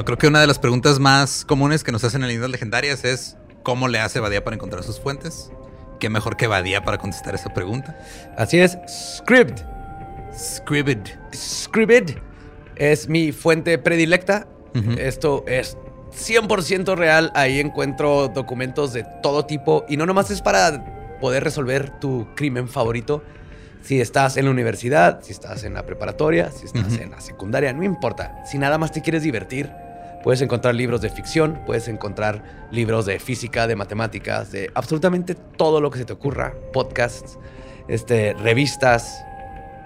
Bueno, 0.00 0.06
creo 0.06 0.16
que 0.16 0.28
una 0.28 0.40
de 0.40 0.46
las 0.46 0.58
preguntas 0.58 0.98
más 0.98 1.44
comunes 1.44 1.84
que 1.84 1.92
nos 1.92 2.02
hacen 2.04 2.22
en 2.22 2.28
líneas 2.28 2.48
legendarias 2.48 3.04
es 3.04 3.36
¿cómo 3.62 3.86
le 3.86 3.98
hace 3.98 4.18
Badía 4.18 4.42
para 4.42 4.56
encontrar 4.56 4.82
sus 4.82 4.98
fuentes? 4.98 5.52
¿Qué 5.98 6.08
mejor 6.08 6.38
que 6.38 6.46
Badía 6.46 6.82
para 6.82 6.96
contestar 6.96 7.34
esa 7.34 7.52
pregunta? 7.52 8.00
Así 8.38 8.58
es, 8.58 8.78
Script. 8.88 9.60
Scribd. 10.34 11.06
Scribd 11.34 12.16
es 12.76 13.10
mi 13.10 13.30
fuente 13.30 13.76
predilecta. 13.76 14.46
Esto 14.96 15.44
es 15.46 15.76
100% 16.14 16.96
real. 16.96 17.30
Ahí 17.34 17.60
encuentro 17.60 18.28
documentos 18.28 18.94
de 18.94 19.04
todo 19.22 19.44
tipo 19.44 19.84
y 19.86 19.98
no 19.98 20.06
nomás 20.06 20.30
es 20.30 20.40
para 20.40 21.18
poder 21.20 21.44
resolver 21.44 21.90
tu 22.00 22.26
crimen 22.34 22.68
favorito. 22.68 23.22
Si 23.82 24.00
estás 24.00 24.38
en 24.38 24.46
la 24.46 24.50
universidad, 24.50 25.20
si 25.22 25.32
estás 25.32 25.62
en 25.64 25.74
la 25.74 25.84
preparatoria, 25.84 26.50
si 26.52 26.64
estás 26.64 26.96
en 26.96 27.10
la 27.10 27.20
secundaria, 27.20 27.74
no 27.74 27.84
importa. 27.84 28.42
Si 28.46 28.56
nada 28.56 28.78
más 28.78 28.92
te 28.92 29.02
quieres 29.02 29.22
divertir, 29.22 29.70
puedes 30.22 30.40
encontrar 30.42 30.74
libros 30.74 31.00
de 31.00 31.10
ficción, 31.10 31.60
puedes 31.66 31.88
encontrar 31.88 32.68
libros 32.70 33.06
de 33.06 33.18
física, 33.18 33.66
de 33.66 33.76
matemáticas, 33.76 34.52
de 34.52 34.70
absolutamente 34.74 35.34
todo 35.34 35.80
lo 35.80 35.90
que 35.90 35.98
se 35.98 36.04
te 36.04 36.12
ocurra, 36.12 36.54
podcasts, 36.72 37.38
este, 37.88 38.34
revistas, 38.34 39.24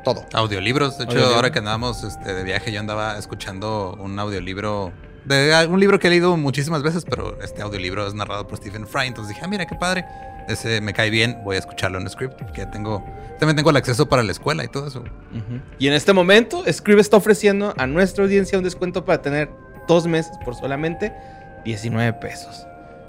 todo. 0.05 0.25
Audiolibros. 0.33 0.99
De 0.99 1.05
hecho, 1.05 1.25
ahora 1.35 1.51
que 1.51 1.59
andábamos 1.61 2.05
este, 2.05 2.35
de 2.35 2.45
viaje, 2.45 2.73
yo 2.73 2.81
andaba 2.81 3.19
escuchando 3.19 3.97
un 3.99 4.19
audiolibro 4.19 4.93
de 5.25 5.67
un 5.71 5.81
libro 5.81 5.99
que 5.99 6.09
he 6.09 6.11
leído 6.11 6.37
muchísimas 6.37 6.83
veces, 6.83 7.05
pero 7.09 7.41
este 7.41 7.63
audiolibro 7.63 8.07
es 8.07 8.15
narrado 8.15 8.47
por 8.47 8.59
Stephen 8.59 8.87
Fry. 8.87 9.07
Entonces 9.07 9.35
dije, 9.35 9.45
ah, 9.45 9.49
mira 9.49 9.67
qué 9.67 9.75
padre. 9.75 10.05
Ese 10.49 10.83
me 10.83 10.93
cae 10.93 11.09
bien, 11.09 11.39
voy 11.43 11.57
a 11.57 11.59
escucharlo 11.59 11.99
en 11.99 12.09
Script, 12.11 12.35
porque 12.39 12.67
tengo, 12.67 13.03
también 13.39 13.57
tengo 13.57 13.71
el 13.71 13.77
acceso 13.77 14.07
para 14.07 14.23
la 14.23 14.31
escuela 14.31 14.63
y 14.63 14.69
todo 14.69 14.89
eso. 14.89 15.03
Y 15.79 15.89
en 15.89 15.95
este 15.95 16.13
momento, 16.13 16.63
Script 16.71 17.01
está 17.01 17.17
ofreciendo 17.17 17.73
a 17.79 17.87
nuestra 17.87 18.25
audiencia 18.25 18.59
un 18.59 18.65
descuento 18.65 19.07
para 19.07 19.23
tener 19.23 19.49
dos 19.87 20.07
meses 20.07 20.37
por 20.45 20.55
solamente 20.55 21.13
19 21.65 22.13
pesos. 22.15 22.67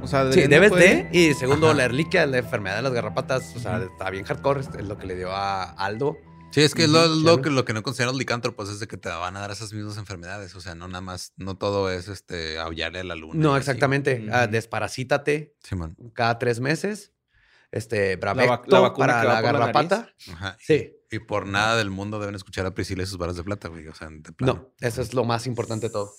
O 0.03 0.07
sea, 0.07 0.33
Sí, 0.33 0.47
debes 0.49 0.73
de. 0.73 1.09
Y 1.13 1.35
segundo, 1.35 1.67
Ajá. 1.69 1.77
la 1.77 1.85
Erliquia, 1.85 2.27
la 2.27 2.39
enfermedad 2.39 2.77
de 2.77 2.83
las 2.83 2.93
garrapatas, 2.93 3.55
o 3.55 3.61
sea, 3.61 3.77
está 3.83 4.09
bien 4.11 4.25
hardcore, 4.25 4.61
es 4.61 4.85
lo 4.89 4.97
que 4.99 5.07
le 5.07 5.15
dio 5.17 5.31
a 5.33 5.63
Aldo. 5.65 6.17
Sí, 6.53 6.61
es 6.61 6.75
que 6.75 6.87
lo, 6.87 7.07
lo 7.07 7.37
sí. 7.37 7.43
que 7.43 7.51
lo 7.51 7.65
que 7.65 7.73
no 7.73 7.83
consideran 7.83 8.13
los 8.13 8.19
licántropos 8.19 8.69
es 8.69 8.79
de 8.79 8.87
que 8.87 8.97
te 8.97 9.09
van 9.09 9.37
a 9.37 9.41
dar 9.41 9.51
esas 9.51 9.73
mismas 9.73 9.97
enfermedades. 9.97 10.55
O 10.55 10.61
sea, 10.61 10.75
no 10.75 10.87
nada 10.87 11.01
más, 11.01 11.33
no 11.37 11.57
todo 11.57 11.91
es 11.91 12.09
este 12.09 12.59
aullarle 12.59 13.01
a 13.01 13.05
la 13.05 13.15
luna. 13.15 13.35
No, 13.37 13.57
exactamente. 13.57 14.27
Ujú. 14.29 14.51
desparasítate 14.51 15.57
Simón. 15.63 15.97
cada 16.15 16.39
tres 16.39 16.61
meses. 16.61 17.13
Este, 17.71 18.17
Bravecto 18.17 18.67
la 18.69 18.81
vacuna 18.81 19.07
para 19.07 19.25
la 19.25 19.25
por 19.25 19.33
la 19.33 19.41
garrapata. 19.41 20.15
Ajá. 20.31 20.59
Sí. 20.61 20.93
Y 21.11 21.21
por 21.21 21.47
nada 21.47 21.77
del 21.77 21.89
mundo 21.89 22.21
deben 22.21 22.35
escuchar 22.35 22.67
a 22.67 22.75
Priscila 22.75 23.03
y 23.03 23.07
sus 23.07 23.17
varas 23.17 23.37
de 23.37 23.45
plata, 23.45 23.69
güey. 23.69 23.89
O 23.89 23.95
sea, 23.95 24.09
de 24.11 24.33
plano. 24.33 24.55
No, 24.55 24.87
eso 24.87 25.01
es 25.01 25.15
lo 25.15 25.25
más 25.25 25.47
importante 25.47 25.87
de 25.87 25.93
todo. 25.93 26.13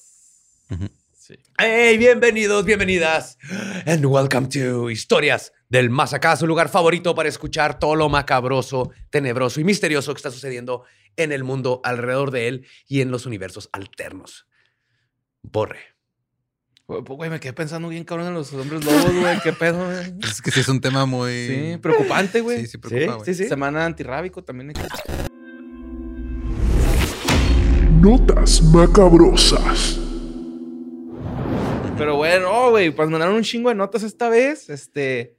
Sí. 1.11 1.35
¡Hey! 1.57 1.97
Bienvenidos, 1.97 2.65
bienvenidas. 2.65 3.37
And 3.85 4.03
welcome 4.05 4.47
to 4.49 4.89
Historias 4.89 5.53
del 5.73 5.89
Más 5.89 6.13
Acá, 6.13 6.35
su 6.35 6.45
lugar 6.45 6.69
favorito 6.69 7.15
para 7.15 7.27
escuchar 7.27 7.79
todo 7.79 7.95
lo 7.95 8.07
macabroso, 8.07 8.91
tenebroso 9.09 9.59
y 9.59 9.63
misterioso 9.63 10.13
que 10.13 10.19
está 10.19 10.29
sucediendo 10.29 10.83
en 11.15 11.31
el 11.31 11.43
mundo 11.43 11.81
alrededor 11.83 12.29
de 12.29 12.47
él 12.47 12.67
y 12.87 13.01
en 13.01 13.09
los 13.09 13.25
universos 13.25 13.69
alternos. 13.73 14.45
Borre. 15.41 15.79
Güey, 16.85 17.03
pues, 17.03 17.31
me 17.31 17.39
quedé 17.39 17.53
pensando 17.53 17.87
bien 17.89 18.03
cabrón 18.03 18.27
en 18.27 18.35
los 18.35 18.53
hombres 18.53 18.85
lobos, 18.85 19.15
güey. 19.19 19.39
¿Qué 19.41 19.51
pedo, 19.51 19.83
güey? 19.83 20.13
Es 20.23 20.43
que 20.43 20.51
sí 20.51 20.59
es 20.59 20.67
un 20.67 20.79
tema 20.79 21.07
muy. 21.07 21.47
Sí, 21.47 21.77
preocupante, 21.81 22.41
güey. 22.41 22.59
Sí, 22.59 22.67
sí, 22.67 22.77
preocupa, 22.77 23.25
sí, 23.25 23.33
sí. 23.33 23.47
Semana 23.47 23.83
antirrábico 23.83 24.43
también. 24.43 24.69
hay 24.69 24.75
que- 24.75 24.87
Notas 27.99 28.61
macabrosas. 28.61 29.99
Pero 31.97 32.17
bueno, 32.17 32.51
no, 32.51 32.69
güey, 32.69 32.91
pues 32.91 33.09
mandaron 33.09 33.33
un 33.33 33.43
chingo 33.43 33.69
de 33.69 33.75
notas 33.75 34.03
esta 34.03 34.29
vez. 34.29 34.69
Este. 34.69 35.35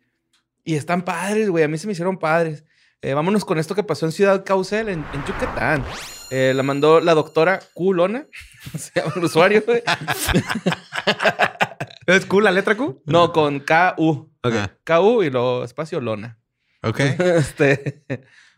Y 0.64 0.74
están 0.74 1.02
padres, 1.02 1.50
güey. 1.50 1.64
A 1.64 1.68
mí 1.68 1.78
se 1.78 1.86
me 1.86 1.92
hicieron 1.92 2.18
padres. 2.18 2.64
Eh, 3.02 3.12
vámonos 3.12 3.44
con 3.44 3.58
esto 3.58 3.74
que 3.74 3.84
pasó 3.84 4.06
en 4.06 4.12
Ciudad 4.12 4.44
Caucel, 4.44 4.88
en, 4.88 5.04
en 5.12 5.24
Yucatán. 5.26 5.84
Eh, 6.30 6.52
la 6.54 6.62
mandó 6.62 7.00
la 7.00 7.12
doctora 7.12 7.60
Culona. 7.74 8.26
Se 8.78 8.98
llama 8.98 9.12
el 9.16 9.24
usuario, 9.24 9.62
güey. 9.66 9.82
¿Es 12.06 12.24
cool 12.26 12.44
la 12.44 12.50
letra 12.50 12.76
Q? 12.76 13.02
No, 13.04 13.32
con 13.32 13.60
K-U. 13.60 14.30
Ok. 14.42 14.54
K-U 14.84 15.22
y 15.22 15.30
luego 15.30 15.64
espacio 15.64 16.00
Lona. 16.00 16.38
Ok. 16.82 17.00
este, 17.18 18.04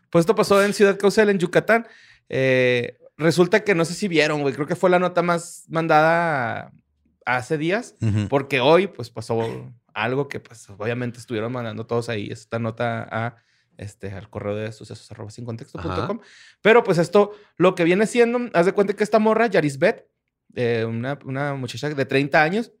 pues 0.09 0.23
esto 0.23 0.35
pasó 0.35 0.63
en 0.63 0.73
Ciudad 0.73 0.97
Caucel, 0.97 1.29
en 1.29 1.39
Yucatán. 1.39 1.87
Eh, 2.29 2.97
resulta 3.17 3.65
que 3.65 3.75
no 3.75 3.83
sé 3.83 3.93
si 3.93 4.07
vieron, 4.07 4.41
güey. 4.41 4.53
Creo 4.53 4.67
que 4.67 4.75
fue 4.75 4.89
la 4.89 4.99
nota 4.99 5.21
más 5.21 5.65
mandada 5.67 6.71
hace 7.25 7.57
días. 7.57 7.95
Porque 8.29 8.61
hoy, 8.61 8.87
pues, 8.87 9.09
pasó 9.09 9.73
algo 9.97 10.27
que, 10.27 10.39
pues, 10.39 10.69
obviamente 10.69 11.19
estuvieron 11.19 11.51
mandando 11.51 11.87
todos 11.87 12.07
ahí 12.09 12.29
esta 12.31 12.59
nota 12.59 13.07
a, 13.09 13.35
este, 13.77 14.11
al 14.11 14.29
correo 14.29 14.55
de 14.55 14.71
sucesos 14.71 15.11
arroba 15.11 15.31
sin 15.31 15.43
contexto.com. 15.43 16.19
Pero, 16.61 16.83
pues, 16.83 16.99
esto, 16.99 17.31
lo 17.57 17.73
que 17.73 17.83
viene 17.83 18.05
siendo, 18.05 18.49
haz 18.53 18.67
de 18.67 18.73
cuenta 18.73 18.93
que 18.93 19.03
esta 19.03 19.17
morra, 19.19 19.47
Yarisbet, 19.47 20.07
eh, 20.55 20.85
una, 20.87 21.17
una 21.25 21.55
muchacha 21.55 21.89
de 21.89 22.05
30 22.05 22.43
años, 22.43 22.71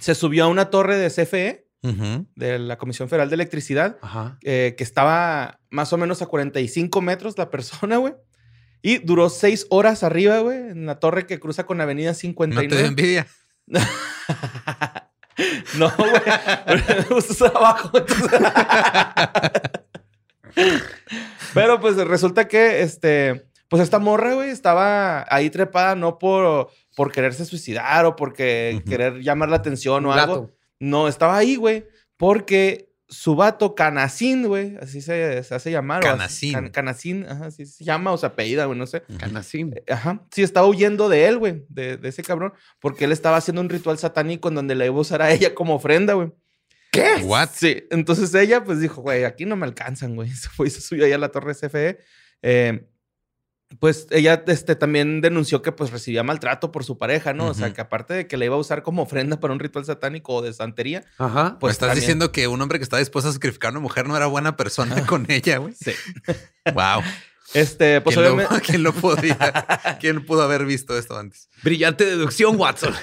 se 0.00 0.14
subió 0.14 0.44
a 0.44 0.48
una 0.48 0.68
torre 0.70 0.96
de 0.96 1.08
CFE, 1.10 1.68
de 2.36 2.58
la 2.60 2.78
Comisión 2.78 3.08
Federal 3.08 3.28
de 3.28 3.34
Electricidad, 3.34 3.98
eh, 4.42 4.74
que 4.76 4.84
estaba 4.84 5.60
más 5.70 5.92
o 5.92 5.98
menos 5.98 6.22
a 6.22 6.26
45 6.26 7.00
metros 7.00 7.38
la 7.38 7.50
persona, 7.50 7.96
güey. 7.96 8.14
Y 8.82 8.98
duró 8.98 9.28
seis 9.30 9.66
horas 9.70 10.02
arriba, 10.02 10.38
güey, 10.40 10.58
en 10.58 10.86
la 10.86 10.98
torre 10.98 11.26
que 11.26 11.38
cruza 11.38 11.66
con 11.66 11.80
Avenida 11.80 12.10
No 12.10 12.14
59. 12.14 12.68
te 12.68 12.76
dio 12.76 12.86
envidia. 12.86 13.26
No, 15.78 15.90
güey. 15.96 16.12
Justo 17.08 17.32
está 17.32 17.46
abajo. 17.58 17.90
entonces- 17.98 18.40
Pero 21.54 21.80
pues 21.80 21.96
resulta 21.96 22.48
que 22.48 22.82
este. 22.82 23.46
Pues 23.68 23.82
esta 23.82 23.98
morra, 23.98 24.34
güey, 24.34 24.50
estaba 24.50 25.24
ahí 25.30 25.48
trepada 25.48 25.94
no 25.94 26.18
por, 26.18 26.68
por 26.94 27.10
quererse 27.10 27.46
suicidar 27.46 28.04
o 28.04 28.16
porque 28.16 28.82
querer 28.86 29.20
llamar 29.22 29.48
la 29.48 29.56
atención 29.56 30.04
o 30.04 30.12
algo. 30.12 30.50
No, 30.78 31.08
estaba 31.08 31.38
ahí, 31.38 31.56
güey, 31.56 31.86
porque 32.18 32.91
su 33.12 33.36
vato 33.36 33.74
Canacín, 33.74 34.46
güey, 34.48 34.76
así 34.80 35.00
se, 35.02 35.42
se 35.44 35.54
hace 35.54 35.70
llamar. 35.70 36.02
Canacín. 36.02 36.52
Can- 36.54 36.70
Canacín, 36.70 37.26
ajá, 37.28 37.46
así 37.46 37.66
se 37.66 37.84
llama 37.84 38.10
o 38.12 38.16
se 38.18 38.26
apellida, 38.26 38.64
güey, 38.64 38.78
no 38.78 38.86
sé. 38.86 39.02
Canacín. 39.18 39.74
Ajá. 39.88 40.24
Sí, 40.30 40.42
estaba 40.42 40.66
huyendo 40.66 41.08
de 41.08 41.26
él, 41.28 41.38
güey, 41.38 41.64
de, 41.68 41.96
de 41.98 42.08
ese 42.08 42.22
cabrón, 42.22 42.52
porque 42.80 43.04
él 43.04 43.12
estaba 43.12 43.36
haciendo 43.36 43.60
un 43.60 43.68
ritual 43.68 43.98
satánico 43.98 44.48
en 44.48 44.54
donde 44.54 44.74
le 44.74 44.86
iba 44.86 44.96
a 44.96 45.00
usar 45.00 45.20
a 45.22 45.30
ella 45.30 45.54
como 45.54 45.74
ofrenda, 45.74 46.14
güey. 46.14 46.32
¿Qué? 46.90 47.22
What? 47.24 47.50
Sí, 47.54 47.84
entonces 47.90 48.34
ella 48.34 48.64
pues 48.64 48.80
dijo, 48.80 49.00
güey, 49.02 49.24
aquí 49.24 49.44
no 49.46 49.56
me 49.56 49.66
alcanzan, 49.66 50.14
güey. 50.16 50.28
Se 50.34 50.48
fue 50.48 50.66
y 50.66 50.70
se 50.70 50.80
subió 50.80 51.04
allá 51.04 51.14
a 51.14 51.18
la 51.18 51.28
torre 51.30 51.54
CFE. 51.54 51.98
Eh, 52.42 52.86
pues 53.78 54.06
ella 54.10 54.42
este, 54.46 54.76
también 54.76 55.20
denunció 55.20 55.62
que 55.62 55.72
pues 55.72 55.90
recibía 55.90 56.22
maltrato 56.22 56.70
por 56.72 56.84
su 56.84 56.98
pareja, 56.98 57.32
¿no? 57.32 57.48
O 57.48 57.54
sea, 57.54 57.72
que 57.72 57.80
aparte 57.80 58.14
de 58.14 58.26
que 58.26 58.36
le 58.36 58.46
iba 58.46 58.54
a 58.54 58.58
usar 58.58 58.82
como 58.82 59.02
ofrenda 59.02 59.40
para 59.40 59.52
un 59.54 59.60
ritual 59.60 59.84
satánico 59.84 60.34
o 60.34 60.42
de 60.42 60.52
santería, 60.52 61.04
Ajá. 61.18 61.56
Pues 61.58 61.72
estás 61.72 61.88
también- 61.88 62.00
diciendo 62.02 62.32
que 62.32 62.48
un 62.48 62.60
hombre 62.60 62.78
que 62.78 62.82
está 62.84 62.98
dispuesto 62.98 63.30
a 63.30 63.32
sacrificar 63.32 63.68
a 63.68 63.72
una 63.72 63.80
mujer 63.80 64.06
no 64.06 64.16
era 64.16 64.26
buena 64.26 64.56
persona 64.56 64.94
con 65.06 65.26
ella, 65.30 65.58
güey. 65.58 65.74
Sí. 65.74 65.92
Wow. 66.74 67.02
Este, 67.54 68.00
pues 68.00 68.16
¿Quién, 68.16 68.24
lo, 68.28 68.34
obviamente... 68.34 68.60
quién 68.66 68.82
lo 68.82 68.92
podía? 68.94 69.96
¿Quién 70.00 70.24
pudo 70.24 70.42
haber 70.42 70.64
visto 70.64 70.96
esto 70.96 71.18
antes? 71.18 71.50
Brillante 71.62 72.04
deducción, 72.06 72.58
Watson. 72.58 72.94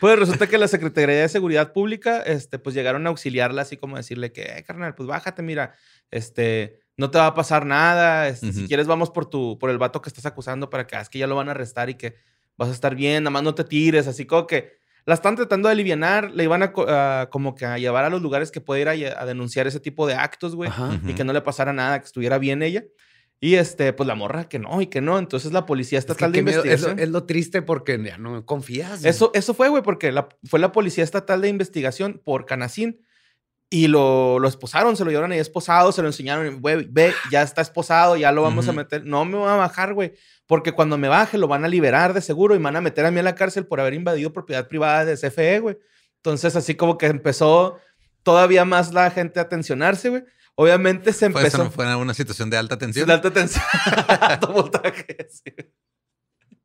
Pues 0.00 0.18
resulta 0.18 0.46
que 0.46 0.58
la 0.58 0.68
Secretaría 0.68 1.16
de 1.22 1.28
Seguridad 1.28 1.72
Pública, 1.72 2.20
este, 2.20 2.58
pues 2.58 2.74
llegaron 2.74 3.06
a 3.06 3.10
auxiliarla, 3.10 3.62
así 3.62 3.76
como 3.76 3.96
decirle 3.96 4.32
que, 4.32 4.42
"Eh, 4.42 4.64
carnal, 4.64 4.94
pues 4.94 5.06
bájate, 5.08 5.42
mira, 5.42 5.74
este, 6.10 6.80
no 6.96 7.10
te 7.10 7.18
va 7.18 7.26
a 7.28 7.34
pasar 7.34 7.66
nada. 7.66 8.28
este, 8.28 8.52
Si 8.52 8.66
quieres, 8.66 8.86
vamos 8.86 9.10
por 9.10 9.26
tu, 9.26 9.58
por 9.58 9.70
el 9.70 9.78
vato 9.78 10.00
que 10.02 10.08
estás 10.08 10.26
acusando 10.26 10.70
para 10.70 10.86
que, 10.86 10.96
es 10.96 11.08
que 11.08 11.18
ya 11.18 11.26
lo 11.26 11.36
van 11.36 11.48
a 11.48 11.52
arrestar 11.52 11.90
y 11.90 11.94
que 11.94 12.14
vas 12.56 12.68
a 12.68 12.72
estar 12.72 12.94
bien, 12.94 13.24
nada 13.24 13.30
más 13.32 13.42
no 13.42 13.54
te 13.54 13.64
tires, 13.64 14.06
así 14.06 14.26
como 14.26 14.46
que 14.46 14.72
la 15.06 15.14
están 15.14 15.36
tratando 15.36 15.68
de 15.68 15.72
alivianar, 15.72 16.30
le 16.30 16.44
iban 16.44 16.62
a, 16.62 16.72
co- 16.72 16.86
a 16.88 17.28
como 17.30 17.54
que 17.54 17.66
a 17.66 17.76
llevar 17.78 18.04
a 18.04 18.10
los 18.10 18.22
lugares 18.22 18.50
que 18.50 18.62
ir 18.80 18.88
a, 18.88 18.92
a 19.20 19.26
denunciar 19.26 19.66
ese 19.66 19.80
tipo 19.80 20.06
de 20.06 20.14
actos, 20.14 20.54
güey, 20.54 20.70
Ajá. 20.70 20.98
y 21.06 21.12
que 21.14 21.24
no 21.24 21.32
le 21.32 21.40
pasara 21.42 21.72
nada, 21.72 21.98
que 21.98 22.06
estuviera 22.06 22.38
bien 22.38 22.62
ella. 22.62 22.84
Y 23.40 23.56
este, 23.56 23.92
pues 23.92 24.06
la 24.06 24.14
morra 24.14 24.48
que 24.48 24.58
no 24.58 24.80
y 24.80 24.86
que 24.86 25.02
no. 25.02 25.18
Entonces 25.18 25.52
la 25.52 25.66
policía 25.66 25.98
Es 25.98 26.06
que 26.06 26.12
estatal 26.12 26.32
de 26.32 26.42
miedo, 26.42 26.60
es, 26.60 26.64
lo, 26.64 26.70
investigación. 26.72 26.98
es 27.00 27.08
lo 27.10 27.24
triste 27.24 27.60
porque 27.60 28.00
ya 28.02 28.16
no 28.16 28.46
confías. 28.46 29.00
güey. 29.00 29.10
Eso, 29.10 29.32
eso 29.34 29.52
fue, 29.52 29.68
güey, 29.68 29.82
porque 29.82 30.12
la- 30.12 30.28
fue 30.44 30.58
la 30.60 30.72
Policía 30.72 31.04
Estatal 31.04 31.42
de 31.42 31.48
Investigación 31.50 32.22
por 32.24 32.46
Canacín 32.46 33.00
y 33.70 33.88
lo, 33.88 34.38
lo 34.38 34.46
esposaron, 34.46 34.96
se 34.96 35.04
lo 35.04 35.10
llevaron 35.10 35.32
ahí 35.32 35.38
esposado, 35.38 35.90
se 35.90 36.02
lo 36.02 36.08
enseñaron, 36.08 36.60
güey, 36.60 36.86
ve, 36.90 37.12
ya 37.30 37.42
está 37.42 37.60
esposado, 37.62 38.16
ya 38.16 38.30
lo 38.30 38.42
vamos 38.42 38.68
a 38.68 38.72
meter. 38.72 39.04
No 39.04 39.24
me 39.24 39.36
voy 39.36 39.48
a 39.48 39.56
bajar, 39.56 39.94
güey, 39.94 40.14
porque 40.46 40.72
cuando 40.72 40.96
me 40.98 41.08
baje 41.08 41.38
lo 41.38 41.48
van 41.48 41.64
a 41.64 41.68
liberar 41.68 42.12
de 42.14 42.20
seguro 42.20 42.54
y 42.54 42.58
me 42.58 42.64
van 42.64 42.76
a 42.76 42.80
meter 42.80 43.04
a 43.06 43.10
mí 43.10 43.18
a 43.20 43.22
la 43.22 43.34
cárcel 43.34 43.66
por 43.66 43.80
haber 43.80 43.94
invadido 43.94 44.32
propiedad 44.32 44.68
privada 44.68 45.04
de 45.04 45.16
CFE, 45.16 45.58
güey. 45.60 45.76
Entonces, 46.16 46.56
así 46.56 46.74
como 46.74 46.96
que 46.98 47.06
empezó 47.06 47.78
todavía 48.22 48.64
más 48.64 48.92
la 48.92 49.10
gente 49.10 49.40
a 49.40 49.48
tensionarse, 49.48 50.08
güey. 50.08 50.24
Obviamente 50.56 51.12
se 51.12 51.30
Fue, 51.30 51.40
empezó. 51.40 51.62
eso 51.62 51.70
fue 51.70 51.96
una 51.96 52.14
situación 52.14 52.48
de 52.48 52.56
alta 52.56 52.78
tensión. 52.78 53.06
De 53.06 53.12
alta 53.12 53.32
tensión. 53.32 53.64
Alto 54.20 54.52
voltaje, 54.52 55.26
sí. 55.28 55.52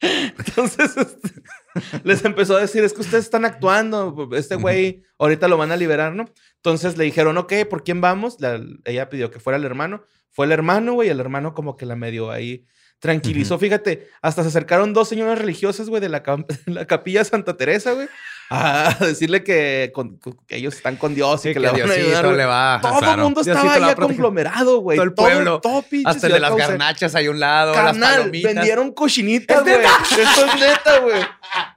Entonces, 0.02 0.95
este, 0.95 1.42
les 2.04 2.24
empezó 2.24 2.56
a 2.56 2.62
decir, 2.62 2.84
es 2.84 2.94
que 2.94 3.02
ustedes 3.02 3.25
están 3.25 3.45
actuando, 3.45 4.30
este 4.34 4.56
güey 4.56 5.04
ahorita 5.18 5.48
lo 5.48 5.57
van 5.57 5.72
a 5.72 5.78
liberar, 5.78 6.13
¿no? 6.13 6.25
Entonces 6.64 6.98
le 6.98 7.06
dijeron, 7.06 7.38
ok, 7.38 7.54
¿por 7.70 7.84
quién 7.84 8.02
vamos? 8.02 8.38
La- 8.40 8.62
ella 8.86 9.10
pidió 9.10 9.32
que 9.32 9.40
fuera 9.40 9.58
el 9.58 9.66
hermano. 9.66 10.04
Fue 10.32 10.46
el 10.46 10.52
hermano, 10.52 10.94
güey, 10.94 11.10
el 11.10 11.20
hermano 11.20 11.54
como 11.54 11.76
que 11.78 11.86
la 11.86 11.96
medio 11.96 12.32
ahí 12.32 12.66
tranquilizó. 13.00 13.58
Fíjate, 13.58 14.10
hasta 14.22 14.42
se 14.44 14.50
acercaron 14.50 14.94
dos 14.94 15.08
señoras 15.08 15.40
religiosas, 15.40 15.90
güey, 15.90 16.02
de 16.02 16.10
la, 16.10 16.24
la 16.66 16.86
capilla 16.86 17.24
Santa 17.24 17.56
Teresa, 17.56 17.94
güey, 17.94 18.08
a 18.50 18.96
decirle 19.00 19.44
que, 19.44 19.92
con- 19.94 20.19
que 20.48 20.56
ellos 20.57 20.75
están 20.75 20.96
con 20.96 21.13
Dios 21.16 21.46
y 21.46 21.50
Sí, 21.50 21.54
que, 21.54 21.60
le 21.60 21.68
van 21.68 21.75
a 21.81 21.86
Diosito 21.86 22.06
ayudar. 22.18 22.25
le 22.36 22.46
va. 22.46 22.80
Todo 22.81 23.12
el 23.12 23.18
mundo 23.19 23.42
Diosito 23.44 23.57
estaba 23.57 23.63
la 23.75 23.80
va 23.81 23.86
ahí 23.88 23.92
a 23.92 23.96
proteger. 23.96 24.16
conglomerado, 24.22 24.80
güey. 24.80 24.98
Todo 24.98 25.04
el 25.06 25.13
pueblo. 25.13 25.60
Todo, 25.62 25.81
pinche 25.84 26.10
Hasta 26.10 26.28
el 26.28 26.34
de 26.34 26.40
las 26.40 26.56
garnachas 26.56 27.16
hay 27.16 27.28
a 27.28 27.31
un 27.31 27.40
lado, 27.40 27.74
las 27.74 27.84
Carnal, 27.84 28.18
palomitas. 28.19 28.54
vendieron 28.56 28.92
cochinitas, 28.92 29.57
¿Es 29.57 29.63
güey. 29.63 29.78
Esto 30.25 30.46
es 30.46 30.56
neta, 30.60 31.00
güey. 31.00 31.22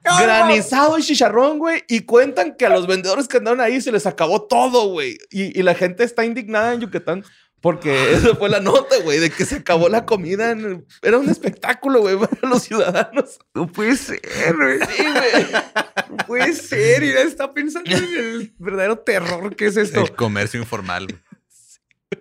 Granizado 0.22 0.98
y 0.98 1.02
chicharrón, 1.02 1.58
güey. 1.58 1.84
Y 1.88 2.00
cuentan 2.00 2.54
que 2.56 2.66
a 2.66 2.70
los 2.70 2.86
vendedores 2.86 3.28
que 3.28 3.38
andaron 3.38 3.60
ahí 3.60 3.80
se 3.80 3.92
les 3.92 4.06
acabó 4.06 4.42
todo, 4.42 4.88
güey. 4.88 5.18
Y, 5.30 5.58
y 5.58 5.62
la 5.62 5.74
gente 5.74 6.04
está 6.04 6.24
indignada 6.24 6.72
en 6.74 6.80
Yucatán 6.80 7.24
porque 7.62 8.12
esa 8.12 8.34
fue 8.34 8.50
la 8.50 8.60
nota, 8.60 8.96
güey, 9.02 9.18
de 9.20 9.30
que 9.30 9.46
se 9.46 9.56
acabó 9.56 9.88
la 9.88 10.04
comida. 10.04 10.50
en 10.50 10.60
el- 10.60 10.84
Era 11.00 11.16
un 11.18 11.30
espectáculo, 11.30 12.00
güey, 12.00 12.16
para 12.18 12.36
los 12.48 12.62
ciudadanos. 12.64 13.38
No 13.54 13.66
puede 13.66 13.96
ser, 13.96 14.20
güey. 14.54 14.78
Sí, 14.80 15.02
güey. 15.02 15.52
No 16.10 16.16
puede 16.26 16.52
ser. 16.52 17.02
Y 17.02 17.12
ya 17.14 17.20
está 17.22 17.52
pensando 17.54 17.90
en 17.90 18.04
el 18.04 18.52
verdadero 18.58 18.98
terror 18.98 19.56
que 19.56 19.66
es 19.66 19.76
esto. 19.78 20.00
El 20.02 20.12
comercio 20.12 20.60
informal. 20.60 21.06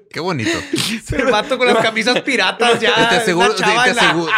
Qué 0.10 0.20
bonito. 0.22 0.52
El 1.12 1.26
vato 1.26 1.58
con 1.58 1.68
las 1.68 1.78
camisas 1.78 2.22
piratas 2.22 2.80
ya. 2.80 3.10
te 3.10 3.16
aseguro, 3.18 3.52
sí, 3.58 3.64
te 3.64 3.90
aseguro, 3.92 4.32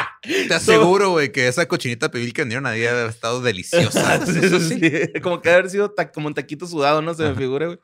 te 0.47 0.53
aseguro, 0.53 1.09
güey, 1.11 1.31
que 1.31 1.47
esa 1.47 1.67
cochinita 1.67 2.09
pibil 2.09 2.33
que 2.33 2.41
vendieron 2.41 2.65
haber 2.65 3.07
estado 3.09 3.39
deliciosa. 3.41 4.15
Eso 4.27 4.59
sí. 4.59 4.79
Como 5.21 5.41
que 5.41 5.49
haber 5.51 5.69
sido 5.69 5.91
ta- 5.91 6.11
como 6.11 6.27
un 6.27 6.33
taquito 6.33 6.65
sudado, 6.65 7.01
no 7.03 7.13
se 7.13 7.23
me 7.23 7.35
figura, 7.35 7.67
güey. 7.67 7.79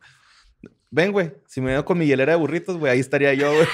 Ven, 0.91 1.11
güey. 1.11 1.31
Si 1.47 1.61
me 1.61 1.71
veo 1.71 1.85
con 1.85 1.97
mi 1.97 2.05
hielera 2.07 2.33
de 2.33 2.39
burritos, 2.39 2.77
güey, 2.77 2.91
ahí 2.93 2.99
estaría 2.99 3.33
yo, 3.33 3.51
güey. 3.53 3.67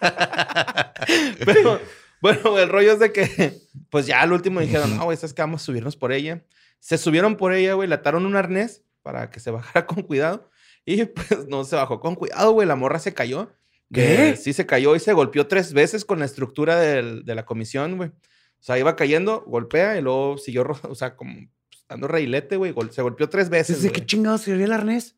Pero, 1.44 1.80
bueno, 2.20 2.58
el 2.58 2.68
rollo 2.68 2.92
es 2.92 2.98
de 2.98 3.12
que, 3.12 3.54
pues 3.90 4.06
ya 4.06 4.20
al 4.20 4.32
último 4.32 4.60
dijeron, 4.60 4.96
no, 4.96 5.04
güey, 5.04 5.16
¿sabes 5.16 5.34
que 5.34 5.42
Vamos 5.42 5.62
a 5.62 5.64
subirnos 5.64 5.96
por 5.96 6.12
ella. 6.12 6.44
Se 6.78 6.98
subieron 6.98 7.36
por 7.36 7.52
ella, 7.52 7.74
güey, 7.74 7.88
le 7.88 7.94
ataron 7.94 8.26
un 8.26 8.36
arnés 8.36 8.82
para 9.02 9.30
que 9.30 9.40
se 9.40 9.50
bajara 9.50 9.86
con 9.86 10.02
cuidado. 10.02 10.50
Y 10.84 11.04
pues 11.04 11.46
no 11.48 11.64
se 11.64 11.76
bajó 11.76 12.00
con 12.00 12.14
cuidado, 12.16 12.52
güey. 12.52 12.66
La 12.66 12.76
morra 12.76 12.98
se 12.98 13.14
cayó. 13.14 13.52
¿Qué? 13.92 14.30
Eh, 14.30 14.36
sí, 14.36 14.52
se 14.52 14.66
cayó 14.66 14.96
y 14.96 15.00
se 15.00 15.12
golpeó 15.12 15.46
tres 15.46 15.72
veces 15.74 16.04
con 16.04 16.18
la 16.18 16.24
estructura 16.24 16.76
del- 16.80 17.24
de 17.24 17.34
la 17.34 17.44
comisión, 17.44 17.96
güey. 17.98 18.08
O 18.08 18.64
sea, 18.64 18.78
iba 18.78 18.96
cayendo, 18.96 19.42
golpea 19.46 19.98
y 19.98 20.02
luego 20.02 20.38
siguió, 20.38 20.64
o 20.88 20.94
sea, 20.94 21.14
como 21.16 21.46
dando 21.92 22.08
reilete, 22.08 22.56
güey. 22.56 22.72
gol- 22.72 22.90
Se 22.92 23.02
golpeó 23.02 23.28
tres 23.28 23.48
veces. 23.48 23.76
¿Desde 23.76 23.88
güey. 23.90 24.00
qué 24.00 24.06
chingados 24.06 24.40
sería 24.42 24.64
el 24.64 24.72
arnés? 24.72 25.16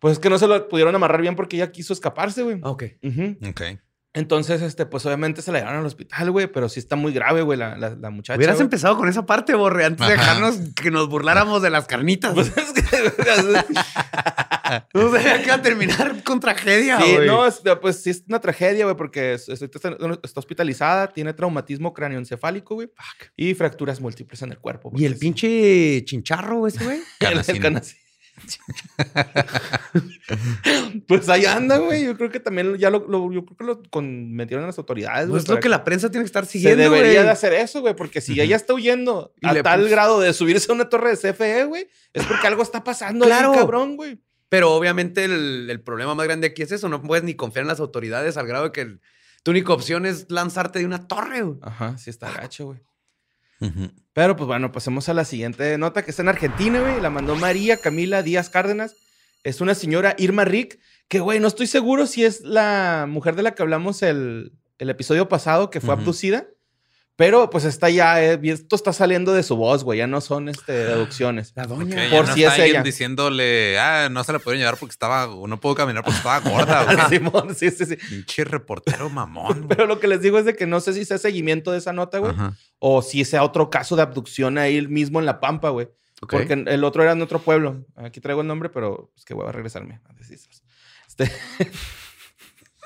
Pues 0.00 0.12
es 0.12 0.18
que 0.18 0.30
no 0.30 0.38
se 0.38 0.46
lo 0.46 0.68
pudieron 0.68 0.94
amarrar 0.94 1.20
bien 1.20 1.36
porque 1.36 1.56
ella 1.56 1.70
quiso 1.72 1.92
escaparse, 1.92 2.42
güey. 2.42 2.58
Ok. 2.62 2.84
Ok. 3.48 3.60
Entonces, 4.12 4.60
este, 4.62 4.86
pues 4.86 5.06
obviamente 5.06 5.40
se 5.40 5.52
la 5.52 5.58
llevaron 5.60 5.80
al 5.80 5.86
hospital, 5.86 6.30
güey, 6.32 6.48
pero 6.48 6.68
sí 6.68 6.80
está 6.80 6.96
muy 6.96 7.12
grave, 7.12 7.42
güey, 7.42 7.56
la, 7.56 7.76
la, 7.76 7.90
la 7.90 8.10
muchacha. 8.10 8.36
Hubieras 8.36 8.56
güey. 8.56 8.64
empezado 8.64 8.96
con 8.98 9.08
esa 9.08 9.24
parte, 9.24 9.54
Borre, 9.54 9.84
antes 9.84 10.04
de 10.04 10.14
dejarnos 10.14 10.56
que 10.74 10.90
nos 10.90 11.08
burláramos 11.08 11.62
de 11.62 11.70
las 11.70 11.86
carnitas. 11.86 12.34
Pues 12.34 12.52
es 12.56 12.72
que, 12.72 12.82
no 14.94 15.10
sabía 15.12 15.38
que 15.38 15.44
iba 15.46 15.54
a 15.54 15.62
terminar 15.62 16.22
con 16.24 16.40
tragedia, 16.40 17.00
sí, 17.00 17.14
güey. 17.16 17.26
no, 17.26 17.46
es- 17.46 17.62
pues 17.80 18.02
sí 18.02 18.10
es 18.10 18.24
una 18.28 18.40
tragedia, 18.40 18.84
güey, 18.84 18.96
porque 18.96 19.34
es- 19.34 19.48
es- 19.48 19.62
está, 19.62 19.96
está 20.22 20.40
hospitalizada, 20.40 21.08
tiene 21.12 21.32
traumatismo 21.32 21.92
cráneoencefálico, 21.92 22.74
güey, 22.74 22.90
y 23.36 23.54
fracturas 23.54 24.00
múltiples 24.00 24.42
en 24.42 24.52
el 24.52 24.58
cuerpo. 24.58 24.92
¿Y 24.96 25.04
el 25.04 25.16
pinche 25.16 26.02
chincharro 26.04 26.66
ese, 26.66 26.84
güey? 26.84 27.00
el- 27.20 27.60
canacín. 27.60 27.96
pues 31.06 31.28
ahí 31.28 31.44
anda, 31.46 31.78
güey. 31.78 32.04
Yo 32.04 32.16
creo 32.16 32.30
que 32.30 32.40
también 32.40 32.76
ya 32.78 32.90
lo, 32.90 33.06
lo- 33.08 33.32
yo 33.32 33.44
creo 33.44 33.56
que 33.56 33.64
lo 33.64 33.82
con- 33.90 34.32
metieron 34.32 34.66
las 34.66 34.78
autoridades, 34.78 35.26
No 35.26 35.30
güey. 35.32 35.42
es 35.42 35.48
lo 35.48 35.60
que 35.60 35.68
la 35.68 35.84
prensa 35.84 36.10
tiene 36.10 36.24
que 36.24 36.28
estar 36.28 36.46
Se 36.46 36.52
siguiendo, 36.52 36.82
debería 36.84 37.12
güey. 37.14 37.24
de 37.24 37.30
hacer 37.30 37.52
eso, 37.52 37.80
güey, 37.80 37.94
porque 37.94 38.20
si 38.20 38.40
ella 38.40 38.56
está 38.56 38.74
huyendo 38.74 39.34
Y 39.40 39.48
a 39.48 39.62
tal 39.62 39.88
grado 39.88 40.20
de 40.20 40.32
subirse 40.32 40.70
a 40.70 40.74
una 40.74 40.88
torre 40.88 41.10
de 41.10 41.16
CFE, 41.16 41.64
güey, 41.64 41.88
es 42.12 42.24
porque 42.24 42.46
algo 42.46 42.62
está 42.62 42.84
pasando 42.84 43.24
ahí, 43.24 43.30
Claro. 43.30 43.52
cabrón, 43.52 43.96
güey. 43.96 44.20
Pero 44.50 44.72
obviamente 44.74 45.24
el, 45.24 45.68
el 45.70 45.80
problema 45.80 46.14
más 46.14 46.26
grande 46.26 46.48
aquí 46.48 46.60
es 46.60 46.72
eso. 46.72 46.88
No 46.90 47.00
puedes 47.00 47.24
ni 47.24 47.34
confiar 47.34 47.62
en 47.62 47.68
las 47.68 47.80
autoridades 47.80 48.36
al 48.36 48.46
grado 48.46 48.64
de 48.64 48.72
que 48.72 48.80
el- 48.82 49.00
tu 49.42 49.52
única 49.52 49.72
opción 49.72 50.04
es 50.04 50.26
lanzarte 50.30 50.80
de 50.80 50.84
una 50.84 51.08
torre, 51.08 51.40
güey. 51.40 51.58
Ajá, 51.62 51.96
sí 51.96 52.10
está 52.10 52.30
gacho, 52.30 52.66
güey. 52.66 52.80
Pero 54.12 54.36
pues 54.36 54.46
bueno, 54.46 54.72
pasemos 54.72 55.08
a 55.08 55.14
la 55.14 55.24
siguiente 55.24 55.76
nota 55.78 56.02
que 56.02 56.10
está 56.10 56.22
en 56.22 56.28
Argentina, 56.28 56.80
güey. 56.80 57.00
La 57.00 57.10
mandó 57.10 57.36
María 57.36 57.76
Camila 57.78 58.22
Díaz 58.22 58.50
Cárdenas. 58.50 58.96
Es 59.44 59.60
una 59.62 59.74
señora 59.74 60.14
Irma 60.18 60.44
Rick, 60.44 60.78
que, 61.08 61.20
güey, 61.20 61.40
no 61.40 61.48
estoy 61.48 61.66
seguro 61.66 62.06
si 62.06 62.24
es 62.24 62.42
la 62.42 63.06
mujer 63.08 63.36
de 63.36 63.42
la 63.42 63.54
que 63.54 63.62
hablamos 63.62 64.02
el, 64.02 64.52
el 64.78 64.90
episodio 64.90 65.28
pasado, 65.28 65.70
que 65.70 65.80
fue 65.80 65.94
abducida. 66.00 66.46
Pero 67.20 67.50
pues 67.50 67.66
está 67.66 67.90
ya, 67.90 68.24
eh, 68.24 68.40
esto 68.44 68.74
está 68.76 68.94
saliendo 68.94 69.34
de 69.34 69.42
su 69.42 69.54
voz, 69.54 69.84
güey. 69.84 69.98
Ya 69.98 70.06
no 70.06 70.22
son 70.22 70.48
este, 70.48 70.72
deducciones. 70.72 71.52
La 71.54 71.66
doña. 71.66 72.08
Por 72.08 72.26
no 72.26 72.32
si 72.32 72.44
está 72.44 72.54
es 72.54 72.60
alguien 72.60 72.76
ella. 72.76 72.82
diciéndole, 72.82 73.78
ah, 73.78 74.08
no 74.10 74.24
se 74.24 74.32
la 74.32 74.38
pudieron 74.38 74.60
llevar 74.60 74.78
porque 74.78 74.92
estaba, 74.92 75.26
no 75.26 75.60
puedo 75.60 75.74
caminar 75.74 76.02
porque 76.02 76.16
estaba 76.16 76.38
gorda. 76.50 76.84
güey. 76.84 76.96
Simón, 77.10 77.54
sí, 77.54 77.70
sí, 77.72 77.84
sí. 77.84 77.96
Pinche 77.96 78.44
reportero 78.44 79.10
mamón. 79.10 79.52
güey. 79.66 79.68
Pero 79.68 79.86
lo 79.86 80.00
que 80.00 80.08
les 80.08 80.22
digo 80.22 80.38
es 80.38 80.46
de 80.46 80.56
que 80.56 80.64
no 80.66 80.80
sé 80.80 80.94
si 80.94 81.04
sea 81.04 81.18
seguimiento 81.18 81.72
de 81.72 81.76
esa 81.76 81.92
nota, 81.92 82.20
güey. 82.20 82.32
Ajá. 82.32 82.54
O 82.78 83.02
si 83.02 83.22
sea 83.26 83.44
otro 83.44 83.68
caso 83.68 83.96
de 83.96 84.02
abducción 84.02 84.56
ahí 84.56 84.86
mismo 84.86 85.20
en 85.20 85.26
La 85.26 85.40
Pampa, 85.40 85.68
güey. 85.68 85.90
Porque 86.22 86.54
el 86.54 86.84
otro 86.84 87.02
era 87.02 87.12
en 87.12 87.20
otro 87.20 87.40
pueblo. 87.40 87.84
Aquí 87.96 88.22
traigo 88.22 88.40
el 88.40 88.46
nombre, 88.46 88.70
pero 88.70 89.12
es 89.14 89.26
que 89.26 89.34
voy 89.34 89.46
a 89.46 89.52
regresarme. 89.52 90.00
Este, 91.06 91.30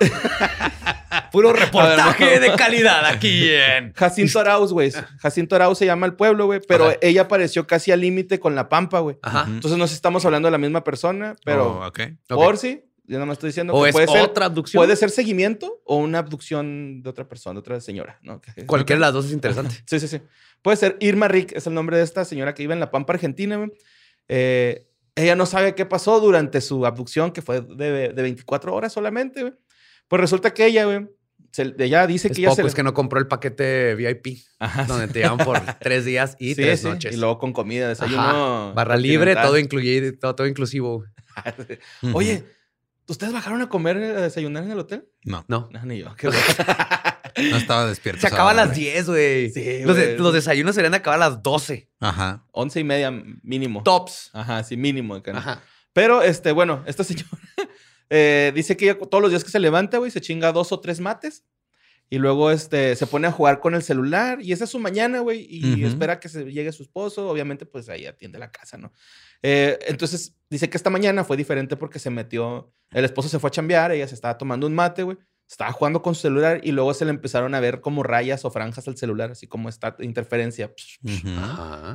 Puro 1.33 1.53
ver, 1.53 1.63
reportaje 1.63 2.35
no. 2.37 2.41
de 2.41 2.55
calidad 2.57 3.05
aquí 3.07 3.49
en... 3.51 3.93
Jacinto 3.93 4.41
Arauz, 4.41 4.73
güey. 4.73 4.93
Jacinto 5.19 5.57
Arauz 5.57 5.79
se 5.79 5.87
llama 5.87 6.07
el 6.07 6.15
pueblo, 6.15 6.47
güey. 6.47 6.61
Pero 6.67 6.87
Ajá. 6.89 6.97
ella 7.01 7.23
apareció 7.23 7.67
casi 7.67 7.91
al 7.93 8.01
límite 8.01 8.39
con 8.39 8.55
La 8.55 8.69
Pampa, 8.69 9.01
güey. 9.01 9.17
Entonces 9.47 9.79
no 9.79 9.87
sé 9.87 9.91
si 9.93 9.97
estamos 9.97 10.25
hablando 10.25 10.47
de 10.47 10.53
la 10.53 10.59
misma 10.59 10.85
persona, 10.85 11.35
pero 11.45 11.81
Oh, 12.31 12.57
si, 12.57 12.83
yo 13.07 13.15
nada 13.17 13.27
más 13.27 13.35
estoy 13.35 13.49
diciendo 13.49 13.75
O 13.75 13.83
que 13.83 13.89
es 13.91 13.95
puede 13.95 14.07
ser, 14.09 14.21
otra 14.23 14.47
abducción. 14.47 14.81
puede 14.81 14.97
ser 14.97 15.11
seguimiento 15.11 15.81
o 15.85 15.97
una 15.97 16.19
abducción 16.21 17.03
de 17.03 17.11
otra 17.11 17.29
persona, 17.29 17.55
de 17.55 17.61
otra 17.61 17.81
señora, 17.81 18.19
¿no? 18.23 18.41
Cualquiera 18.67 18.99
de 18.99 19.01
las 19.01 19.13
dos 19.13 19.27
es 19.27 19.33
interesante. 19.33 19.75
Sí, 19.87 20.01
sí, 20.01 20.09
sí. 20.09 20.21
Puede 20.63 20.77
ser 20.77 20.97
Irma 21.01 21.29
Rick, 21.29 21.53
es 21.53 21.67
el 21.67 21.75
nombre 21.75 21.97
de 21.99 22.05
esta 22.05 22.25
señora 22.25 22.55
que 22.55 22.63
vive 22.63 22.75
en 22.75 22.81
La 22.81 22.91
Pampa, 22.91 23.13
Argentina. 23.13 23.57
güey. 23.57 23.71
Eh, 24.29 24.87
ella 25.17 25.37
no 25.37 25.47
sabe 25.47 25.75
qué 25.75 25.85
pasó 25.87 26.19
durante 26.21 26.61
su 26.61 26.87
abducción, 26.87 27.31
que 27.33 27.43
fue 27.43 27.61
de, 27.61 28.13
de 28.13 28.23
24 28.23 28.75
horas 28.75 28.93
solamente. 28.93 29.43
güey. 29.43 29.53
Pues 30.09 30.21
resulta 30.21 30.53
que 30.53 30.67
ella, 30.67 30.85
güey, 30.85 31.07
se- 31.53 31.75
ella 31.79 32.07
dice 32.07 32.29
Es 32.29 32.35
que 32.35 32.41
ella 32.43 32.51
poco, 32.51 32.63
se... 32.63 32.69
es 32.69 32.75
que 32.75 32.83
no 32.83 32.95
compró 32.95 33.19
el 33.21 33.27
paquete 33.27 33.95
VIP, 33.95 34.39
Ajá, 34.59 34.85
donde 34.85 35.09
te 35.09 35.21
llevan 35.21 35.39
por 35.39 35.61
tres 35.81 36.05
días 36.05 36.37
y 36.39 36.55
sí, 36.55 36.63
tres 36.63 36.81
sí, 36.81 36.87
noches. 36.89 37.15
Y 37.15 37.17
luego 37.19 37.39
con 37.39 37.53
comida, 37.53 37.89
desayuno. 37.89 38.21
Ajá. 38.23 38.73
Barra 38.75 38.97
libre, 38.97 39.35
todo 39.35 39.59
incluido, 39.59 40.13
todo, 40.21 40.35
todo 40.35 40.47
inclusivo. 40.47 41.05
Oye, 42.13 42.45
¿ustedes 43.09 43.33
bajaron 43.33 43.63
a 43.63 43.69
comer, 43.69 43.97
a 43.99 44.21
desayunar 44.23 44.65
en 44.65 44.73
el 44.73 44.79
hotel? 44.79 45.09
No, 45.25 45.45
No. 45.49 45.69
No, 45.73 45.85
ni 45.85 45.99
yo. 45.99 46.15
Qué 46.17 46.29
no 47.51 47.57
estaba 47.57 47.87
despierto. 47.87 48.21
Se 48.21 48.27
acaba 48.29 48.51
a 48.53 48.55
las 48.55 48.69
güey. 48.69 48.81
10, 48.81 49.07
güey. 49.09 49.51
Sí, 49.51 49.81
los, 49.85 49.97
de- 49.97 50.05
güey. 50.07 50.19
los 50.19 50.33
desayunos 50.35 50.75
serían 50.75 50.93
de 50.93 50.99
acabar 50.99 51.21
a 51.23 51.31
las 51.31 51.43
12. 51.43 51.89
Ajá. 52.01 52.45
Once 52.53 52.79
y 52.79 52.85
media 52.85 53.11
mínimo. 53.43 53.83
Tops. 53.83 54.31
Ajá, 54.33 54.63
sí, 54.65 54.77
mínimo. 54.77 55.15
acá, 55.17 55.33
¿no? 55.33 55.39
Ajá. 55.39 55.63
Pero, 55.93 56.23
este, 56.23 56.53
bueno, 56.53 56.83
esta 56.87 57.05
señora 57.05 57.29
Eh, 58.11 58.53
dice 58.55 58.77
que 58.77 58.87
ella 58.87 58.99
todos 58.99 59.23
los 59.23 59.31
días 59.31 59.45
que 59.45 59.51
se 59.51 59.59
levanta, 59.59 59.99
güey, 59.99 60.11
se 60.11 60.21
chinga 60.21 60.53
dos 60.53 60.73
o 60.73 60.81
tres 60.81 61.01
mates. 61.01 61.45
Y 62.11 62.19
luego 62.19 62.51
este, 62.51 62.95
se 62.97 63.07
pone 63.07 63.27
a 63.27 63.33
jugar 63.33 63.61
con 63.61 63.75
el 63.75 63.83
celular. 63.83 64.41
Y 64.41 64.53
esa 64.53 64.65
es 64.65 64.71
su 64.71 64.79
mañana, 64.79 65.21
güey. 65.21 65.47
Y 65.49 65.85
espera 65.85 66.21
que 66.21 66.29
se 66.29 66.45
llegue 66.45 66.71
su 66.71 66.83
esposo. 66.83 67.29
Obviamente, 67.29 67.67
pues 67.67 67.89
ahí 67.89 68.07
atiende 68.07 68.39
la 68.39 68.53
casa, 68.53 68.77
¿no? 68.77 68.93
Eh, 69.43 69.79
entonces, 69.87 70.37
dice 70.51 70.69
que 70.69 70.77
esta 70.77 70.91
mañana 70.91 71.25
fue 71.25 71.37
diferente 71.37 71.77
porque 71.77 71.99
se 71.99 72.11
metió. 72.11 72.73
El 72.91 73.05
esposo 73.05 73.29
se 73.29 73.39
fue 73.39 73.49
a 73.49 73.51
chambear. 73.51 73.91
Ella 73.93 74.07
se 74.07 74.15
estaba 74.15 74.37
tomando 74.37 74.67
un 74.67 74.75
mate, 74.75 75.03
güey. 75.03 75.17
Estaba 75.49 75.73
jugando 75.73 76.03
con 76.03 76.15
su 76.15 76.23
celular. 76.23 76.61
Y 76.65 76.73
luego 76.73 76.95
se 76.95 77.05
le 77.05 77.11
empezaron 77.11 77.55
a 77.55 77.61
ver 77.61 77.81
como 77.81 78.03
rayas 78.03 78.45
o 78.45 78.51
franjas 78.51 78.89
al 78.89 78.97
celular. 78.97 79.31
Así 79.33 79.47
como 79.47 79.69
esta 79.69 79.97
interferencia 80.01 80.73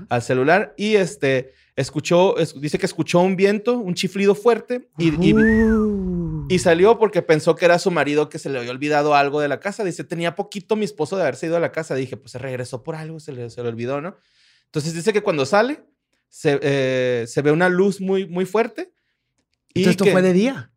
al 0.10 0.22
celular. 0.22 0.74
Y 0.77 0.96
este, 0.96 1.53
escuchó, 1.75 2.38
es- 2.38 2.60
dice 2.60 2.77
que 2.79 2.86
escuchó 2.86 3.20
un 3.20 3.36
viento, 3.36 3.77
un 3.77 3.94
chiflido 3.96 4.36
fuerte. 4.36 4.89
Y, 4.98 5.29
y- 5.29 5.34
Uh. 5.34 6.48
y 6.50 6.60
salió 6.60 6.98
porque 6.98 7.22
pensó 7.22 7.56
que 7.56 7.65
era 7.65 7.77
su 7.79 7.91
marido 7.91 8.29
que 8.29 8.39
se 8.39 8.50
le 8.50 8.60
había 8.60 8.72
olvidado 8.72 9.13
algo 9.15 9.39
de 9.41 9.48
la 9.48 9.60
casa. 9.60 9.84
Dice, 9.84 10.03
tenía 10.03 10.36
poquito 10.36 10.75
mi 10.75 10.86
esposo 10.86 11.15
de 11.15 11.24
haberse 11.24 11.46
ido 11.48 11.58
a 11.58 11.60
la 11.60 11.72
casa. 11.72 11.96
Dije, 11.96 12.18
pues 12.18 12.32
se 12.32 12.38
regresó 12.39 12.84
por 12.84 12.96
algo, 12.96 13.20
se 13.20 13.32
le, 13.34 13.50
se 13.50 13.62
le 13.62 13.70
olvidó, 13.70 14.00
¿no? 14.01 14.15
Entonces 14.65 14.94
dice 14.94 15.12
que 15.13 15.22
cuando 15.22 15.46
sale, 15.46 15.84
se, 16.27 16.60
eh, 16.62 17.25
se 17.27 17.41
ve 17.41 17.51
una 17.51 17.70
luz 17.70 18.00
muy, 18.01 18.27
muy 18.27 18.46
fuerte. 18.46 18.94
Y 19.74 19.79
Entonces, 19.79 19.91
esto 19.91 20.06
que- 20.06 20.12
fue 20.12 20.22
de 20.22 20.34
día. 20.34 20.72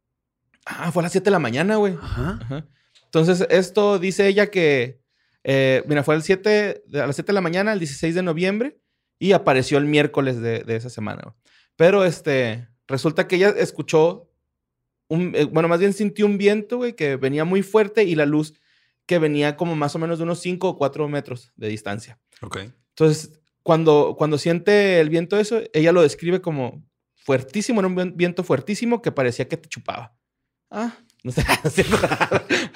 Ah, 0.67 0.93
fue 0.93 1.03
a 1.03 1.05
las 1.05 1.13
7 1.13 1.25
de 1.27 1.31
la 1.33 1.39
mañana, 1.39 1.77
güey. 1.77 1.95
Ajá. 2.01 2.39
Ajá. 2.43 2.67
Entonces, 3.05 3.47
esto 3.51 3.99
dice 3.99 4.27
ella 4.29 4.51
que, 4.51 5.01
eh, 5.45 5.83
mira, 5.87 6.03
fue 6.03 6.15
el 6.15 6.23
7, 6.23 6.83
de- 6.87 7.01
a 7.03 7.07
las 7.07 7.17
7 7.17 7.29
de 7.29 7.35
la 7.35 7.41
mañana, 7.41 7.73
el 7.73 7.79
16 7.79 8.15
de 8.15 8.23
noviembre, 8.23 8.79
y 9.19 9.33
apareció 9.33 9.79
el 9.79 9.85
miércoles 9.87 10.41
de, 10.41 10.61
de 10.65 10.77
esa 10.77 10.89
semana. 10.91 11.21
güey. 11.25 11.35
Pero, 11.77 12.05
este, 12.05 12.69
resulta 12.87 13.27
que 13.29 13.37
ella 13.37 13.51
escuchó, 13.51 14.29
un, 15.09 15.33
eh, 15.35 15.45
bueno, 15.45 15.69
más 15.69 15.81
bien 15.81 15.93
sintió 15.93 16.27
un 16.27 16.39
viento, 16.39 16.79
güey, 16.79 16.95
que 16.95 17.17
venía 17.17 17.45
muy 17.45 17.63
fuerte 17.63 18.05
y 18.05 18.15
la 18.15 18.25
luz 18.27 18.55
que 19.05 19.19
venía 19.19 19.57
como 19.57 19.75
más 19.77 19.95
o 19.95 19.99
menos 19.99 20.19
de 20.19 20.25
unos 20.25 20.41
5 20.41 20.69
o 20.71 20.79
4 20.79 21.07
metros 21.09 21.53
de 21.57 21.69
distancia. 21.69 22.19
Ok. 22.41 22.59
Entonces, 22.91 23.41
cuando, 23.63 24.15
cuando 24.17 24.39
siente 24.39 25.01
el 25.01 25.11
viento 25.11 25.39
eso, 25.39 25.61
ella 25.75 25.93
lo 25.93 26.03
describe 26.03 26.41
como 26.41 26.83
fuertísimo, 27.17 27.81
era 27.81 27.89
un 27.89 27.97
vien- 27.97 28.17
viento 28.17 28.43
fuertísimo 28.45 29.03
que 29.03 29.13
parecía 29.13 29.49
que 29.49 29.57
te 29.57 29.69
chupaba. 29.69 30.17
Ah, 30.73 30.93
no 31.25 31.31
sé, 31.31 31.45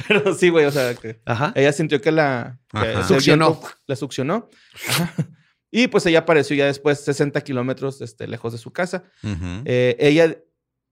pero 0.06 0.34
sí, 0.34 0.50
güey, 0.50 0.66
o 0.66 0.70
sea, 0.70 0.94
que 0.94 1.20
Ajá. 1.24 1.52
ella 1.56 1.72
sintió 1.72 2.00
que 2.00 2.12
la 2.12 2.60
que 2.70 3.02
Succionó. 3.02 3.54
viento 3.54 3.68
La 3.86 3.96
succionó. 3.96 4.48
Ajá. 4.88 5.14
Y 5.72 5.88
pues 5.88 6.06
ella 6.06 6.20
apareció 6.20 6.56
ya 6.56 6.66
después 6.66 7.00
60 7.04 7.40
kilómetros 7.42 8.00
este, 8.00 8.28
lejos 8.28 8.52
de 8.52 8.58
su 8.58 8.72
casa. 8.72 9.02
Eh, 9.64 9.96
ella 9.98 10.36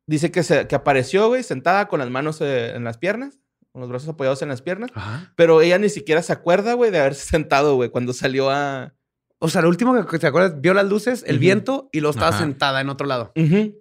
dice 0.07 0.31
que, 0.31 0.43
se, 0.43 0.67
que 0.67 0.75
apareció, 0.75 1.29
güey, 1.29 1.43
sentada 1.43 1.87
con 1.89 2.01
las 2.01 2.11
manos 2.11 2.41
eh, 2.41 2.75
en 2.75 2.85
las 2.85 2.99
piernas, 2.99 3.39
con 3.73 3.81
los 3.81 3.89
brazos 3.89 4.09
apoyados 4.11 4.43
en 4.43 4.49
las 4.49 4.61
piernas. 4.61 4.91
Ajá. 4.95 5.33
Pero 5.37 5.63
ella 5.63 5.79
ni 5.79 5.89
siquiera 5.89 6.23
se 6.23 6.33
acuerda, 6.33 6.75
güey, 6.75 6.91
de 6.91 6.99
haberse 6.99 7.25
sentado, 7.31 7.77
güey, 7.77 7.91
cuando 7.91 8.13
salió 8.13 8.51
a, 8.51 8.95
O 9.45 9.49
sea, 9.51 9.61
lo 9.61 9.69
último 9.69 10.07
que 10.07 10.19
te 10.19 10.27
acuerdas, 10.27 10.59
vio 10.61 10.73
las 10.73 10.87
luces, 10.87 11.23
el 11.27 11.39
viento 11.39 11.91
y 11.93 12.01
lo 12.01 12.09
estaba 12.11 12.29
Ajá. 12.29 12.39
sentada 12.39 12.81
en 12.81 12.89
otro 12.89 13.07
lado. 13.07 13.33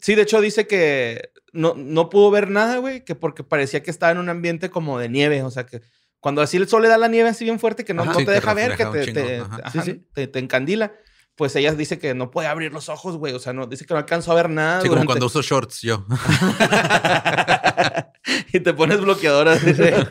Sí, 0.02 0.16
de 0.16 0.22
hecho 0.22 0.42
dice 0.42 0.68
que 0.68 1.30
no, 1.54 1.74
no 1.78 2.10
pudo 2.10 2.32
ver 2.32 2.50
nada, 2.50 2.78
güey, 2.80 3.06
que 3.06 3.16
porque 3.16 3.44
parecía 3.46 3.82
que 3.82 3.90
estaba 3.92 4.12
en 4.12 4.18
un 4.18 4.28
ambiente 4.28 4.70
como 4.70 5.00
de 5.00 5.08
nieve, 5.08 5.42
o 5.44 5.52
sea 5.52 5.66
que 5.66 5.82
cuando 6.20 6.42
así 6.42 6.58
el 6.58 6.68
sol 6.68 6.82
le 6.82 6.90
da 6.90 6.98
la 6.98 7.08
nieve 7.08 7.30
así 7.30 7.46
bien 7.46 7.60
fuerte 7.60 7.86
que 7.86 7.94
no, 7.94 8.02
Ajá. 8.04 8.12
no 8.14 8.20
Sí, 8.20 8.26
te 8.26 8.32
te 8.32 8.36
deja 8.36 8.54
ver, 8.54 8.76
que 8.76 8.86
te, 8.88 9.14
te- 9.14 9.38
ajá. 9.40 9.60
ajá, 9.64 9.84
Sí, 9.84 9.92
sí. 9.92 10.08
te- 10.14 10.28
te 10.28 10.40
encandila, 10.40 10.94
pues 11.36 11.56
ella 11.56 11.74
dice 11.74 11.98
que 11.98 12.14
no 12.14 12.30
puede 12.30 12.48
abrir 12.50 12.74
los 12.74 12.90
ojos, 12.90 13.16
güey, 13.18 13.34
o 13.34 13.40
sea, 13.40 13.54
no, 13.54 13.66
dice 13.68 13.86
que 13.86 13.94
no 13.94 14.00
alcanzó 14.00 14.34
a 14.34 14.36
ver 14.36 14.50
nada. 14.50 14.82
Sí, 14.82 14.90
como 14.90 15.06
cuando 15.06 15.28
uso 15.28 15.42
shorts 15.42 15.82
yo. 15.82 16.06
y 18.54 18.60
te 18.60 18.74
pones 18.74 19.02
bloqueador 19.02 19.48
así 19.48 19.74
de 19.74 20.06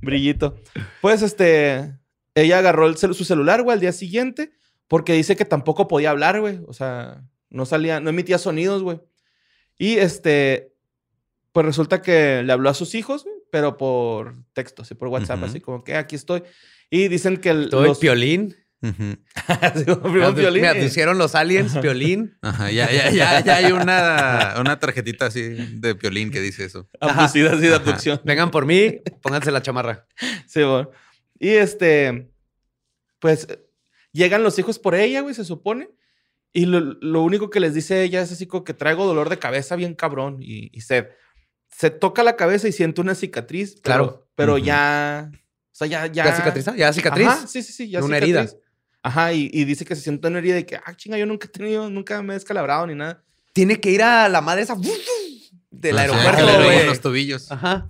brillito. 0.00 0.56
Pues 1.00 1.22
este, 1.22 1.94
ella 2.34 2.58
agarró 2.58 2.86
el 2.86 2.96
cel- 2.96 3.14
su 3.14 3.24
celular, 3.24 3.62
güey, 3.62 3.74
al 3.74 3.80
día 3.80 3.92
siguiente, 3.92 4.52
porque 4.90 5.12
dice 5.12 5.36
que 5.36 5.44
tampoco 5.44 5.86
podía 5.86 6.10
hablar, 6.10 6.40
güey. 6.40 6.58
O 6.66 6.72
sea, 6.72 7.22
no 7.48 7.64
salía, 7.64 8.00
no 8.00 8.10
emitía 8.10 8.38
sonidos, 8.38 8.82
güey. 8.82 9.00
Y 9.78 9.98
este, 9.98 10.74
pues 11.52 11.64
resulta 11.64 12.02
que 12.02 12.42
le 12.42 12.52
habló 12.52 12.68
a 12.70 12.74
sus 12.74 12.96
hijos, 12.96 13.22
güey, 13.22 13.36
pero 13.52 13.76
por 13.76 14.34
texto, 14.52 14.82
así 14.82 14.96
por 14.96 15.06
WhatsApp, 15.06 15.44
así 15.44 15.60
como 15.60 15.84
que 15.84 15.94
aquí 15.94 16.16
estoy. 16.16 16.42
Y 16.90 17.06
dicen 17.06 17.36
que 17.36 17.50
el, 17.50 17.70
Todo 17.70 17.86
el 17.86 17.96
piolín. 17.98 18.56
Violín. 18.82 20.62
Me 20.62 20.78
y- 20.80 20.82
pusieron 20.82 21.18
los 21.18 21.36
aliens, 21.36 21.78
piolín. 21.78 22.36
Ajá, 22.42 22.72
ya, 22.72 22.90
ya, 22.90 23.10
ya, 23.10 23.44
ya 23.44 23.56
hay 23.58 23.70
una, 23.70 24.56
una 24.58 24.80
tarjetita 24.80 25.26
así 25.26 25.40
de 25.76 25.94
piolín 25.94 26.32
que 26.32 26.40
dice 26.40 26.64
eso. 26.64 26.88
abducida 27.00 27.52
así 27.52 27.68
de 27.68 27.74
abducción. 27.76 28.20
Vengan 28.24 28.50
por 28.50 28.66
mí, 28.66 29.00
pónganse 29.22 29.52
la 29.52 29.62
chamarra. 29.62 30.08
Sí, 30.48 30.64
bueno. 30.64 30.90
Y 31.38 31.50
este, 31.50 32.32
pues 33.20 33.46
llegan 34.12 34.42
los 34.42 34.58
hijos 34.58 34.78
por 34.78 34.94
ella, 34.94 35.20
güey, 35.20 35.34
se 35.34 35.44
supone. 35.44 35.90
Y 36.52 36.66
lo, 36.66 36.80
lo 36.80 37.22
único 37.22 37.48
que 37.50 37.60
les 37.60 37.74
dice 37.74 38.02
ella 38.02 38.20
es 38.22 38.32
así 38.32 38.46
como 38.46 38.64
que 38.64 38.74
traigo 38.74 39.06
dolor 39.06 39.28
de 39.28 39.38
cabeza 39.38 39.76
bien 39.76 39.94
cabrón 39.94 40.38
y, 40.40 40.68
y 40.76 40.80
sed. 40.80 41.06
Se 41.70 41.90
toca 41.90 42.22
la 42.24 42.34
cabeza 42.36 42.66
y 42.68 42.72
siente 42.72 43.00
una 43.00 43.14
cicatriz. 43.14 43.74
pero- 43.74 43.82
Claro. 43.82 44.26
Pero 44.34 44.58
ya. 44.58 45.30
O 45.32 45.74
sea, 45.74 45.86
ya. 45.86 46.06
¿Ya, 46.06 46.24
¿Ya 46.24 46.36
cicatriza? 46.36 46.76
¿Ya 46.76 46.92
cicatriz? 46.92 47.26
Ajá, 47.28 47.46
sí, 47.46 47.62
sí, 47.62 47.72
sí. 47.72 47.88
Ya 47.90 48.02
Una 48.02 48.16
cicatriz. 48.16 48.36
herida. 48.52 48.64
Ajá, 49.02 49.32
y, 49.32 49.48
y 49.52 49.64
dice 49.64 49.84
que 49.84 49.94
se 49.96 50.02
siente 50.02 50.26
una 50.28 50.38
herida 50.38 50.58
y 50.58 50.64
que, 50.64 50.76
ah, 50.76 50.94
chinga, 50.96 51.16
yo 51.16 51.24
nunca 51.26 51.46
he 51.46 51.50
tenido, 51.50 51.88
nunca 51.88 52.20
me 52.22 52.34
he 52.34 52.36
descalabrado 52.36 52.86
ni 52.86 52.94
nada. 52.94 53.22
Tiene 53.52 53.80
que 53.80 53.90
ir 53.90 54.02
a 54.02 54.28
la 54.28 54.40
madre 54.42 54.62
esa 54.62 54.76
del 55.70 55.98
Ajá, 55.98 56.02
aeropuerto, 56.20 56.64
güey. 56.64 56.86
los 56.86 57.00
tobillos. 57.00 57.50
Ajá. 57.52 57.88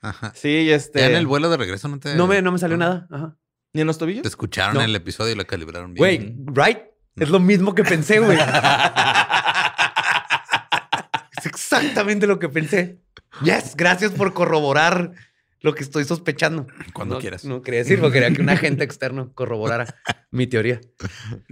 Ajá. 0.00 0.32
Sí, 0.36 0.70
este. 0.70 1.00
Ya 1.00 1.06
en 1.06 1.16
el 1.16 1.26
vuelo 1.26 1.50
de 1.50 1.56
regreso 1.56 1.88
no 1.88 1.98
te. 1.98 2.14
No 2.14 2.26
me, 2.26 2.40
no 2.42 2.52
me 2.52 2.58
salió 2.58 2.76
nada. 2.76 3.06
Ajá. 3.10 3.36
¿Ni 3.72 3.80
en 3.82 3.86
los 3.86 3.98
tobillos? 3.98 4.22
Te 4.22 4.28
escucharon 4.28 4.74
No. 4.74 4.80
el 4.82 4.94
episodio 4.96 5.32
y 5.32 5.36
lo 5.36 5.46
calibraron 5.46 5.94
bien. 5.94 6.44
Güey, 6.46 6.66
right? 6.66 6.78
Es 7.16 7.28
lo 7.30 7.40
mismo 7.40 7.74
que 7.74 7.84
pensé, 7.84 8.18
güey. 8.20 8.38
es 11.38 11.46
exactamente 11.46 12.26
lo 12.26 12.38
que 12.38 12.48
pensé. 12.48 13.00
Yes, 13.42 13.74
gracias 13.76 14.12
por 14.12 14.32
corroborar 14.32 15.12
lo 15.60 15.74
que 15.74 15.82
estoy 15.82 16.04
sospechando. 16.04 16.66
Cuando 16.92 17.16
No- 17.16 17.20
quieras. 17.20 17.44
No 17.44 17.62
quería 17.62 17.80
decirlo, 17.80 18.10
quería 18.10 18.32
que 18.32 18.40
un 18.42 18.48
agente 18.48 18.84
externo 18.84 19.32
corroborara 19.34 19.94
mi 20.30 20.46
teoría. 20.46 20.80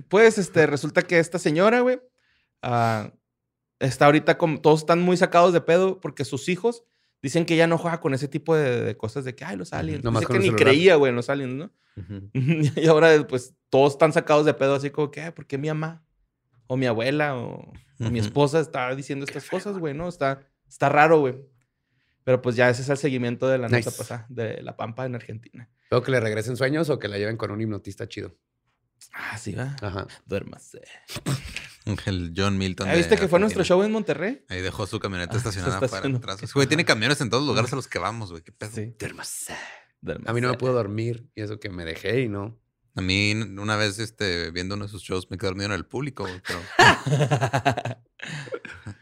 Pues 0.09 0.39
este, 0.39 0.67
resulta 0.67 1.03
que 1.03 1.19
esta 1.19 1.39
señora, 1.39 1.81
güey, 1.81 2.01
ah, 2.63 3.11
está 3.81 4.07
ahorita 4.07 4.39
como 4.39 4.61
todos 4.61 4.81
están 4.81 5.03
muy 5.03 5.17
sacados 5.17 5.53
de 5.53 5.61
pedo 5.61 6.01
porque 6.01 6.25
sus 6.25 6.49
hijos 6.49 6.85
dicen 7.25 7.47
que 7.47 7.55
ella 7.55 7.67
no 7.67 7.79
juega 7.79 8.01
con 8.01 8.13
ese 8.13 8.29
tipo 8.29 8.55
de, 8.55 8.83
de 8.83 8.97
cosas 8.99 9.25
de 9.25 9.35
que, 9.35 9.45
ay, 9.47 9.57
los 9.57 9.73
aliens. 9.73 10.03
Dice 10.03 10.13
con 10.13 10.25
que 10.27 10.39
ni 10.41 10.45
celular. 10.45 10.61
creía, 10.61 10.95
güey, 10.97 11.09
en 11.11 11.17
los 11.17 11.31
aliens, 11.31 11.55
¿no? 11.55 11.73
Y 12.77 12.87
ahora, 12.87 13.27
pues, 13.27 13.55
todos 13.71 13.93
están 13.95 14.13
sacados 14.13 14.45
de 14.45 14.53
pedo 14.53 14.75
así 14.75 14.91
como 14.91 15.11
que, 15.11 15.23
"Ay, 15.23 15.31
¿por 15.31 15.47
qué 15.47 15.57
mi 15.57 15.69
mamá? 15.69 16.05
O 16.67 16.77
mi 16.77 16.85
abuela 16.87 17.35
o, 17.37 17.73
o 18.01 18.11
mi 18.11 18.19
esposa 18.19 18.61
está 18.61 18.95
diciendo 18.95 19.25
estas 19.25 19.49
cosas, 19.49 19.79
güey, 19.79 19.95
¿no? 19.95 20.07
Está, 20.09 20.41
está 20.69 20.89
raro, 20.91 21.21
güey. 21.21 21.35
Pero 22.25 22.41
pues 22.43 22.57
ya 22.57 22.69
ese 22.71 22.83
es 22.83 22.89
el 22.91 22.97
seguimiento 22.99 23.49
de 23.49 23.59
la 23.59 23.69
nota 23.69 23.91
pasada, 23.91 24.27
de 24.29 24.63
La 24.63 24.77
Pampa 24.77 25.05
en 25.07 25.15
Argentina. 25.15 25.69
¿Tengo 25.91 26.03
que 26.03 26.11
le 26.11 26.21
regresen 26.21 26.57
sueños 26.57 26.89
o 26.91 26.99
que 26.99 27.09
la 27.09 27.17
lleven 27.19 27.37
con 27.37 27.51
un 27.51 27.61
hipnotista 27.61 28.07
chido? 28.09 28.35
Ah, 29.13 29.37
sí, 29.39 29.53
va. 29.55 29.77
Ajá. 29.83 30.07
Duérmase. 30.27 30.83
El 32.07 32.33
John 32.37 32.57
Milton. 32.57 32.87
¿Ya 32.87 32.93
de 32.93 32.99
viste 32.99 33.17
que 33.17 33.29
fue 33.29 33.39
nuestro 33.39 33.63
show 33.63 33.83
en 33.83 33.93
Monterrey? 33.93 34.45
Ahí 34.49 34.63
dejó 34.63 34.87
su 34.87 34.99
camioneta 35.01 35.35
Ah, 35.35 35.37
estacionada 35.39 35.81
para 35.81 36.09
atrás. 36.09 36.53
Güey, 36.55 36.67
tiene 36.67 36.85
camiones 36.85 37.21
en 37.21 37.29
todos 37.31 37.43
los 37.43 37.49
lugares 37.49 37.73
a 37.73 37.77
los 37.77 37.89
que 37.89 37.99
vamos, 37.99 38.31
güey. 38.31 38.43
Qué 38.43 38.53
pedo. 38.53 38.71
Sí. 38.73 38.95
A 40.27 40.33
mí 40.33 40.41
no 40.41 40.49
me 40.49 40.57
puedo 40.57 40.73
dormir 40.75 41.29
y 41.35 41.43
eso 41.43 41.61
que 41.61 41.69
me 41.71 41.85
dejé 41.85 42.23
y 42.23 42.29
no. 42.29 42.59
A 42.97 43.01
mí, 43.01 43.33
una 43.33 43.75
vez, 43.77 43.99
este, 43.99 44.53
viendo 44.53 44.77
uno 44.77 44.85
de 44.85 44.91
sus 44.91 45.03
shows, 45.03 45.29
me 45.29 45.37
quedé 45.37 45.49
dormido 45.49 45.67
en 45.67 45.73
el 45.73 45.85
público, 45.85 46.23
güey, 46.23 46.41
pero 46.47 46.61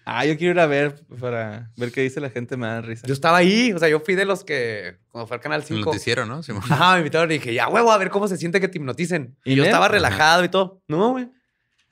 ah, 0.06 0.24
yo 0.24 0.36
quiero 0.38 0.52
ir 0.54 0.60
a 0.60 0.66
ver 0.66 1.04
para 1.20 1.70
ver 1.76 1.92
qué 1.92 2.00
dice 2.00 2.18
la 2.20 2.30
gente, 2.30 2.56
me 2.56 2.66
da 2.66 2.80
risa. 2.80 3.06
Yo 3.06 3.12
estaba 3.12 3.36
ahí, 3.36 3.72
o 3.72 3.78
sea, 3.78 3.88
yo 3.88 4.00
fui 4.00 4.14
de 4.14 4.24
los 4.24 4.44
que, 4.44 4.98
cuando 5.10 5.26
fue 5.26 5.36
al 5.36 5.40
Canal 5.42 5.60
el 5.60 5.66
5. 5.66 5.84
noticiero, 5.90 6.24
¿no? 6.26 6.42
Simón. 6.42 6.62
Ajá, 6.64 6.92
me 6.94 6.98
invitaron 7.00 7.30
y 7.30 7.34
dije, 7.34 7.52
ya 7.52 7.68
huevo, 7.68 7.92
a 7.92 7.98
ver 7.98 8.10
cómo 8.10 8.28
se 8.28 8.36
siente 8.36 8.60
que 8.60 8.68
te 8.68 8.78
hipnoticen. 8.78 9.36
Y 9.44 9.52
¿Y 9.52 9.56
yo 9.56 9.64
estaba 9.64 9.86
Ajá. 9.86 9.92
relajado 9.94 10.44
y 10.44 10.48
todo. 10.48 10.82
No, 10.88 11.10
güey. 11.10 11.28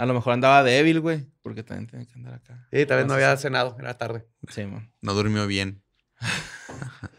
A 0.00 0.06
lo 0.06 0.14
mejor 0.14 0.32
andaba 0.32 0.62
débil, 0.62 0.98
güey, 1.00 1.26
porque 1.42 1.62
también 1.62 1.86
tiene 1.86 2.06
que 2.06 2.14
andar 2.14 2.32
acá. 2.32 2.66
Sí, 2.72 2.86
tal 2.86 2.96
vez 2.96 3.06
no 3.06 3.12
había 3.12 3.36
cenado, 3.36 3.76
era 3.78 3.98
tarde. 3.98 4.26
Sí, 4.48 4.64
man. 4.64 4.90
No 5.02 5.12
durmió 5.12 5.46
bien. 5.46 5.82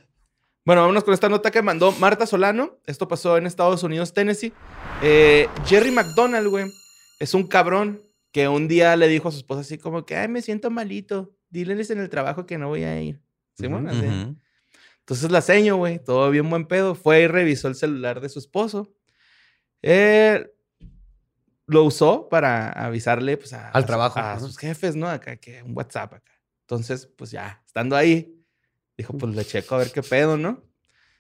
Bueno, 0.64 0.82
vámonos 0.82 1.04
con 1.04 1.16
esta 1.16 1.28
nota 1.28 1.50
que 1.50 1.64
mandó 1.64 1.92
Marta 1.94 2.28
Solano. 2.28 2.78
Esto 2.86 3.08
pasó 3.08 3.36
en 3.36 3.48
Estados 3.48 3.82
Unidos, 3.82 4.14
Tennessee. 4.14 4.54
Eh, 5.02 5.48
Jerry 5.66 5.90
McDonald, 5.90 6.48
güey, 6.48 6.66
es 7.20 7.34
un 7.34 7.48
cabrón 7.48 8.04
que 8.32 8.48
un 8.48 8.68
día 8.68 8.96
le 8.96 9.08
dijo 9.08 9.28
a 9.28 9.32
su 9.32 9.40
esposa 9.40 9.62
así 9.62 9.80
como 9.80 10.06
que, 10.06 10.16
ay, 10.16 10.28
me 10.28 10.44
siento 10.44 10.70
malito. 10.70 11.36
Diles 11.50 11.90
en 11.90 12.00
el 12.00 12.10
trabajo 12.10 12.46
que 12.46 12.60
no 12.60 12.68
voy 12.68 12.84
a 12.84 13.02
ir. 13.02 13.20
¿Sí, 13.58 13.66
bueno? 13.66 13.90
Así. 13.90 14.06
Entonces 15.00 15.32
la 15.32 15.42
seño, 15.42 15.78
güey, 15.78 15.98
todo 15.98 16.30
bien 16.30 16.48
buen 16.48 16.68
pedo. 16.68 16.94
Fue 16.94 17.22
y 17.22 17.28
revisó 17.28 17.68
el 17.68 17.76
celular 17.76 18.22
de 18.22 18.30
su 18.30 18.38
esposo. 18.38 18.94
Eh, 19.82 20.46
lo 21.72 21.84
usó 21.84 22.30
para 22.30 22.70
avisarle 22.70 23.38
pues, 23.38 23.54
a, 23.54 23.70
Al 23.70 23.86
trabajo, 23.86 24.20
a 24.20 24.40
sus 24.40 24.58
jefes, 24.58 24.96
¿no? 24.96 25.10
Acá, 25.10 25.38
que 25.38 25.64
un 25.64 25.76
WhatsApp 25.76 26.14
acá. 26.14 26.32
Entonces, 26.62 27.10
pues 27.18 27.32
ya, 27.32 27.62
estando 27.66 27.96
ahí, 27.96 28.42
Dijo, 28.98 29.18
pues 29.18 29.36
le 29.36 29.44
checo 29.44 29.76
a 29.76 29.78
ver 29.80 29.92
qué 29.92 30.04
pedo, 30.04 30.38
¿no? 30.38 30.64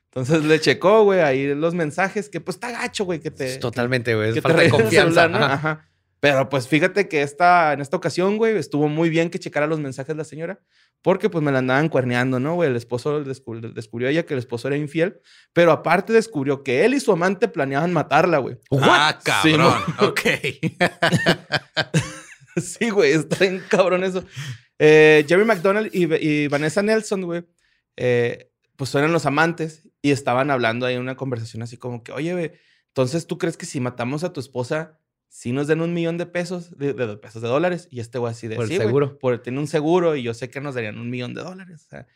Entonces 0.05 0.43
le 0.43 0.59
checó, 0.59 1.03
güey, 1.03 1.21
ahí 1.21 1.55
los 1.55 1.73
mensajes, 1.73 2.29
que 2.29 2.41
pues 2.41 2.57
está 2.57 2.69
gacho, 2.69 3.05
güey, 3.05 3.19
que 3.19 3.31
te... 3.31 3.57
Totalmente, 3.57 4.13
güey. 4.13 4.39
falta 4.39 4.61
de 4.61 4.69
confianza. 4.69 5.23
celular, 5.23 5.31
¿no? 5.31 5.37
Ajá. 5.37 5.53
Ajá. 5.53 5.90
Pero 6.21 6.47
pues 6.47 6.67
fíjate 6.69 7.09
que 7.09 7.21
esta, 7.23 7.73
en 7.73 7.81
esta 7.81 7.97
ocasión, 7.97 8.37
güey, 8.37 8.55
estuvo 8.55 8.87
muy 8.87 9.09
bien 9.09 9.29
que 9.29 9.39
checara 9.39 9.67
los 9.67 9.79
mensajes 9.79 10.15
la 10.15 10.23
señora, 10.23 10.59
porque 11.01 11.29
pues 11.29 11.43
me 11.43 11.51
la 11.51 11.57
andaban 11.59 11.89
cuerneando, 11.89 12.39
¿no, 12.39 12.53
güey? 12.53 12.69
El 12.69 12.75
esposo 12.75 13.25
descu- 13.25 13.73
descubrió 13.73 14.07
ella 14.07 14.23
que 14.25 14.35
el 14.35 14.39
esposo 14.39 14.67
era 14.67 14.77
infiel, 14.77 15.19
pero 15.51 15.71
aparte 15.71 16.13
descubrió 16.13 16.63
que 16.63 16.85
él 16.85 16.93
y 16.93 16.99
su 16.99 17.11
amante 17.11 17.47
planeaban 17.47 17.91
matarla, 17.91 18.37
güey. 18.37 18.57
Ah, 18.81 19.19
cabrón. 19.23 19.73
ok. 19.99 20.21
Sí, 22.57 22.89
güey, 22.89 23.13
está 23.13 23.37
bien 23.39 23.63
cabrón 23.69 24.03
eso. 24.03 24.25
Eh, 24.77 25.25
Jerry 25.27 25.45
McDonald 25.45 25.89
y, 25.93 26.13
y 26.15 26.47
Vanessa 26.49 26.81
Nelson, 26.81 27.21
güey, 27.23 27.45
eh, 27.95 28.51
pues 28.75 28.93
eran 28.95 29.13
los 29.13 29.25
amantes 29.25 29.87
y 30.01 30.11
estaban 30.11 30.51
hablando 30.51 30.85
ahí 30.85 30.95
en 30.95 31.01
una 31.01 31.15
conversación 31.15 31.63
así 31.63 31.77
como 31.77 32.03
que, 32.03 32.11
oye, 32.11 32.33
güey, 32.33 32.51
entonces 32.87 33.25
tú 33.25 33.37
crees 33.37 33.55
que 33.55 33.65
si 33.65 33.79
matamos 33.79 34.23
a 34.25 34.33
tu 34.33 34.41
esposa, 34.41 34.99
sí 35.33 35.53
nos 35.53 35.67
den 35.67 35.79
un 35.81 35.93
millón 35.93 36.17
de 36.17 36.25
pesos, 36.25 36.77
de, 36.77 36.93
pesos 37.17 37.41
de 37.41 37.47
dólares? 37.47 37.87
Y 37.89 38.01
este 38.01 38.17
güey 38.19 38.31
así 38.31 38.47
de, 38.47 38.55
Por 38.57 38.65
el 38.65 38.69
"Sí, 38.69 38.75
güey, 38.75 38.87
seguro. 38.87 39.17
por 39.17 39.39
tiene 39.41 39.59
un 39.59 39.67
seguro 39.67 40.15
y 40.17 40.23
yo 40.23 40.33
sé 40.33 40.49
que 40.49 40.59
nos 40.59 40.75
darían 40.75 40.97
un 40.99 41.09
millón 41.09 41.33
de 41.33 41.41
dólares. 41.41 41.85
o 41.87 41.89
sea, 41.89 42.07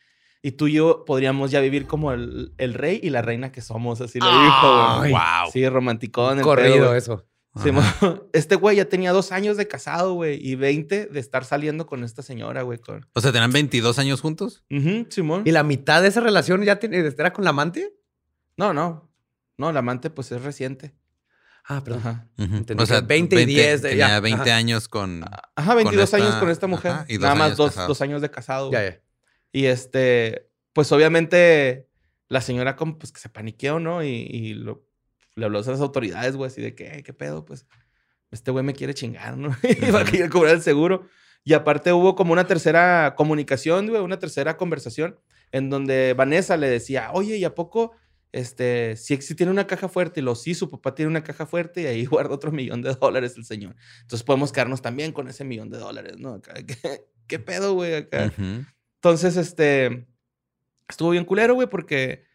y 0.41 0.51
tú 0.51 0.67
y 0.67 0.73
yo 0.73 1.05
podríamos 1.05 1.49
ya 1.49 1.59
vivir 1.61 1.87
como 1.87 2.11
el, 2.11 2.53
el 2.59 2.73
rey 2.75 2.99
y 3.01 3.09
la 3.09 3.21
reina 3.23 3.51
que 3.51 3.61
somos, 3.61 4.01
así 4.01 4.19
le 4.19 4.27
dijo, 4.27 4.97
güey. 4.99 5.11
wow. 5.11 5.51
Sí, 5.51 5.67
romanticón. 5.69 6.37
el 6.39 6.43
Corrido 6.43 6.75
pedo, 6.75 6.95
eso. 6.95 7.25
Sí, 7.63 7.69
este 8.33 8.55
güey 8.57 8.75
ya 8.75 8.85
tenía 8.89 9.13
dos 9.13 9.31
años 9.31 9.55
de 9.55 9.65
casado, 9.65 10.13
güey, 10.13 10.37
y 10.45 10.55
20 10.55 11.05
de 11.05 11.19
estar 11.21 11.45
saliendo 11.45 11.85
con 11.87 12.03
esta 12.03 12.21
señora, 12.21 12.63
güey. 12.63 12.79
Con... 12.79 13.07
O 13.13 13.21
sea, 13.21 13.31
¿tenían 13.31 13.51
22 13.53 13.97
años 13.97 14.19
juntos? 14.19 14.65
Ujú, 14.69 15.05
Simón. 15.09 15.43
¿Y 15.45 15.51
la 15.51 15.63
mitad 15.63 16.01
de 16.01 16.09
esa 16.09 16.19
relación 16.19 16.61
ya 16.63 16.79
tiene, 16.79 16.97
era 16.97 17.31
con 17.31 17.45
la 17.45 17.51
amante? 17.51 17.95
No, 18.57 18.73
no. 18.73 19.09
No, 19.57 19.71
la 19.71 19.79
amante, 19.79 20.09
pues 20.09 20.33
es 20.33 20.41
reciente. 20.43 20.93
Ah, 21.67 21.83
perdón. 21.83 21.99
Ajá. 22.01 22.27
Entendí 22.37 22.85
que 22.85 23.01
20 23.01 23.41
y 23.41 23.45
10 23.45 23.81
de- 23.81 23.89
tenía 23.89 24.07
ya, 24.09 24.19
20 24.19 24.41
ajá. 24.51 24.55
años 24.57 24.87
con... 24.87 25.23
Ajá, 25.55 25.73
22 25.75 26.03
esta- 26.03 26.17
años 26.17 26.35
con 26.35 26.49
esta 26.49 26.67
mujer. 26.67 26.91
ajá, 26.91 27.05
y 27.09 27.17
Nada 27.17 27.35
más 27.35 27.57
dos, 27.57 27.75
dos 27.75 28.01
años 28.01 28.21
de 28.21 28.29
casado. 28.29 28.71
Ya, 28.71 28.83
ya. 28.83 29.01
Y 29.51 29.65
este, 29.65 30.49
pues 30.73 30.91
obviamente 30.91 31.87
la 32.27 32.41
señora 32.41 32.75
como 32.75 32.97
pues 32.99 33.11
que 33.11 33.19
se 33.19 33.29
paniqueó, 33.29 33.79
¿no? 33.79 34.03
Y, 34.03 34.09
y 34.09 34.53
lo- 34.53 34.85
le 35.35 35.45
habló 35.45 35.59
a 35.59 35.61
las 35.63 35.79
autoridades, 35.81 36.35
güey, 36.35 36.49
así 36.49 36.61
de 36.61 36.75
que, 36.75 36.97
"Eh, 36.97 37.03
¿qué 37.03 37.13
pedo? 37.13 37.45
Pues 37.45 37.65
este 38.31 38.51
güey 38.51 38.63
me 38.63 38.73
quiere 38.73 38.93
chingar, 38.93 39.35
¿no? 39.37 39.49
y 39.63 39.91
va 39.91 40.01
a 40.01 40.05
querer 40.05 40.29
cobrar 40.29 40.53
el 40.55 40.61
seguro. 40.61 41.07
Y 41.43 41.53
aparte 41.53 41.93
hubo 41.93 42.15
como 42.15 42.33
una 42.33 42.45
tercera 42.47 43.13
comunicación, 43.17 43.87
güey, 43.87 44.01
una 44.01 44.17
tercera 44.19 44.57
conversación 44.57 45.19
en 45.51 45.69
donde 45.69 46.13
Vanessa 46.15 46.57
le 46.57 46.67
decía, 46.69 47.09
oye, 47.13 47.37
¿y 47.37 47.43
a 47.45 47.53
poco, 47.55 47.91
este, 48.35 48.97
si, 48.97 49.21
si 49.21 49.33
tiene 49.33 49.49
una 49.49 49.65
caja 49.65 49.87
fuerte? 49.87 50.19
Y 50.19 50.23
lo 50.23 50.35
sí, 50.35 50.53
su 50.55 50.69
papá 50.69 50.93
tiene 50.93 51.09
una 51.09 51.23
caja 51.23 51.45
fuerte 51.45 51.83
y 51.83 51.85
ahí 51.85 52.05
guarda 52.05 52.35
otro 52.35 52.51
millón 52.51 52.81
de 52.81 52.93
dólares 52.93 53.35
el 53.37 53.45
señor. 53.45 53.77
Entonces 54.01 54.23
podemos 54.23 54.51
quedarnos 54.51 54.81
también 54.81 55.13
con 55.13 55.29
ese 55.29 55.45
millón 55.45 55.69
de 55.69 55.77
dólares, 55.77 56.17
¿no? 56.19 56.41
¿Qué, 56.67 57.05
qué 57.27 57.39
pedo, 57.39 57.73
güey? 57.73 57.95
Acá. 57.95 58.33
Entonces, 58.95 59.37
este, 59.37 60.05
estuvo 60.89 61.11
bien 61.11 61.23
culero, 61.23 61.53
güey, 61.53 61.69
porque, 61.69 62.25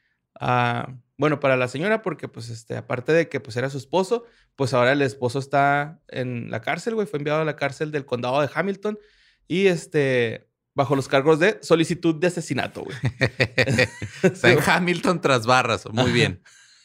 ah, 0.40 0.97
bueno, 1.19 1.38
para 1.38 1.59
la 1.59 1.69
señora, 1.69 2.00
porque, 2.00 2.28
pues, 2.28 2.49
este, 2.49 2.78
aparte 2.78 3.12
de 3.12 3.28
que, 3.28 3.40
pues, 3.40 3.59
era 3.59 3.69
su 3.69 3.76
esposo, 3.76 4.25
pues 4.57 4.73
ahora 4.73 4.92
el 4.92 5.02
esposo 5.02 5.38
está 5.38 6.00
en 6.09 6.50
la 6.50 6.62
cárcel, 6.62 6.95
güey, 6.95 7.07
fue 7.07 7.19
enviado 7.19 7.42
a 7.42 7.45
la 7.45 7.57
cárcel 7.57 7.92
del 7.92 8.07
condado 8.07 8.40
de 8.40 8.49
Hamilton 8.54 8.99
y, 9.47 9.66
este, 9.66 10.50
bajo 10.75 10.97
los 10.97 11.09
cargos 11.09 11.39
de 11.39 11.59
solicitud 11.62 12.15
de 12.15 12.29
asesinato, 12.29 12.83
güey. 12.83 12.97
Está 14.23 14.53
en 14.53 14.59
Hamilton 14.65 15.21
tras 15.21 15.47
barras. 15.47 15.85
Muy 15.93 16.13
bien. 16.13 16.43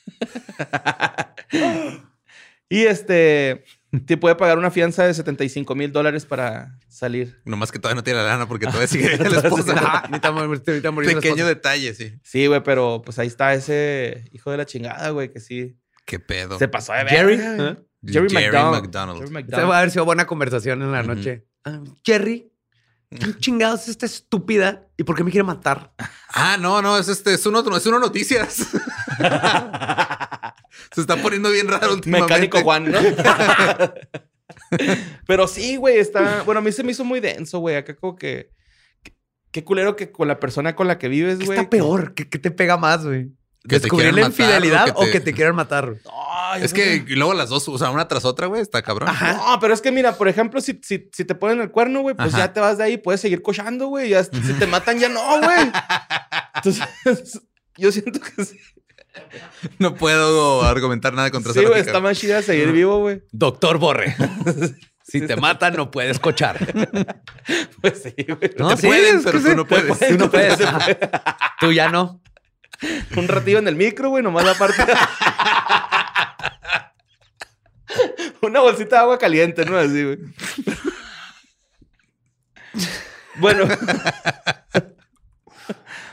y, 2.70 2.86
este, 2.86 3.64
te 4.06 4.18
puede 4.18 4.36
pagar 4.36 4.58
una 4.58 4.72
fianza 4.72 5.06
de 5.06 5.14
75 5.14 5.76
mil 5.76 5.92
dólares 5.92 6.26
para 6.26 6.78
salir. 6.88 7.42
Nomás 7.46 7.72
que 7.72 7.80
todavía 7.80 7.96
no 7.96 8.04
tiene 8.04 8.20
la 8.20 8.28
lana 8.28 8.48
porque 8.48 8.66
todavía 8.66 8.88
sigue 8.88 9.18
la 9.18 9.40
esposa. 9.40 10.04
Pequeño 11.06 11.46
detalle, 11.46 11.94
sí. 11.94 12.20
Sí, 12.24 12.48
güey, 12.48 12.64
pero, 12.64 13.02
pues, 13.04 13.20
ahí 13.20 13.28
está 13.28 13.54
ese 13.54 14.26
hijo 14.32 14.52
de 14.52 14.58
la 14.58 14.66
chingada, 14.66 15.10
güey, 15.10 15.32
que 15.32 15.40
sí 15.40 15.78
Qué 16.06 16.20
pedo. 16.20 16.60
se 16.60 16.68
pasó 16.68 16.94
de 16.94 17.06
Jerry, 17.06 17.38
verga, 17.38 17.56
güey. 17.56 17.70
¿eh? 17.70 17.76
Jerry, 18.08 18.30
Jerry 18.30 18.48
McDonald. 18.48 18.84
McDonald. 18.84 19.20
Jerry 19.20 19.32
McDonald. 19.32 19.70
va 19.70 19.76
a 19.76 19.80
haber 19.80 19.92
sido 19.92 20.06
buena 20.06 20.28
conversación 20.28 20.82
en 20.82 20.92
la 20.92 21.04
noche. 21.04 21.46
Ah, 21.64 21.82
Jerry, 22.04 22.52
¿quién 23.10 23.38
chingados 23.40 23.84
es 23.84 23.90
esta 23.90 24.06
estúpida? 24.06 24.88
¿Y 24.98 25.04
por 25.04 25.16
qué 25.16 25.24
me 25.24 25.32
quiere 25.32 25.44
matar? 25.44 25.94
Ah, 26.30 26.58
no, 26.60 26.82
no, 26.82 26.98
es 26.98 27.08
este, 27.08 27.34
es 27.34 27.46
uno, 27.46 27.64
es 27.76 27.86
uno 27.86 28.00
noticias. 28.00 28.58
Se 30.94 31.02
está 31.02 31.18
poniendo 31.22 31.50
bien 31.52 31.68
raro 31.68 31.94
últimamente. 31.94 32.34
Mecánico 32.34 32.62
Juan, 32.62 32.92
¿no? 32.92 33.00
Pero 35.28 35.48
sí, 35.48 35.76
güey, 35.78 35.98
está. 35.98 36.44
Bueno, 36.44 36.60
a 36.60 36.62
mí 36.62 36.72
se 36.72 36.84
me 36.84 36.92
hizo 36.92 37.04
muy 37.04 37.20
denso, 37.20 37.60
güey. 37.60 37.76
Acá 37.76 37.96
como 37.96 38.16
que. 38.16 38.52
que- 39.04 39.14
Qué 39.52 39.64
culero 39.64 39.96
que 39.96 40.12
con 40.12 40.28
la 40.28 40.40
persona 40.40 40.76
con 40.76 40.88
la 40.88 40.98
que 40.98 41.08
vives, 41.08 41.40
¿Qué 41.40 41.46
güey. 41.46 41.58
está 41.60 41.70
peor? 41.70 42.14
¿Qué, 42.14 42.30
qué 42.30 42.40
te 42.40 42.52
pega 42.52 42.78
más, 42.78 43.06
güey? 43.06 43.32
Que 43.68 43.80
¿Descubrir 43.80 44.14
la 44.14 44.22
infidelidad 44.22 44.90
o 44.96 45.02
que 45.02 45.10
o 45.10 45.12
que 45.12 45.20
te- 45.20 45.32
te 45.32 45.34
quieran 45.34 45.56
matar? 45.56 45.96
No, 46.06 46.25
Es 46.62 46.74
que 46.74 47.04
luego 47.08 47.34
las 47.34 47.50
dos, 47.50 47.68
o 47.68 47.78
sea, 47.78 47.90
una 47.92 48.08
tras 48.08 48.26
otra, 48.26 48.48
güey, 48.48 48.62
está 48.62 48.82
cabrón. 48.82 49.10
No, 49.22 49.60
pero 49.60 49.74
es 49.74 49.82
que 49.82 49.92
mira, 49.92 50.16
por 50.16 50.28
ejemplo, 50.28 50.62
si, 50.62 50.80
si, 50.84 51.10
si 51.12 51.26
te 51.26 51.36
ponen 51.36 51.62
el 51.62 51.72
cuerno, 51.72 52.02
güey, 52.02 52.16
pues 52.16 52.34
Ajá. 52.34 52.46
ya 52.46 52.54
te 52.54 52.60
vas 52.60 52.78
de 52.78 52.84
ahí, 52.86 52.98
puedes 52.98 53.22
seguir 53.22 53.42
cochando, 53.42 53.88
güey. 53.88 54.10
Ya, 54.10 54.24
si 54.24 54.32
te 54.60 54.68
matan, 54.68 55.00
ya 55.00 55.10
no, 55.10 55.40
güey. 55.42 55.72
Entonces, 56.56 57.42
yo 57.78 57.92
siento 57.92 58.20
que 58.20 58.46
sí. 58.46 58.60
No 59.80 59.96
puedo 59.96 60.64
argumentar 60.64 61.14
nada 61.14 61.32
contra 61.32 61.54
Sí, 61.54 61.60
esa 61.60 61.70
güey, 61.70 61.82
está 61.82 62.00
más 62.00 62.18
chida 62.18 62.42
seguir 62.42 62.72
vivo, 62.72 63.00
güey. 63.00 63.24
Doctor 63.32 63.78
Borre. 63.78 64.16
si 65.04 65.22
te 65.22 65.36
matan, 65.36 65.76
no 65.76 65.92
puedes 65.92 66.20
cochar. 66.20 66.58
Pues 67.80 68.02
sí, 68.02 68.16
güey. 68.28 68.52
No, 68.58 68.70
Te 68.70 68.78
sí, 68.78 68.88
pueden, 68.88 69.24
pero 69.24 69.40
tú 69.40 69.48
sí. 69.48 69.56
no 69.56 69.68
puedes. 69.68 70.00
Tú 70.00 70.18
no 70.18 70.32
puedes. 70.32 70.58
Tú 71.60 71.72
ya 71.72 71.90
no. 71.90 72.20
Un 73.16 73.28
ratillo 73.28 73.60
en 73.60 73.68
el 73.68 73.76
micro, 73.76 74.10
güey, 74.10 74.24
nomás 74.24 74.44
la 74.46 74.56
parte. 74.56 74.84
Una 78.42 78.62
bolsita 78.62 78.98
de 78.98 79.02
agua 79.02 79.18
caliente, 79.18 79.66
¿no? 79.66 79.78
Así, 79.78 80.04
güey. 80.04 80.18
bueno. 83.38 83.66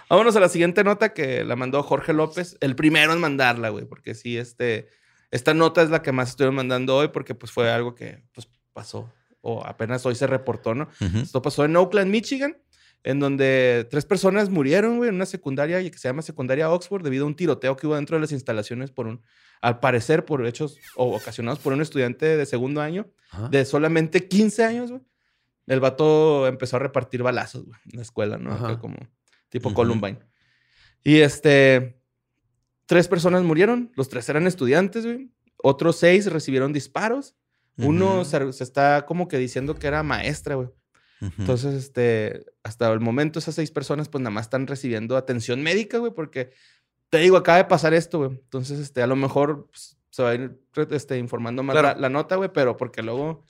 Vámonos 0.08 0.36
a 0.36 0.40
la 0.40 0.48
siguiente 0.48 0.84
nota 0.84 1.14
que 1.14 1.44
la 1.44 1.56
mandó 1.56 1.82
Jorge 1.82 2.12
López. 2.12 2.56
El 2.60 2.76
primero 2.76 3.12
en 3.12 3.20
mandarla, 3.20 3.70
güey, 3.70 3.86
porque 3.86 4.14
sí, 4.14 4.36
este. 4.36 4.88
Esta 5.30 5.54
nota 5.54 5.80
es 5.82 5.88
la 5.88 6.02
que 6.02 6.12
más 6.12 6.28
estuvieron 6.28 6.54
mandando 6.56 6.94
hoy 6.96 7.08
porque 7.08 7.34
pues 7.34 7.50
fue 7.50 7.72
algo 7.72 7.94
que 7.94 8.22
pues 8.34 8.48
pasó 8.74 9.10
o 9.42 9.64
apenas 9.66 10.06
hoy 10.06 10.14
se 10.14 10.26
reportó, 10.26 10.74
¿no? 10.74 10.88
Esto 11.00 11.42
pasó 11.42 11.64
en 11.64 11.76
Oakland, 11.76 12.10
Michigan, 12.10 12.56
en 13.04 13.18
donde 13.18 13.86
tres 13.90 14.04
personas 14.06 14.48
murieron, 14.48 14.98
güey, 14.98 15.08
en 15.08 15.16
una 15.16 15.26
secundaria 15.26 15.82
que 15.90 15.98
se 15.98 16.08
llama 16.08 16.22
Secundaria 16.22 16.70
Oxford 16.70 17.02
debido 17.02 17.24
a 17.24 17.26
un 17.26 17.34
tiroteo 17.34 17.76
que 17.76 17.86
hubo 17.86 17.96
dentro 17.96 18.16
de 18.16 18.20
las 18.20 18.32
instalaciones 18.32 18.90
por 18.90 19.08
un, 19.08 19.22
al 19.60 19.80
parecer, 19.80 20.24
por 20.24 20.46
hechos 20.46 20.78
o 20.96 21.16
ocasionados 21.16 21.58
por 21.58 21.72
un 21.72 21.80
estudiante 21.80 22.36
de 22.36 22.46
segundo 22.46 22.80
año 22.80 23.10
de 23.50 23.64
solamente 23.64 24.28
15 24.28 24.64
años, 24.64 24.90
güey. 24.90 25.02
El 25.66 25.80
vato 25.80 26.46
empezó 26.48 26.76
a 26.76 26.80
repartir 26.80 27.22
balazos, 27.22 27.64
güey, 27.64 27.78
en 27.90 27.96
la 27.96 28.02
escuela, 28.02 28.36
¿no? 28.36 28.52
Acá 28.52 28.78
como 28.78 28.96
tipo. 29.48 29.72
Columbine. 29.72 30.18
Y 31.04 31.20
este, 31.20 32.00
tres 32.86 33.08
personas 33.08 33.42
murieron, 33.42 33.92
los 33.96 34.08
tres 34.08 34.28
eran 34.28 34.46
estudiantes, 34.46 35.04
güey. 35.06 35.30
Otros 35.62 35.96
seis 35.96 36.26
recibieron 36.26 36.72
disparos. 36.72 37.36
Uno 37.78 38.24
se 38.24 38.64
está 38.64 39.06
como 39.06 39.28
que 39.28 39.38
diciendo 39.38 39.76
que 39.76 39.86
era 39.86 40.02
maestra, 40.02 40.56
güey. 40.56 40.68
Entonces, 41.38 41.74
este, 41.74 42.44
hasta 42.62 42.90
el 42.92 43.00
momento 43.00 43.38
esas 43.38 43.54
seis 43.54 43.70
personas 43.70 44.08
pues 44.08 44.22
nada 44.22 44.32
más 44.34 44.46
están 44.46 44.66
recibiendo 44.66 45.16
atención 45.16 45.62
médica, 45.62 45.98
güey, 45.98 46.12
porque 46.12 46.50
te 47.10 47.18
digo, 47.18 47.36
acaba 47.36 47.58
de 47.58 47.64
pasar 47.66 47.94
esto, 47.94 48.18
güey. 48.18 48.30
Entonces, 48.32 48.78
este, 48.80 49.02
a 49.02 49.06
lo 49.06 49.14
mejor 49.16 49.68
pues, 49.70 49.96
se 50.10 50.22
va 50.22 50.30
a 50.30 50.34
ir 50.34 50.58
este, 50.90 51.18
informando 51.18 51.62
más 51.62 51.74
Claro. 51.74 51.88
la, 51.88 51.94
la 52.02 52.08
nota, 52.08 52.36
güey, 52.36 52.50
pero 52.52 52.76
porque 52.76 53.02
luego 53.02 53.44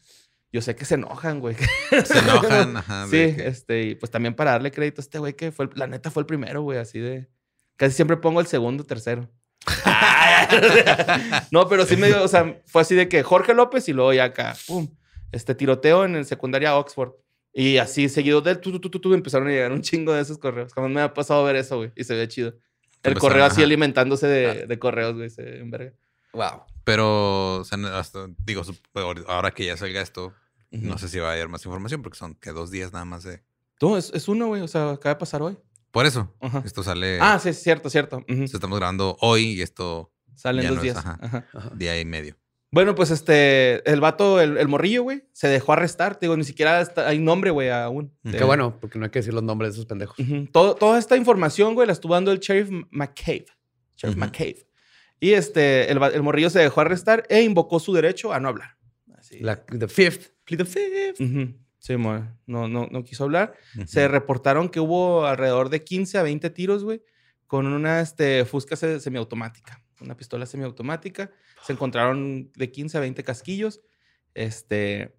yo 0.52 0.60
sé 0.60 0.74
que 0.76 0.84
se 0.84 0.94
enojan, 0.96 1.40
güey. 1.40 1.56
se 2.04 2.18
enojan. 2.18 2.76
Ajá, 2.76 3.04
sí, 3.06 3.12
que- 3.34 3.46
este, 3.46 3.82
y 3.84 3.94
pues 3.94 4.10
también 4.10 4.34
para 4.34 4.50
darle 4.52 4.70
crédito 4.70 5.00
a 5.00 5.04
este 5.04 5.18
güey 5.18 5.34
que 5.34 5.50
fue, 5.52 5.64
el- 5.66 5.70
la 5.76 5.86
neta 5.86 6.10
fue 6.10 6.20
el 6.22 6.26
primero, 6.26 6.62
güey, 6.62 6.78
así 6.78 6.98
de... 6.98 7.28
Casi 7.76 7.94
siempre 7.96 8.16
pongo 8.18 8.40
el 8.40 8.46
segundo, 8.46 8.84
tercero. 8.84 9.30
no, 11.50 11.68
pero 11.68 11.86
sí 11.86 11.96
me 11.96 12.08
dio, 12.08 12.22
o 12.22 12.28
sea, 12.28 12.60
fue 12.66 12.82
así 12.82 12.94
de 12.94 13.08
que 13.08 13.22
Jorge 13.22 13.54
López 13.54 13.88
y 13.88 13.92
luego 13.92 14.12
ya 14.12 14.24
acá, 14.24 14.54
pum, 14.66 14.88
este 15.30 15.54
tiroteo 15.54 16.04
en 16.04 16.16
el 16.16 16.24
secundaria 16.26 16.76
Oxford. 16.76 17.12
Y 17.54 17.76
así 17.78 18.08
seguido 18.08 18.40
de 18.40 18.52
él, 18.52 18.60
tu, 18.60 18.78
tu, 18.80 18.88
tu, 18.90 18.98
tu, 18.98 19.12
empezaron 19.14 19.48
a 19.48 19.50
llegar 19.50 19.72
un 19.72 19.82
chingo 19.82 20.12
de 20.14 20.22
esos 20.22 20.38
correos. 20.38 20.72
Jamás 20.72 20.90
me 20.90 21.00
ha 21.02 21.12
pasado 21.12 21.44
ver 21.44 21.56
eso, 21.56 21.76
güey, 21.76 21.92
y 21.96 22.04
se 22.04 22.14
ve 22.14 22.26
chido. 22.28 22.54
El 23.02 23.18
correo 23.18 23.44
así 23.44 23.62
alimentándose 23.62 24.26
de, 24.26 24.66
de 24.66 24.78
correos, 24.78 25.14
güey, 25.16 25.28
se 25.28 25.42
ve 25.42 25.58
en 25.60 25.70
verga. 25.70 25.92
Wow. 26.32 26.62
Pero, 26.84 27.56
o 27.56 27.64
sea, 27.64 27.78
hasta, 27.98 28.28
digo, 28.44 28.62
sup- 28.64 29.24
ahora 29.28 29.50
que 29.50 29.66
ya 29.66 29.76
salga 29.76 30.00
esto, 30.00 30.32
no 30.70 30.96
sé 30.98 31.08
si 31.08 31.18
va 31.18 31.28
a 31.30 31.32
haber 31.32 31.48
más 31.48 31.64
información 31.66 32.00
porque 32.02 32.16
son 32.16 32.34
que 32.36 32.50
dos 32.52 32.70
días 32.70 32.92
nada 32.92 33.04
más 33.04 33.22
de. 33.24 33.42
No, 33.82 33.98
es, 33.98 34.10
es 34.14 34.28
uno, 34.28 34.46
güey, 34.46 34.62
o 34.62 34.68
sea, 34.68 34.92
acaba 34.92 35.14
de 35.14 35.18
pasar 35.18 35.42
hoy. 35.42 35.58
Por 35.90 36.06
eso, 36.06 36.34
Ajá. 36.40 36.62
esto 36.64 36.82
sale. 36.82 37.18
Ah, 37.20 37.38
sí, 37.38 37.50
es 37.50 37.62
cierto, 37.62 37.90
cierto. 37.90 38.24
Estamos 38.28 38.78
grabando 38.78 39.16
hoy 39.20 39.44
y 39.58 39.60
esto 39.62 40.10
Salen 40.34 40.62
ya 40.62 40.68
dos 40.70 40.76
no 40.78 40.82
es, 40.82 40.84
días. 40.84 40.96
ajá. 40.96 41.18
Ajá. 41.52 41.70
día 41.74 42.00
y 42.00 42.04
medio. 42.06 42.36
Bueno, 42.72 42.94
pues 42.94 43.10
este, 43.10 43.88
el 43.90 44.00
vato, 44.00 44.40
el, 44.40 44.56
el 44.56 44.66
morrillo, 44.66 45.02
güey, 45.02 45.24
se 45.32 45.46
dejó 45.48 45.74
arrestar. 45.74 46.16
Te 46.16 46.24
digo, 46.26 46.36
ni 46.38 46.44
siquiera 46.44 46.80
está- 46.80 47.06
hay 47.06 47.18
nombre, 47.18 47.50
güey, 47.50 47.68
aún. 47.70 48.12
Qué 48.24 48.30
De- 48.32 48.38
Qué 48.38 48.44
bueno, 48.44 48.78
porque 48.80 48.98
no 48.98 49.04
hay 49.04 49.10
que 49.10 49.18
decir 49.18 49.34
los 49.34 49.42
nombres 49.42 49.72
de 49.72 49.74
esos 49.74 49.86
pendejos. 49.86 50.16
Todo- 50.52 50.74
toda 50.74 50.98
esta 50.98 51.16
información, 51.16 51.74
güey, 51.74 51.86
la 51.86 51.92
estuvo 51.92 52.14
dando 52.14 52.32
el 52.32 52.38
sheriff 52.38 52.70
McCabe. 52.90 53.44
Sheriff. 53.96 54.16
McCabe. 54.16 54.66
Y 55.20 55.34
este, 55.34 55.92
el, 55.92 56.02
el 56.02 56.22
morrillo 56.22 56.48
se 56.50 56.60
dejó 56.60 56.80
arrestar 56.80 57.24
e 57.28 57.42
invocó 57.42 57.78
su 57.78 57.92
derecho 57.92 58.32
a 58.32 58.40
no 58.40 58.48
hablar. 58.48 58.76
Así. 59.16 59.38
La, 59.40 59.62
the 59.66 59.86
fifth. 59.86 60.30
The 60.46 60.64
fifth. 60.64 61.18
Sí, 61.78 61.96
no, 61.96 62.28
no, 62.46 62.86
no 62.90 63.04
quiso 63.04 63.24
hablar. 63.24 63.54
Se 63.86 64.06
reportaron 64.08 64.68
que 64.68 64.80
hubo 64.80 65.26
alrededor 65.26 65.68
de 65.68 65.82
15 65.84 66.16
a 66.16 66.22
20 66.22 66.48
tiros, 66.50 66.84
güey, 66.84 67.02
con 67.46 67.66
una 67.66 68.00
este, 68.00 68.44
fusca 68.44 68.76
se- 68.76 68.98
semiautomática, 69.00 69.81
una 70.02 70.16
pistola 70.16 70.46
semiautomática. 70.46 71.30
Se 71.64 71.72
encontraron 71.72 72.50
de 72.54 72.70
15 72.70 72.98
a 72.98 73.00
20 73.00 73.22
casquillos. 73.24 73.80
Este, 74.34 75.14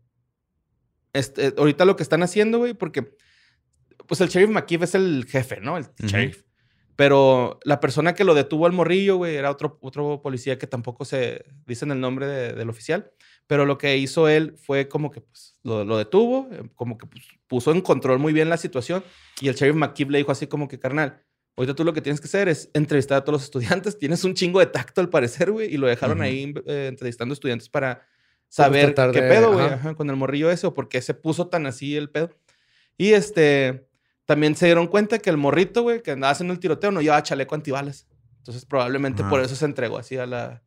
este, 1.13 1.53
ahorita 1.57 1.85
lo 1.85 1.95
que 1.95 2.03
están 2.03 2.23
haciendo, 2.23 2.57
güey, 2.59 2.73
porque 2.73 3.15
pues 4.07 4.21
el 4.21 4.29
sheriff 4.29 4.49
McKeeve 4.49 4.85
es 4.85 4.95
el 4.95 5.25
jefe, 5.29 5.59
¿no? 5.61 5.77
El 5.77 5.85
sheriff. 5.99 6.43
Pero 6.95 7.59
la 7.63 7.79
persona 7.79 8.13
que 8.13 8.23
lo 8.23 8.35
detuvo 8.35 8.67
al 8.67 8.71
morrillo, 8.71 9.17
güey, 9.17 9.35
era 9.35 9.49
otro, 9.49 9.79
otro 9.81 10.21
policía 10.21 10.59
que 10.59 10.67
tampoco 10.67 11.05
se 11.05 11.43
dicen 11.65 11.89
el 11.91 11.99
nombre 11.99 12.27
de- 12.27 12.53
del 12.53 12.69
oficial. 12.69 13.11
Pero 13.47 13.65
lo 13.65 13.77
que 13.79 13.97
hizo 13.97 14.29
él 14.29 14.55
fue 14.57 14.87
como 14.87 15.09
que 15.09 15.21
pues, 15.21 15.57
lo, 15.63 15.83
lo 15.85 15.97
detuvo, 15.97 16.47
eh, 16.51 16.69
como 16.75 16.97
que 16.99 17.07
pues, 17.07 17.23
puso 17.47 17.71
en 17.71 17.81
control 17.81 18.19
muy 18.19 18.31
bien 18.31 18.47
la 18.47 18.57
situación. 18.57 19.03
Y 19.41 19.47
el 19.47 19.55
sheriff 19.55 19.75
McKeeve 19.75 20.11
le 20.11 20.17
dijo 20.19 20.31
así 20.31 20.45
como 20.47 20.67
que, 20.67 20.77
carnal, 20.79 21.23
ahorita 21.55 21.75
tú 21.75 21.83
lo 21.83 21.93
que 21.93 22.01
tienes 22.01 22.19
que 22.19 22.27
hacer 22.27 22.49
es 22.49 22.69
entrevistar 22.73 23.19
a 23.19 23.23
todos 23.23 23.33
los 23.33 23.43
estudiantes. 23.49 23.97
Tienes 23.97 24.23
un 24.23 24.33
chingo 24.33 24.59
de 24.59 24.65
tacto 24.67 25.01
al 25.01 25.09
parecer, 25.09 25.51
güey. 25.51 25.73
Y 25.73 25.77
lo 25.77 25.87
dejaron 25.87 26.21
ahí 26.21 26.53
eh, 26.65 26.87
entrevistando 26.89 27.33
estudiantes 27.33 27.69
para 27.69 28.05
saber 28.49 28.93
qué 28.93 29.01
de- 29.21 29.29
pedo, 29.29 29.53
güey, 29.53 29.65
ajá. 29.65 29.75
ajá, 29.75 29.95
con 29.95 30.09
el 30.09 30.15
morrillo 30.15 30.51
ese 30.51 30.67
o 30.67 30.73
por 30.73 30.87
qué 30.89 31.01
se 31.01 31.13
puso 31.13 31.47
tan 31.47 31.65
así 31.65 31.95
el 31.95 32.09
pedo. 32.09 32.29
Y 32.97 33.13
este, 33.13 33.87
también 34.25 34.55
se 34.55 34.65
dieron 34.67 34.87
cuenta 34.87 35.17
que 35.19 35.29
el 35.29 35.37
morrito, 35.37 35.81
güey, 35.81 36.01
que 36.03 36.11
andaba 36.11 36.31
haciendo 36.31 36.53
el 36.53 36.59
tiroteo 36.59 36.91
no 36.91 37.01
llevaba 37.01 37.23
chaleco 37.23 37.55
antibalas. 37.55 38.07
Entonces 38.37 38.65
probablemente 38.65 39.21
Ajá. 39.21 39.29
por 39.29 39.39
eso 39.41 39.55
se 39.55 39.65
entregó 39.65 39.97
así 39.97 40.17
a 40.17 40.25
la, 40.27 40.61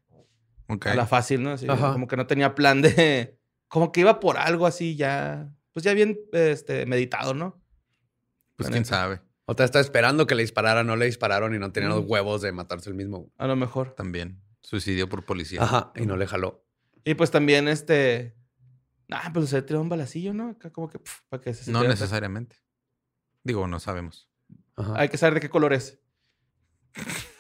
a 0.69 0.95
la 0.95 1.07
fácil, 1.07 1.43
¿no? 1.43 1.51
Así, 1.53 1.67
como 1.67 2.07
que 2.09 2.17
no 2.17 2.27
tenía 2.27 2.55
plan 2.55 2.83
de... 2.83 3.39
Como 3.69 3.93
que 3.93 4.01
iba 4.01 4.19
por 4.19 4.39
algo 4.39 4.67
así 4.67 4.97
ya... 4.97 5.49
Pues 5.73 5.85
ya 5.85 5.93
bien 5.93 6.19
este, 6.33 6.87
meditado, 6.87 7.35
¿no? 7.35 7.61
Pues 8.57 8.69
la 8.71 8.73
quién 8.73 8.85
sabe. 8.87 9.21
Otra 9.47 9.65
estaba 9.65 9.81
esperando 9.81 10.27
que 10.27 10.35
le 10.35 10.43
dispararan, 10.43 10.87
no 10.87 10.97
le 10.97 11.07
dispararon 11.07 11.55
y 11.55 11.59
no 11.59 11.71
tenían 11.73 11.93
los 11.93 12.05
Mm. 12.05 12.11
huevos 12.11 12.43
de 12.43 12.53
matarse 12.53 12.91
el 12.91 12.97
mismo. 12.97 13.33
A 13.39 13.47
lo 13.47 13.55
mejor. 13.57 13.95
También. 13.95 14.43
Suicidio 14.63 15.09
por 15.09 15.25
policía. 15.25 15.63
Ajá, 15.63 15.93
y 15.95 16.05
no 16.07 16.17
le 16.17 16.27
jaló. 16.27 16.65
Y 17.05 17.15
pues 17.15 17.31
también 17.31 17.69
este... 17.69 18.35
Ah, 19.11 19.31
pues 19.33 19.49
se 19.51 19.63
tiró 19.63 19.81
un 19.81 19.89
balacillo, 19.89 20.35
¿no? 20.35 20.51
Acá 20.51 20.71
como 20.73 20.89
que... 20.91 20.99
pf, 20.99 21.21
para 21.29 21.41
que 21.41 21.55
se 21.55 21.71
No 21.71 21.85
necesariamente. 21.85 22.57
Digo, 23.45 23.69
no 23.69 23.79
sabemos. 23.79 24.29
Ajá. 24.75 24.95
Hay 24.97 25.09
que 25.09 25.17
saber 25.17 25.35
de 25.35 25.41
qué 25.41 25.49
color 25.49 25.73
es. 25.73 26.01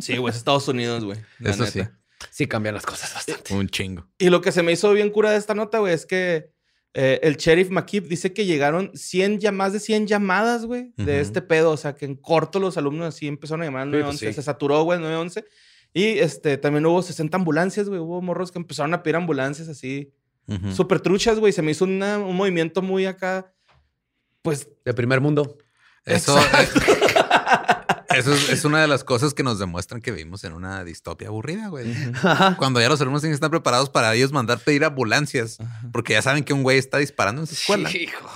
Sí, 0.00 0.16
güey, 0.18 0.30
es 0.30 0.36
Estados 0.36 0.68
Unidos, 0.68 1.04
güey. 1.04 1.18
Eso 1.40 1.66
sí. 1.66 1.82
Sí 2.30 2.46
cambian 2.46 2.74
las 2.76 2.86
cosas 2.86 3.12
bastante. 3.12 3.54
Un 3.54 3.68
chingo. 3.68 4.08
Y 4.18 4.30
lo 4.30 4.40
que 4.40 4.52
se 4.52 4.62
me 4.62 4.70
hizo 4.72 4.92
bien 4.92 5.10
cura 5.10 5.30
de 5.32 5.36
esta 5.36 5.54
nota, 5.54 5.78
güey, 5.80 5.92
es 5.92 6.06
que 6.06 6.53
eh, 6.94 7.18
el 7.22 7.36
sheriff 7.36 7.70
McKeep 7.70 8.06
dice 8.06 8.32
que 8.32 8.46
llegaron 8.46 8.90
100, 8.94 9.40
ya- 9.40 9.52
más 9.52 9.72
de 9.72 9.80
100 9.80 10.06
llamadas, 10.06 10.64
güey, 10.64 10.92
de 10.96 11.20
este 11.20 11.42
pedo. 11.42 11.72
O 11.72 11.76
sea, 11.76 11.94
que 11.94 12.04
en 12.04 12.14
corto 12.14 12.60
los 12.60 12.76
alumnos 12.76 13.08
así 13.08 13.26
empezaron 13.26 13.62
a 13.62 13.64
llamar 13.66 13.82
al 13.82 13.88
Sí, 13.88 13.92
pues 13.92 14.02
911. 14.04 14.26
sí. 14.28 14.32
Se 14.34 14.42
saturó, 14.42 14.82
güey, 14.84 14.96
el 14.98 15.02
911. 15.02 15.44
Y 15.92 16.18
este, 16.20 16.56
también 16.56 16.86
hubo 16.86 17.02
60 17.02 17.36
ambulancias, 17.36 17.88
güey. 17.88 18.00
Hubo 18.00 18.22
morros 18.22 18.50
que 18.52 18.58
empezaron 18.58 18.94
a 18.94 19.02
pedir 19.02 19.16
ambulancias 19.16 19.68
así, 19.68 20.12
Ujú. 20.48 20.72
súper 20.72 21.00
truchas, 21.00 21.38
güey. 21.38 21.52
Se 21.52 21.62
me 21.62 21.70
hizo 21.72 21.84
una- 21.84 22.18
un 22.18 22.36
movimiento 22.36 22.80
muy 22.82 23.06
acá, 23.06 23.52
pues... 24.42 24.68
De 24.84 24.92
primer 24.94 25.20
mundo. 25.20 25.58
Eso, 26.04 26.36
eso 28.16 28.32
es, 28.34 28.48
es 28.50 28.64
una 28.64 28.80
de 28.80 28.86
las 28.88 29.04
cosas 29.04 29.34
que 29.34 29.42
nos 29.42 29.58
demuestran 29.58 30.00
que 30.00 30.10
vivimos 30.10 30.44
en 30.44 30.52
una 30.52 30.84
distopia 30.84 31.28
aburrida, 31.28 31.68
güey. 31.68 31.92
Ajá. 32.22 32.56
Cuando 32.56 32.80
ya 32.80 32.88
los 32.88 33.00
alumnos 33.00 33.22
tienen 33.22 33.32
que 33.32 33.36
estar 33.36 33.50
preparados 33.50 33.90
para 33.90 34.14
ellos 34.14 34.32
mandar 34.32 34.58
pedir 34.58 34.84
ambulancias, 34.84 35.60
Ajá. 35.60 35.88
porque 35.92 36.12
ya 36.14 36.22
saben 36.22 36.44
que 36.44 36.52
un 36.52 36.62
güey 36.62 36.78
está 36.78 36.98
disparando 36.98 37.40
en 37.42 37.46
su 37.46 37.54
escuela. 37.54 37.90
Hijo. 37.90 38.30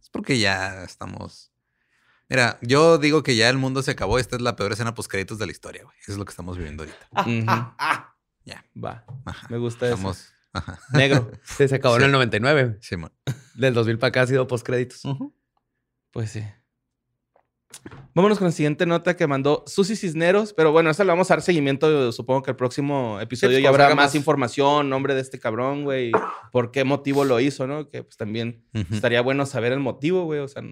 Es 0.00 0.08
porque 0.10 0.38
ya 0.38 0.82
estamos. 0.84 1.52
Mira, 2.28 2.58
yo 2.60 2.98
digo 2.98 3.22
que 3.22 3.36
ya 3.36 3.48
el 3.48 3.56
mundo 3.56 3.82
se 3.82 3.90
acabó. 3.90 4.18
Esta 4.18 4.36
es 4.36 4.42
la 4.42 4.54
peor 4.56 4.72
escena 4.72 4.94
post 4.94 5.10
créditos 5.10 5.38
de 5.38 5.46
la 5.46 5.52
historia, 5.52 5.82
güey. 5.84 5.96
Eso 6.02 6.12
es 6.12 6.18
lo 6.18 6.24
que 6.24 6.30
estamos 6.30 6.56
viviendo 6.56 6.84
ahorita. 6.84 8.14
Ya. 8.44 8.64
Va, 8.82 9.04
me 9.50 9.58
gusta 9.58 9.92
eso. 9.92 10.14
Ajá. 10.54 10.78
Negro. 10.94 11.30
Sí, 11.44 11.68
se 11.68 11.74
acabó 11.74 11.96
en 11.96 12.00
Sí. 12.00 12.06
el 12.06 12.12
99. 12.12 12.78
Simón. 12.80 13.12
Del 13.54 13.74
2000 13.74 13.98
para 13.98 14.08
acá 14.08 14.22
ha 14.22 14.26
sido 14.26 14.46
postcréditos. 14.46 15.02
Pues 16.12 16.30
sí. 16.30 16.42
Vámonos 18.14 18.38
con 18.38 18.46
la 18.46 18.52
siguiente 18.52 18.86
nota 18.86 19.16
que 19.16 19.26
mandó 19.26 19.62
Susi 19.66 19.94
Cisneros, 19.94 20.52
pero 20.52 20.72
bueno, 20.72 20.90
esa 20.90 21.04
le 21.04 21.10
vamos 21.10 21.30
a 21.30 21.34
dar 21.34 21.42
seguimiento. 21.42 22.10
Supongo 22.12 22.42
que 22.42 22.50
el 22.50 22.56
próximo 22.56 23.20
episodio 23.20 23.56
pues, 23.56 23.62
ya 23.62 23.68
habrá 23.68 23.94
más, 23.94 24.14
información, 24.14 24.88
nombre 24.88 25.14
de 25.14 25.20
este 25.20 25.38
cabrón, 25.38 25.84
güey, 25.84 26.10
por 26.50 26.72
qué 26.72 26.84
motivo 26.84 27.24
lo 27.24 27.38
hizo, 27.40 27.66
¿no? 27.66 27.88
Que 27.88 28.02
pues 28.02 28.16
también 28.16 28.64
estaría 28.90 29.20
bueno 29.20 29.46
saber 29.46 29.72
el 29.72 29.80
motivo, 29.80 30.24
güey, 30.24 30.40
o 30.40 30.48
sea, 30.48 30.62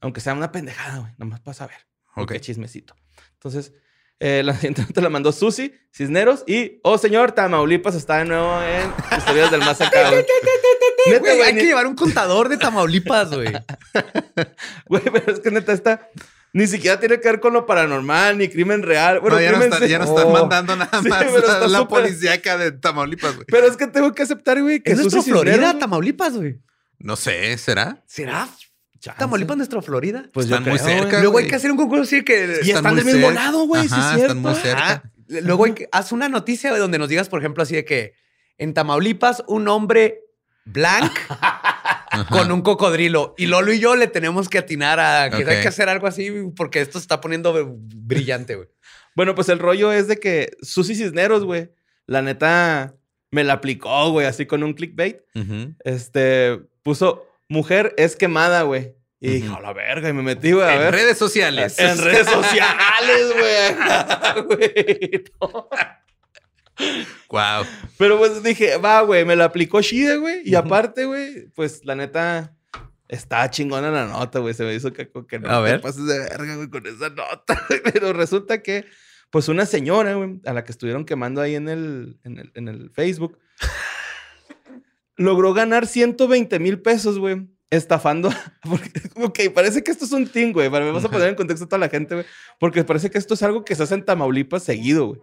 aunque 0.00 0.20
sea 0.20 0.34
una 0.34 0.52
pendejada, 0.52 0.98
güey, 0.98 1.12
nomás 1.16 1.40
para 1.40 1.54
saber. 1.54 1.78
Ok. 2.16 2.32
Qué 2.32 2.40
chismecito. 2.40 2.94
Entonces, 3.34 3.72
eh, 4.20 4.42
la 4.44 4.52
siguiente 4.56 4.82
nota 4.82 5.00
la 5.00 5.08
mandó 5.10 5.32
Susi 5.32 5.72
Cisneros 5.94 6.44
y, 6.46 6.80
oh 6.82 6.98
señor, 6.98 7.32
Tamaulipas 7.32 7.94
está 7.94 8.18
de 8.18 8.24
nuevo 8.26 8.60
en 8.62 8.92
Historias 9.18 9.50
del 9.50 9.60
Más 9.60 9.80
Acá. 9.80 10.10
Neta, 11.08 11.20
Güey, 11.20 11.40
hay 11.42 11.52
ni- 11.54 11.60
que 11.60 11.66
llevar 11.66 11.86
un 11.86 11.94
contador 11.94 12.48
de 12.48 12.56
Tamaulipas, 12.56 13.30
güey. 13.32 13.48
Güey, 14.86 15.02
pero 15.12 15.32
es 15.32 15.40
que 15.40 15.50
neta 15.50 15.72
está. 15.72 16.08
Ni 16.52 16.66
siquiera 16.66 16.98
tiene 16.98 17.20
que 17.20 17.28
ver 17.28 17.38
con 17.40 17.52
lo 17.52 17.66
paranormal, 17.66 18.38
ni 18.38 18.48
crimen 18.48 18.82
real. 18.82 19.20
Bueno, 19.20 19.36
no, 19.36 19.42
ya, 19.42 19.52
no 19.52 19.58
crimen 19.58 19.72
está- 19.72 19.84
se- 19.86 19.90
ya 19.90 19.98
no 19.98 20.04
están 20.04 20.26
Oh. 20.26 20.32
mandando 20.32 20.74
nada 20.76 21.02
Sí, 21.02 21.08
más 21.08 21.24
pero 21.24 21.38
está 21.38 21.64
a 21.64 21.68
la 21.68 21.78
súper- 21.80 22.02
policíaca 22.02 22.56
de 22.58 22.72
Tamaulipas, 22.72 23.34
güey. 23.34 23.46
Pero 23.48 23.66
es 23.66 23.76
que 23.76 23.86
tengo 23.86 24.12
que 24.14 24.22
aceptar, 24.22 24.60
güey, 24.62 24.80
que 24.80 24.92
Es 24.92 24.98
nuestro 24.98 25.22
Florida, 25.22 25.78
Tamaulipas, 25.78 26.34
güey. 26.34 26.58
No 26.98 27.14
sé, 27.16 27.56
¿será? 27.58 28.02
¿Será? 28.06 28.48
Chance. 28.98 29.18
Tamaulipas, 29.18 29.56
nuestro 29.56 29.82
Florida. 29.82 30.28
Pues 30.32 30.46
yo 30.48 30.56
Están 30.56 30.70
muy 30.70 30.78
creo, 30.80 30.98
cerca, 31.02 31.20
Luego 31.20 31.38
hay 31.38 31.46
que 31.46 31.54
hacer 31.56 31.70
un 31.70 31.76
concurso 31.76 32.02
así 32.04 32.22
que. 32.24 32.60
Y 32.64 32.70
están 32.70 32.94
del 32.96 33.04
mismo 33.04 33.28
cerca. 33.28 33.34
lado, 33.44 33.66
güey, 33.66 33.82
sí 33.88 33.94
Ajá, 33.94 34.16
es 34.16 34.22
están 34.22 34.38
muy 34.38 34.54
cierto. 34.54 34.68
cerca. 34.68 35.02
Ah, 35.04 35.10
luego 35.42 35.64
hay 35.64 35.72
que, 35.72 35.88
haz 35.92 36.12
una 36.12 36.28
noticia 36.28 36.76
donde 36.76 36.98
nos 36.98 37.08
digas, 37.08 37.28
por 37.28 37.40
ejemplo, 37.40 37.62
así 37.62 37.74
de 37.74 37.84
que 37.84 38.14
en 38.58 38.74
Tamaulipas 38.74 39.42
un 39.48 39.68
hombre 39.68 40.20
blanco 40.64 41.14
Ajá. 41.28 42.26
con 42.30 42.50
un 42.50 42.62
cocodrilo 42.62 43.34
y 43.36 43.46
Lolo 43.46 43.72
y 43.72 43.78
yo 43.78 43.94
le 43.96 44.06
tenemos 44.06 44.48
que 44.48 44.58
atinar 44.58 44.98
a 45.00 45.30
que 45.30 45.44
hay 45.48 45.62
que 45.62 45.68
hacer 45.68 45.88
algo 45.88 46.06
así 46.06 46.30
porque 46.56 46.80
esto 46.80 46.98
se 46.98 47.04
está 47.04 47.20
poniendo 47.20 47.54
brillante, 47.78 48.54
güey. 48.56 48.68
Bueno, 49.14 49.34
pues 49.34 49.48
el 49.48 49.58
rollo 49.58 49.92
es 49.92 50.08
de 50.08 50.18
que 50.18 50.50
Susi 50.62 50.94
Cisneros, 50.94 51.44
güey, 51.44 51.70
la 52.06 52.22
neta 52.22 52.94
me 53.30 53.44
la 53.44 53.54
aplicó, 53.54 54.10
güey, 54.10 54.26
así 54.26 54.46
con 54.46 54.62
un 54.62 54.74
clickbait. 54.74 55.18
Este 55.84 56.60
puso 56.82 57.24
mujer 57.48 57.94
es 57.96 58.16
quemada, 58.16 58.62
güey. 58.62 58.94
Y 59.18 59.30
dije, 59.40 59.48
a 59.56 59.60
la 59.60 59.72
verga, 59.72 60.08
y 60.10 60.12
me 60.12 60.22
metí, 60.22 60.52
güey, 60.52 60.66
a 60.66 60.74
En 60.74 60.78
ver. 60.80 60.94
redes 60.94 61.16
sociales. 61.18 61.78
En 61.78 61.96
redes 61.98 62.26
sociales, 62.28 63.32
güey. 64.48 65.24
Wow. 67.30 67.64
Pero 67.98 68.18
pues 68.18 68.42
dije, 68.42 68.76
va, 68.76 69.00
güey, 69.00 69.24
me 69.24 69.34
la 69.34 69.46
aplicó 69.46 69.80
Shida, 69.80 70.16
güey. 70.16 70.42
Y 70.44 70.54
aparte, 70.54 71.06
güey, 71.06 71.48
pues 71.54 71.84
la 71.84 71.94
neta, 71.94 72.54
está 73.08 73.48
chingona 73.50 73.90
la 73.90 74.04
nota, 74.06 74.40
güey. 74.40 74.52
Se 74.54 74.64
me 74.64 74.74
hizo 74.74 74.92
que, 74.92 75.10
que 75.28 75.38
no 75.38 75.48
A 75.50 75.56
te 75.64 75.70
ver. 75.70 75.80
pases 75.80 76.06
de 76.06 76.18
verga, 76.18 76.56
güey, 76.56 76.68
con 76.68 76.86
esa 76.86 77.08
nota. 77.08 77.62
Pero 77.92 78.12
resulta 78.12 78.62
que, 78.62 78.84
pues 79.30 79.48
una 79.48 79.64
señora, 79.64 80.14
güey, 80.14 80.40
a 80.44 80.52
la 80.52 80.64
que 80.64 80.72
estuvieron 80.72 81.04
quemando 81.06 81.40
ahí 81.40 81.54
en 81.54 81.68
el, 81.70 82.18
en 82.24 82.38
el, 82.38 82.52
en 82.54 82.68
el 82.68 82.90
Facebook, 82.90 83.38
logró 85.16 85.54
ganar 85.54 85.86
120 85.86 86.58
mil 86.58 86.80
pesos, 86.80 87.18
güey. 87.18 87.48
Estafando. 87.70 88.30
Porque, 88.62 88.90
ok, 89.16 89.40
parece 89.54 89.82
que 89.82 89.90
esto 89.90 90.04
es 90.04 90.12
un 90.12 90.28
ting, 90.28 90.52
güey. 90.52 90.68
Vamos 90.68 91.04
a 91.04 91.10
poner 91.10 91.28
en 91.28 91.34
contexto 91.34 91.64
a 91.64 91.68
toda 91.68 91.78
la 91.80 91.88
gente, 91.88 92.14
güey. 92.14 92.26
Porque 92.60 92.84
parece 92.84 93.10
que 93.10 93.18
esto 93.18 93.34
es 93.34 93.42
algo 93.42 93.64
que 93.64 93.74
se 93.74 93.82
hace 93.82 93.94
en 93.94 94.04
Tamaulipas 94.04 94.62
seguido, 94.62 95.06
güey. 95.08 95.20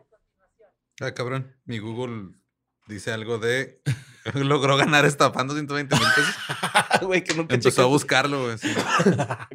Ah, 1.02 1.14
cabrón. 1.14 1.56
Mi 1.66 1.80
Google 1.80 2.32
dice 2.88 3.12
algo 3.12 3.38
de. 3.40 3.82
Logró 4.36 4.78
ganar 4.78 5.06
estafando 5.06 5.54
120 5.54 5.96
mil 5.96 6.06
pesos. 6.16 6.36
Güey, 7.02 7.24
que 7.24 7.34
nunca 7.34 7.56
Empezó 7.56 7.82
a 7.82 7.86
buscarlo, 7.88 8.44
güey. 8.46 8.58
sí. 8.58 8.70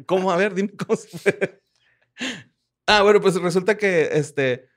¿Cómo? 0.05 0.31
A 0.31 0.35
ver, 0.37 0.53
dime 0.53 0.69
cómo 0.77 0.95
se 0.95 1.17
fue. 1.17 1.61
Ah, 2.85 3.01
bueno, 3.01 3.21
pues 3.21 3.35
resulta 3.35 3.77
que 3.77 4.09
este. 4.13 4.67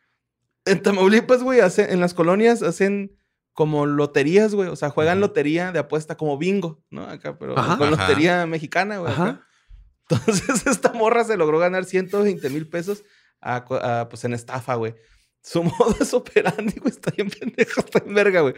En 0.64 0.81
Tamaulipas, 0.83 1.42
güey, 1.42 1.61
hace- 1.61 1.92
en 1.92 2.01
las 2.01 2.14
colonias 2.14 2.62
hacen 2.62 3.14
como 3.53 3.87
loterías, 3.87 4.55
güey. 4.55 4.69
O 4.69 4.77
sea, 4.77 4.91
juegan 4.91 5.19
Ujú. 5.19 5.29
lotería 5.29 5.73
de 5.73 5.79
apuesta 5.79 6.17
como 6.17 6.38
bingo, 6.38 6.83
¿no? 6.91 7.03
Acá, 7.05 7.38
pero 7.38 7.59
Ajá. 7.59 7.77
con 7.79 7.93
Ajá. 7.93 8.03
lotería 8.09 8.47
mexicana, 8.47 8.99
güey. 8.99 9.12
Ajá. 9.12 9.41
Entonces, 10.09 10.67
esta 10.67 10.93
morra 10.93 11.25
se 11.25 11.37
logró 11.37 11.59
ganar 11.59 11.85
120 11.85 12.49
mil 12.51 12.69
pesos 12.69 13.05
a 13.41 13.57
a, 13.57 14.09
pues, 14.09 14.25
en 14.25 14.33
estafa, 14.35 14.75
güey. 14.77 14.95
Su 15.43 15.62
modo 15.65 15.97
es 16.01 16.12
operandi, 16.15 16.75
güey. 16.79 16.91
Está 16.93 17.11
bien 17.11 17.31
pendejo, 17.31 17.81
está 17.81 18.03
en 18.05 18.15
verga, 18.15 18.41
güey. 18.43 18.55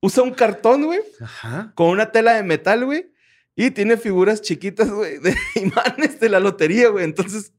Usa 0.00 0.22
un 0.22 0.32
cartón, 0.34 0.84
güey, 0.84 1.00
Ajá. 1.20 1.72
con 1.74 1.88
una 1.88 2.12
tela 2.12 2.34
de 2.34 2.42
metal, 2.42 2.84
güey. 2.84 3.10
Y 3.58 3.70
tiene 3.70 3.96
figuras 3.96 4.42
chiquitas, 4.42 4.90
güey, 4.90 5.18
de 5.18 5.34
imanes 5.54 6.20
de 6.20 6.28
la 6.28 6.40
lotería, 6.40 6.88
güey. 6.90 7.04
Entonces, 7.04 7.52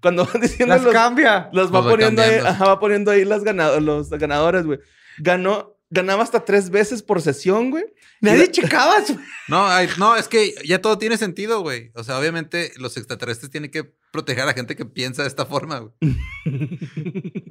cuando 0.00 0.24
van 0.24 0.40
diciendo 0.40 0.74
Las 0.74 0.84
los, 0.84 0.92
cambia. 0.92 1.50
las 1.52 1.66
va 1.68 1.72
Los 1.72 1.86
va 1.86 1.90
poniendo 1.90 2.22
ahí, 2.22 2.34
ajá, 2.36 2.64
va 2.66 2.78
poniendo 2.80 3.10
ahí 3.10 3.24
las, 3.24 3.42
ganado- 3.42 3.80
los 3.80 4.08
ganadoras, 4.10 4.64
güey. 4.64 4.78
Ganó, 5.18 5.76
ganaba 5.90 6.22
hasta 6.22 6.44
tres 6.44 6.70
veces 6.70 7.02
por 7.02 7.20
sesión, 7.20 7.70
güey. 7.70 7.84
Nadie 8.20 8.50
checaba 8.50 9.04
su... 9.04 9.18
No, 9.48 9.66
ay, 9.66 9.88
no, 9.98 10.16
es 10.16 10.28
que 10.28 10.54
ya 10.64 10.80
todo 10.80 10.98
tiene 10.98 11.16
sentido, 11.16 11.60
güey. 11.60 11.90
O 11.94 12.04
sea, 12.04 12.18
obviamente 12.18 12.72
los 12.76 12.96
extraterrestres 12.96 13.50
tienen 13.50 13.70
que 13.70 13.92
proteger 14.12 14.44
a 14.44 14.46
la 14.46 14.54
gente 14.54 14.76
que 14.76 14.84
piensa 14.84 15.22
de 15.22 15.28
esta 15.28 15.46
forma, 15.46 15.80
güey. 15.80 15.94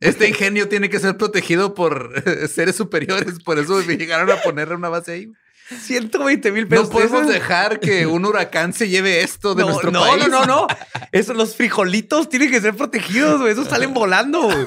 Este 0.00 0.28
ingenio 0.28 0.68
tiene 0.68 0.90
que 0.90 0.98
ser 0.98 1.16
protegido 1.16 1.72
por 1.74 2.22
eh, 2.26 2.48
seres 2.52 2.76
superiores, 2.76 3.38
por 3.42 3.58
eso 3.58 3.80
llegaron 3.80 4.30
a 4.30 4.42
ponerle 4.42 4.74
una 4.74 4.90
base 4.90 5.12
ahí. 5.12 5.24
güey. 5.26 5.38
120 5.80 6.52
mil 6.52 6.68
pesos. 6.68 6.88
No 6.88 6.92
podemos 6.92 7.22
Eso- 7.22 7.30
dejar 7.30 7.80
que 7.80 8.06
un 8.06 8.26
huracán 8.26 8.74
se 8.74 8.90
lleve 8.90 9.22
esto 9.22 9.54
de 9.54 9.62
no, 9.62 9.70
nuestro 9.70 9.90
no, 9.90 10.00
país. 10.00 10.28
No, 10.28 10.40
no, 10.40 10.44
no. 10.44 10.66
Eso, 11.10 11.32
los 11.32 11.56
frijolitos 11.56 12.28
tienen 12.28 12.50
que 12.50 12.60
ser 12.60 12.76
protegidos, 12.76 13.40
güey. 13.40 13.52
Esos 13.52 13.68
salen 13.68 13.94
volando, 13.94 14.42
güey. 14.42 14.66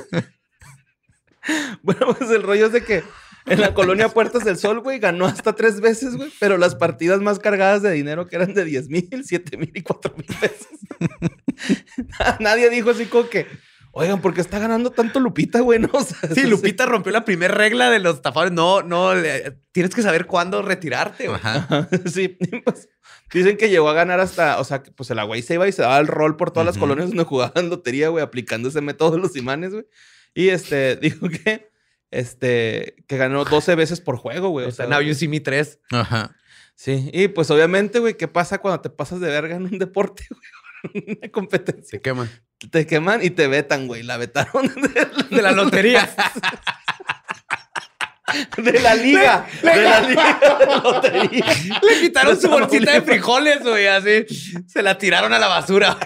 Bueno, 1.83 2.13
pues 2.15 2.29
el 2.31 2.43
rollo 2.43 2.67
es 2.67 2.71
de 2.73 2.83
que 2.83 3.03
en 3.45 3.61
la 3.61 3.73
colonia 3.73 4.09
Puertas 4.09 4.43
del 4.43 4.57
Sol, 4.57 4.81
güey, 4.81 4.99
ganó 4.99 5.25
hasta 5.25 5.53
tres 5.55 5.79
veces, 5.79 6.15
güey. 6.17 6.31
Pero 6.39 6.57
las 6.57 6.75
partidas 6.75 7.21
más 7.21 7.39
cargadas 7.39 7.81
de 7.81 7.91
dinero, 7.91 8.27
que 8.27 8.35
eran 8.35 8.53
de 8.53 8.65
10 8.65 8.89
mil, 8.89 9.23
7 9.23 9.55
mil 9.57 9.71
y 9.73 9.81
4 9.83 10.13
mil 10.17 10.25
pesos. 10.39 10.67
Nadie 12.39 12.69
dijo 12.69 12.89
así 12.89 13.05
como 13.05 13.29
que, 13.29 13.47
oigan, 13.91 14.21
¿por 14.21 14.33
qué 14.33 14.41
está 14.41 14.59
ganando 14.59 14.91
tanto 14.91 15.19
Lupita, 15.19 15.61
güey? 15.61 15.79
No, 15.81 15.89
o 15.93 16.01
sea, 16.03 16.17
Sí, 16.33 16.43
Lupita 16.43 16.85
rompió 16.85 17.11
la 17.11 17.25
primera 17.25 17.53
regla 17.53 17.89
de 17.89 17.99
los 17.99 18.15
estafadores. 18.17 18.51
No, 18.53 18.81
no, 18.81 19.15
le- 19.15 19.57
tienes 19.71 19.93
que 19.95 20.01
saber 20.01 20.25
cuándo 20.25 20.61
retirarte, 20.61 21.27
güey. 21.27 21.39
Ajá. 21.41 21.87
Sí, 22.05 22.37
pues, 22.65 22.89
dicen 23.33 23.57
que 23.57 23.69
llegó 23.69 23.89
a 23.89 23.93
ganar 23.93 24.19
hasta, 24.19 24.59
o 24.59 24.63
sea, 24.63 24.83
que 24.83 24.91
pues 24.91 25.09
el 25.09 25.23
güey 25.25 25.41
se 25.41 25.53
iba 25.55 25.67
y 25.67 25.71
se 25.71 25.81
daba 25.83 25.99
el 25.99 26.07
rol 26.07 26.35
por 26.37 26.51
todas 26.51 26.65
las 26.65 26.77
colonias 26.77 27.07
donde 27.09 27.23
jugaban 27.23 27.69
lotería, 27.69 28.09
güey, 28.09 28.23
aplicando 28.23 28.69
ese 28.69 28.81
método 28.81 29.11
de 29.11 29.19
los 29.19 29.35
imanes, 29.35 29.71
güey. 29.71 29.85
Y 30.37 30.49
este, 30.49 30.95
dijo 31.01 31.27
que, 31.29 31.71
este, 32.11 33.03
que 33.07 33.17
ganó 33.17 33.43
12 33.43 33.73
veces 33.73 34.01
por 34.01 34.17
juego, 34.17 34.49
güey. 34.49 34.67
O 34.67 34.71
sea, 34.71 34.85
Now 34.85 35.01
You 35.01 35.15
See 35.15 35.27
Me 35.27 35.39
3. 35.39 35.79
Ajá. 35.91 36.35
sí, 36.75 37.09
y 37.11 37.27
pues 37.29 37.49
obviamente, 37.49 37.97
güey, 37.97 38.15
¿qué 38.15 38.27
pasa 38.27 38.59
cuando 38.59 38.79
te 38.81 38.91
pasas 38.91 39.19
de 39.19 39.29
verga 39.29 39.55
en 39.55 39.63
un 39.63 39.79
deporte, 39.79 40.27
güey? 40.29 41.15
Una 41.19 41.31
competencia. 41.31 41.89
Se 41.89 42.01
queman. 42.01 42.29
Te 42.69 42.85
queman 42.85 43.23
y 43.23 43.31
te 43.31 43.47
vetan, 43.47 43.87
güey. 43.87 44.03
La 44.03 44.17
vetaron 44.17 44.67
de, 44.75 45.35
De 45.35 45.41
la 45.41 45.51
lotería. 45.53 46.07
de 48.57 48.79
la 48.79 48.93
liga. 48.93 49.47
de 49.63 49.75
la 49.75 50.01
liga 50.01 50.39
de 50.59 50.65
lotería. 50.67 51.45
Le 51.81 51.99
quitaron 51.99 52.39
su 52.39 52.47
bolsita 52.47 52.93
de 52.93 53.01
frijoles, 53.01 53.63
güey. 53.63 53.87
Así. 53.87 54.25
Se 54.67 54.83
la 54.83 54.99
tiraron 54.99 55.33
a 55.33 55.39
la 55.39 55.47
basura. 55.47 55.97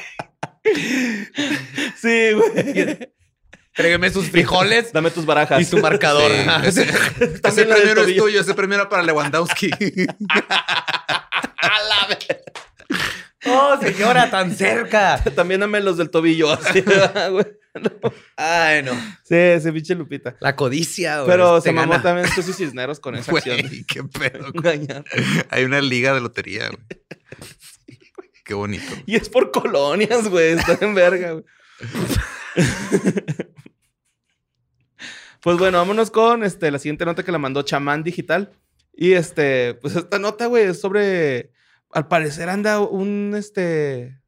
Sí, 0.63 2.31
güey. 2.31 3.13
Trégueme 3.73 4.09
sus 4.09 4.29
frijoles 4.29 4.91
Dame 4.91 5.11
tus 5.11 5.25
barajas. 5.25 5.61
y 5.61 5.65
su 5.65 5.77
marcador. 5.77 6.29
Sí, 6.31 6.37
Ajá. 6.47 6.67
ese, 6.67 6.81
ese 6.83 7.65
no 7.67 7.75
es 7.75 8.15
tuyo, 8.17 8.41
ese 8.41 8.53
premio 8.53 8.75
era 8.75 8.89
para 8.89 9.03
Lewandowski. 9.03 9.69
A 10.49 11.79
la 11.89 12.07
vez. 12.09 12.27
Oh, 13.45 13.77
señora, 13.81 14.29
tan 14.29 14.55
cerca. 14.55 15.23
También 15.35 15.61
dame 15.61 15.79
los 15.79 15.97
del 15.97 16.09
tobillo. 16.09 16.51
Así, 16.51 16.81
güey. 17.31 17.45
Ay, 18.35 18.83
no. 18.83 18.91
Sí, 19.23 19.35
ese 19.35 19.71
pinche 19.71 19.95
Lupita. 19.95 20.35
La 20.41 20.55
codicia, 20.55 21.19
güey. 21.21 21.31
Pero 21.31 21.61
se 21.61 21.71
mamó 21.71 21.91
gana. 21.93 22.03
también 22.03 22.27
Susi 22.27 22.51
Cisneros 22.53 22.99
con 22.99 23.15
esa 23.15 23.31
acción. 23.31 23.61
Güey, 23.61 23.83
qué 23.85 24.03
pedo. 24.03 24.47
engañar. 24.53 25.05
Hay 25.49 25.63
una 25.63 25.79
liga 25.81 26.13
de 26.13 26.19
lotería, 26.21 26.67
güey. 26.67 26.83
Qué 28.43 28.53
bonito. 28.53 28.91
Y 29.05 29.15
es 29.15 29.29
por 29.29 29.51
colonias, 29.51 30.27
güey. 30.27 30.53
Está 30.53 30.77
en 30.81 30.93
verga, 30.93 31.31
güey. 31.31 31.45
Pues 35.41 35.57
bueno, 35.57 35.77
vámonos 35.79 36.11
con 36.11 36.43
este, 36.43 36.69
la 36.71 36.79
siguiente 36.79 37.05
nota 37.05 37.23
que 37.23 37.31
la 37.31 37.37
mandó 37.39 37.63
Chamán 37.63 38.03
Digital. 38.03 38.51
Y 38.93 39.13
este, 39.13 39.73
pues 39.75 39.95
esta 39.95 40.19
nota, 40.19 40.45
güey, 40.47 40.65
es 40.65 40.79
sobre. 40.79 41.51
Al 41.91 42.07
parecer 42.07 42.49
anda 42.49 42.79
un 42.79 43.33
este. 43.35 44.19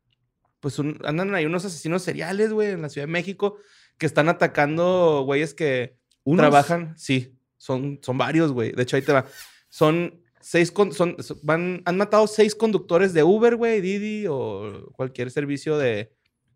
Pues 0.60 0.80
un- 0.80 1.00
andan 1.06 1.34
ahí 1.36 1.46
unos 1.46 1.66
asesinos 1.66 2.02
seriales, 2.04 2.52
güey, 2.52 2.72
en 2.72 2.82
la 2.82 2.90
Ciudad 2.90 3.06
de 3.08 3.12
México, 3.12 3.58
que 3.98 4.06
están 4.06 4.30
atacando 4.30 5.24
güeyes 5.26 5.54
que 5.54 5.98
¿Unos? 6.24 6.42
trabajan. 6.44 6.94
Sí, 6.98 7.38
son, 7.58 8.00
son 8.02 8.18
varios, 8.18 8.52
güey. 8.54 8.72
De 8.72 8.84
hecho, 8.84 8.96
ahí 8.96 9.02
te 9.02 9.12
va. 9.14 9.26
Son 9.70 10.22
seis. 10.40 10.72
con- 10.72 10.94
son, 10.94 11.18
son- 11.22 11.40
van, 11.44 11.82
han 11.86 11.98
matado 11.98 12.26
seis 12.28 12.56
conductores 12.56 13.14
de 13.14 13.24
Uber, 13.24 13.56
güey, 13.58 13.82
Didi 13.82 14.26
o 14.28 14.90
cualquier 14.96 15.30
servicio 15.32 15.78
de, 15.78 16.12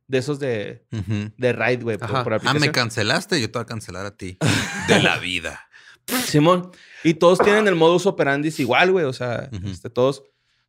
de 0.08 0.18
esos 0.18 0.40
de, 0.40 0.86
Ujú. 0.92 1.32
de 1.38 1.54
ride, 1.54 1.84
güey, 1.84 1.98
por, 1.98 2.24
por 2.24 2.42
Ah, 2.46 2.54
me 2.54 2.72
cancelaste, 2.72 3.40
yo 3.42 3.52
te 3.52 3.60
voy 3.60 3.64
a 3.64 3.66
cancelar 3.66 4.06
a 4.06 4.16
ti. 4.16 4.38
De 4.88 5.02
la 5.02 5.18
vida. 5.20 5.68
Simón. 6.26 6.72
Y 7.04 7.16
todos 7.16 7.40
tienen 7.40 7.68
el 7.68 7.76
modus 7.76 8.06
operandi 8.06 8.54
igual, 8.58 8.92
güey. 8.94 9.06
O 9.06 9.12
sea, 9.14 9.50
este, 9.66 9.90
todos, 9.90 10.24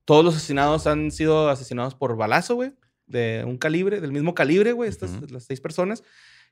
todos 0.04 0.24
los 0.24 0.36
asesinados 0.36 0.86
han 0.88 1.12
sido 1.12 1.48
asesinados 1.48 1.94
por 1.94 2.16
balazo, 2.16 2.56
güey. 2.56 2.72
De 3.06 3.44
un 3.46 3.56
calibre, 3.58 4.00
del 4.00 4.10
mismo 4.12 4.34
calibre, 4.34 4.72
güey. 4.72 4.90
Estas, 4.90 5.30
las 5.30 5.44
seis 5.44 5.60
personas. 5.60 6.02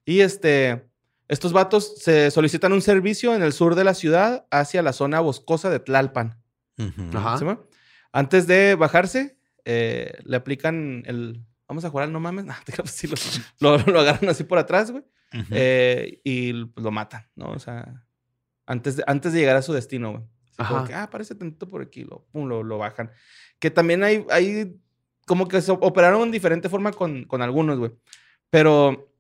Y 0.05 0.21
este, 0.21 0.89
estos 1.27 1.53
vatos 1.53 1.95
se 1.99 2.31
solicitan 2.31 2.73
un 2.73 2.81
servicio 2.83 3.35
en 3.35 3.43
el 3.43 3.53
sur 3.53 3.75
de 3.75 3.83
la 3.83 3.95
ciudad 3.95 4.47
hacia 4.53 4.83
la 4.83 4.93
zona 4.93 5.19
boscosa 5.19 5.69
de 5.69 5.81
Tlalpan. 5.81 6.41
Ajá. 7.13 7.39
Simón. 7.39 7.67
Antes 8.13 8.47
de 8.47 8.77
bajarse, 8.77 9.37
eh, 9.65 10.13
le 10.25 10.37
aplican 10.37 11.03
el. 11.07 11.45
Vamos 11.69 11.85
a 11.85 11.91
jugar 11.91 12.07
al 12.07 12.13
no 12.13 12.21
mames. 12.21 12.45
No, 12.79 12.87
sí, 12.87 13.09
lo, 13.09 13.17
lo- 13.79 13.93
lo 13.93 14.01
agarran 14.01 14.29
así 14.31 14.45
por 14.45 14.59
atrás, 14.59 14.91
güey. 14.91 15.05
Eh, 15.51 16.21
y 16.25 16.65
pues, 16.67 16.83
lo 16.85 16.91
matan, 16.91 17.27
¿no? 17.35 17.51
O 17.51 17.59
sea, 17.59 18.05
antes 18.67 18.97
de, 18.97 19.05
antes 19.07 19.33
de 19.33 19.41
llegar 19.41 19.57
a 19.57 19.63
su 19.63 19.73
destino, 19.73 20.13
güey. 20.13 20.23
Así 20.59 20.69
como 20.69 20.79
Ajá. 20.79 20.87
que, 20.89 20.95
ah, 20.95 21.11
parece 21.11 21.35
tantito 21.35 21.69
por 21.69 21.83
aquí, 21.83 22.05
lo, 22.05 22.25
pum, 22.33 22.49
lo, 22.49 22.63
lo 22.63 22.79
bajan. 22.79 23.11
Que 23.59 23.71
también 23.71 24.03
hay, 24.05 24.25
hay 24.31 24.75
como 25.27 25.49
que 25.49 25.61
se 25.61 25.73
operaron 25.73 26.23
en 26.23 26.31
diferente 26.31 26.69
forma 26.69 26.93
con, 26.93 27.25
con 27.25 27.43
algunos, 27.43 27.79
güey. 27.79 27.93
Pero 28.49 29.13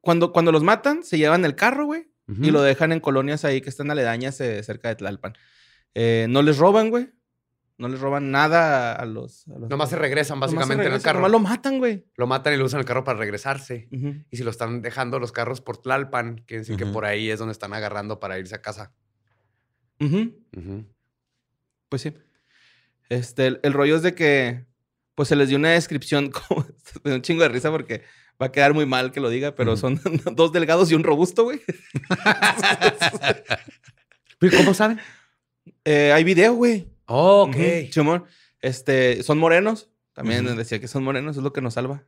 cuando, 0.00 0.32
cuando 0.32 0.52
los 0.52 0.62
matan, 0.62 1.02
se 1.02 1.18
llevan 1.18 1.44
el 1.44 1.54
carro, 1.54 1.84
güey, 1.86 2.08
y 2.42 2.50
lo 2.50 2.60
dejan 2.62 2.92
en 2.92 3.00
colonias 3.00 3.44
ahí 3.46 3.60
que 3.62 3.70
están 3.70 3.90
aledañas 3.90 4.38
eh, 4.42 4.62
cerca 4.62 4.88
de 4.88 4.96
Tlalpan. 4.96 5.32
Eh, 5.94 6.26
no 6.28 6.42
les 6.42 6.58
roban, 6.58 6.90
güey. 6.90 7.08
No 7.78 7.88
les 7.88 8.00
roban 8.00 8.30
nada 8.32 8.92
a 8.92 9.06
los... 9.06 9.46
a 9.48 9.56
los- 9.58 9.70
Nomás 9.70 9.90
se 9.90 9.96
regresan 9.96 10.36
se 10.36 10.40
básicamente 10.40 10.86
en 10.86 10.92
el 10.94 11.00
carro. 11.00 11.20
nomás 11.20 11.30
lo 11.30 11.38
matan, 11.38 11.78
güey. 11.78 12.04
Lo 12.16 12.26
matan 12.26 12.52
y 12.54 12.56
lo 12.56 12.64
usan 12.64 12.80
el 12.80 12.86
carro 12.86 13.04
para 13.04 13.18
regresarse. 13.18 13.88
Y 14.30 14.36
si 14.36 14.42
lo 14.42 14.50
están 14.50 14.82
dejando 14.82 15.18
los 15.20 15.30
carros 15.30 15.60
por 15.60 15.76
Tlalpan, 15.78 16.42
quiere 16.46 16.62
decir 16.62 16.76
que 16.76 16.86
por 16.86 17.04
ahí 17.04 17.30
es 17.30 17.38
donde 17.38 17.52
están 17.52 17.72
agarrando 17.72 18.18
para 18.18 18.36
irse 18.38 18.54
a 18.56 18.60
casa. 18.62 18.92
Pues 21.88 22.02
sí. 22.02 22.12
Este, 23.08 23.46
el, 23.46 23.60
el 23.62 23.72
rollo 23.72 23.96
es 23.96 24.02
de 24.02 24.14
que, 24.14 24.66
pues 25.14 25.28
se 25.28 25.36
les 25.36 25.48
dio 25.48 25.56
una 25.56 25.70
descripción, 25.70 26.30
como, 26.48 26.66
un 27.04 27.22
chingo 27.22 27.42
de 27.42 27.48
risa 27.48 27.70
porque 27.70 28.02
va 28.42 28.46
a 28.46 28.52
quedar 28.52 28.74
muy 28.74 28.86
mal 28.86 29.12
que 29.12 29.20
lo 29.20 29.30
diga, 29.30 29.54
pero 29.54 29.76
son 29.76 30.00
dos 30.34 30.52
delgados 30.52 30.90
y 30.90 30.94
un 30.96 31.04
robusto, 31.04 31.44
güey. 31.44 31.60
¿Y 34.40 34.50
cómo 34.50 34.74
saben? 34.74 34.98
Eh, 35.84 36.12
hay 36.12 36.24
video, 36.24 36.54
güey. 36.54 36.88
Ok. 37.08 37.56
Ujú, 37.56 37.92
Simón. 37.92 38.24
Este, 38.60 39.22
son 39.22 39.38
morenos. 39.38 39.90
También 40.12 40.44
decía 40.56 40.80
que 40.80 40.88
son 40.88 41.04
morenos, 41.04 41.36
es 41.36 41.42
lo 41.42 41.52
que 41.52 41.60
nos 41.60 41.74
salva. 41.74 42.04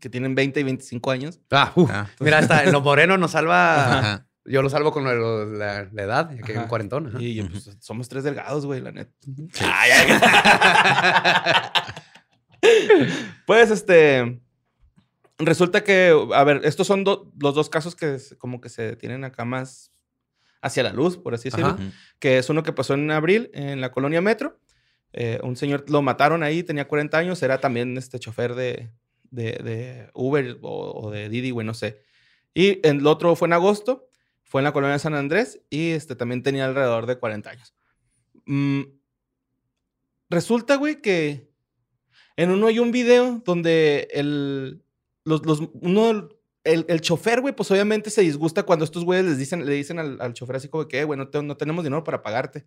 Que 0.00 0.08
tienen 0.08 0.34
20 0.34 0.60
y 0.60 0.62
25 0.62 1.10
años. 1.10 1.40
Ah, 1.50 1.72
uf. 1.74 1.90
Ah. 1.92 2.08
Mira, 2.20 2.38
hasta 2.38 2.64
los 2.70 2.82
morenos 2.82 3.18
nos 3.18 3.32
salva. 3.32 3.98
Ajá. 3.98 4.26
Yo 4.44 4.60
lo 4.62 4.70
salvo 4.70 4.92
con 4.92 5.04
lo- 5.04 5.46
la, 5.46 5.88
la 5.92 6.02
edad, 6.02 6.30
ya 6.34 6.42
que 6.42 6.52
hay 6.52 6.58
un 6.58 6.66
cuarentón. 6.66 7.08
ajá. 7.08 7.18
Y 7.20 7.42
pues, 7.42 7.76
somos 7.80 8.08
tres 8.08 8.24
delgados, 8.24 8.66
güey, 8.66 8.80
la 8.80 8.92
neta. 8.92 9.12
Sí. 9.52 9.64
Pues, 13.46 13.70
este. 13.70 14.40
Resulta 15.38 15.82
que, 15.82 16.14
a 16.34 16.44
ver, 16.44 16.60
estos 16.64 16.86
son 16.86 17.02
do- 17.02 17.32
los 17.40 17.54
dos 17.54 17.68
casos 17.68 17.96
que 17.96 18.16
como 18.38 18.60
que 18.60 18.68
se 18.68 18.94
tienen 18.94 19.24
acá 19.24 19.44
más 19.44 19.90
hacia 20.62 20.82
la 20.82 20.92
luz, 20.92 21.18
por 21.18 21.34
así 21.34 21.50
decirlo. 21.50 21.72
Ajá. 21.72 21.92
Que 22.18 22.38
es 22.38 22.48
uno 22.48 22.62
que 22.62 22.72
pasó 22.72 22.94
en 22.94 23.10
abril 23.10 23.50
en 23.52 23.80
la 23.80 23.92
colonia 23.92 24.20
Metro. 24.20 24.58
Eh, 25.12 25.38
un 25.42 25.56
señor 25.56 25.84
lo 25.90 26.00
mataron 26.00 26.42
ahí, 26.42 26.62
tenía 26.62 26.88
40 26.88 27.18
años, 27.18 27.42
era 27.42 27.60
también 27.60 27.98
este 27.98 28.18
chofer 28.18 28.54
de, 28.54 28.90
de, 29.30 29.52
de 29.52 30.10
Uber 30.14 30.58
o, 30.62 30.92
o 30.92 31.10
de 31.10 31.28
Didi, 31.28 31.50
güey, 31.50 31.66
no 31.66 31.74
sé. 31.74 32.00
Y 32.54 32.86
el 32.86 33.06
otro 33.06 33.36
fue 33.36 33.48
en 33.48 33.52
agosto, 33.52 34.08
fue 34.42 34.60
en 34.60 34.64
la 34.64 34.72
colonia 34.72 34.94
de 34.94 34.98
San 34.98 35.14
Andrés 35.14 35.60
y 35.68 35.90
este 35.90 36.14
también 36.14 36.42
tenía 36.42 36.64
alrededor 36.64 37.06
de 37.06 37.18
40 37.18 37.50
años. 37.50 37.74
Mm, 38.46 38.82
resulta, 40.30 40.76
güey, 40.76 41.00
que 41.00 41.50
En 42.36 42.50
uno 42.50 42.66
hay 42.66 42.78
un 42.78 42.92
video 42.92 43.42
donde 43.44 44.08
el, 44.12 44.82
los, 45.24 45.44
los, 45.44 45.60
uno, 45.74 46.28
el, 46.64 46.84
el 46.88 47.00
chofer, 47.00 47.40
güey, 47.40 47.54
pues 47.54 47.70
obviamente 47.70 48.10
se 48.10 48.22
disgusta 48.22 48.62
cuando 48.62 48.84
estos 48.84 49.04
güeyes 49.04 49.24
les 49.26 49.38
dicen, 49.38 49.66
le 49.66 49.72
dicen 49.74 49.98
al, 49.98 50.20
al 50.20 50.32
chofer 50.34 50.56
así 50.56 50.68
como 50.68 50.86
que, 50.88 51.00
"Eh, 51.00 51.04
güey, 51.04 51.18
no, 51.18 51.28
te- 51.28 51.42
no 51.42 51.56
tenemos 51.56 51.82
dinero 51.84 52.04
para 52.04 52.22
pagarte. 52.22 52.66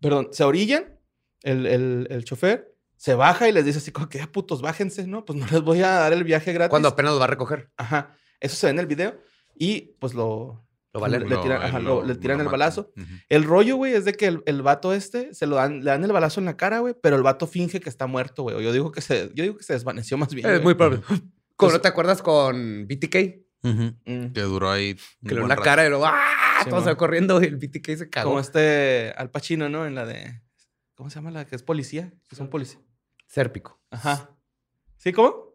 Perdón, 0.00 0.28
se 0.32 0.44
orillan, 0.44 0.98
el, 1.42 1.66
el, 1.66 2.06
el 2.10 2.24
chofer 2.24 2.74
se 2.96 3.14
baja 3.14 3.48
y 3.48 3.52
les 3.52 3.64
dice 3.64 3.78
así 3.78 3.90
como 3.92 4.08
que, 4.08 4.20
"Ah, 4.20 4.30
putos, 4.30 4.60
bájense, 4.62 5.06
¿no? 5.06 5.24
Pues 5.24 5.38
no 5.38 5.46
les 5.50 5.62
voy 5.62 5.80
a 5.82 5.88
dar 5.90 6.12
el 6.12 6.24
viaje 6.24 6.52
gratis. 6.52 6.70
Cuando 6.70 6.88
apenas 6.88 7.12
los 7.12 7.20
va 7.20 7.24
a 7.24 7.28
recoger. 7.28 7.70
Ajá. 7.76 8.16
Eso 8.40 8.56
se 8.56 8.66
ve 8.66 8.70
en 8.72 8.78
el 8.78 8.86
video. 8.86 9.18
Y 9.56 9.96
pues 9.98 10.14
lo. 10.14 10.60
Lo 10.92 11.00
vale- 11.00 11.18
le 11.18 11.36
tiran, 11.38 11.60
ajá, 11.60 11.80
lo- 11.80 12.02
lo- 12.02 12.04
le 12.06 12.14
tiran 12.14 12.38
lo 12.38 12.44
el 12.44 12.50
balazo. 12.50 12.92
Ujú. 12.96 13.06
El 13.28 13.42
rollo, 13.42 13.74
güey, 13.76 13.94
es 13.94 14.04
de 14.04 14.12
que 14.12 14.26
el, 14.28 14.42
el 14.46 14.62
vato 14.62 14.92
este 14.92 15.34
se 15.34 15.46
lo 15.48 15.56
dan, 15.56 15.80
le 15.80 15.86
dan 15.90 16.04
el 16.04 16.12
balazo 16.12 16.38
en 16.38 16.46
la 16.46 16.56
cara, 16.56 16.78
güey, 16.78 16.94
pero 17.02 17.16
el 17.16 17.22
vato 17.24 17.48
finge 17.48 17.80
que 17.80 17.88
está 17.88 18.06
muerto, 18.06 18.44
güey. 18.44 18.54
O 18.54 18.60
Yo 18.60 18.72
digo 18.72 18.92
que 18.92 19.00
se, 19.00 19.32
yo 19.34 19.42
digo 19.42 19.56
que 19.56 19.64
se 19.64 19.72
desvaneció 19.72 20.16
más 20.18 20.32
bien. 20.32 20.46
Es 20.46 20.52
güey. 20.52 20.62
muy 20.62 20.74
probable. 20.74 21.02
¿Cómo 21.56 21.68
Pues- 21.68 21.72
no 21.74 21.80
te 21.80 21.88
acuerdas 21.88 22.22
con 22.22 22.86
BTK? 22.88 23.42
Mm. 23.62 24.32
Que 24.32 24.40
duró 24.42 24.70
ahí. 24.70 24.94
Que 24.94 25.34
le 25.34 25.36
dio 25.36 25.42
la 25.46 25.54
rato. 25.54 25.62
cara 25.62 25.86
y 25.86 25.88
luego 25.88 26.04
¡ah! 26.06 26.20
Sí, 26.58 26.64
Todo 26.66 26.76
man. 26.76 26.84
salió 26.84 26.96
corriendo 26.96 27.42
y 27.42 27.46
el 27.46 27.56
BTK 27.56 27.96
se 27.96 28.10
cagó. 28.10 28.30
Como 28.30 28.40
este 28.40 29.12
Al 29.16 29.30
Pacino, 29.30 29.68
¿no? 29.68 29.86
En 29.86 29.94
la 29.94 30.04
de. 30.06 30.40
¿Cómo 30.94 31.10
se 31.10 31.16
llama 31.16 31.30
la 31.30 31.46
que 31.46 31.56
es 31.56 31.62
policía? 31.62 32.12
Que 32.28 32.36
son 32.36 32.48
policía. 32.50 32.80
Sérpico. 33.26 33.80
Ajá. 33.90 34.30
¿Sí, 34.96 35.12
cómo? 35.12 35.54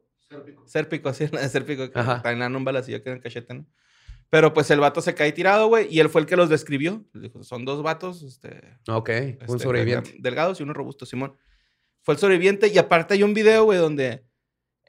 Sérpico, 0.65 1.13
sí, 1.13 1.27
la 1.31 1.41
de 1.41 1.49
Sérpico. 1.49 1.89
Que 1.91 1.99
Ajá. 1.99 2.21
dan 2.23 2.55
un 2.55 2.63
balacillo 2.65 3.01
que 3.03 3.09
en 3.09 3.15
el 3.17 3.21
cachete, 3.21 3.53
¿no? 3.53 3.65
Pero 4.29 4.53
pues 4.53 4.69
el 4.69 4.79
vato 4.79 5.01
se 5.01 5.15
cae 5.15 5.31
tirado, 5.31 5.67
güey, 5.67 5.87
y 5.89 5.99
él 5.99 6.09
fue 6.09 6.21
el 6.21 6.27
que 6.27 6.35
los 6.35 6.49
describió. 6.49 7.03
Les 7.13 7.23
dijo, 7.23 7.43
son 7.43 7.65
dos 7.65 7.81
vatos, 7.81 8.21
este, 8.21 8.77
Ok, 8.87 9.09
un 9.09 9.15
este, 9.15 9.59
sobreviviente. 9.59 10.11
delga- 10.11 10.21
Delgados 10.21 10.59
y 10.59 10.63
uno 10.63 10.73
robusto, 10.73 11.05
Simón. 11.07 11.35
Fue 12.03 12.13
el 12.13 12.19
sobreviviente 12.19 12.67
y 12.67 12.77
aparte 12.77 13.15
hay 13.15 13.23
un 13.23 13.33
video, 13.33 13.63
güey, 13.63 13.79
donde 13.79 14.25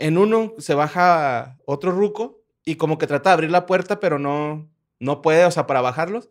en 0.01 0.19
uno 0.19 0.55
se 0.59 0.75
baja 0.75 1.59
otro 1.67 1.93
ruco 1.93 2.43
y 2.65 2.77
como 2.77 2.99
que 2.99 3.07
trata 3.07 3.31
de 3.31 3.35
abrir 3.35 3.51
la 3.51 3.67
puerta, 3.67 4.01
pero 4.01 4.19
no, 4.19 4.69
no 4.99 5.23
puede, 5.23 5.45
o 5.45 5.51
sea, 5.51 5.67
para 5.67 5.83
bajarlos. 5.83 6.31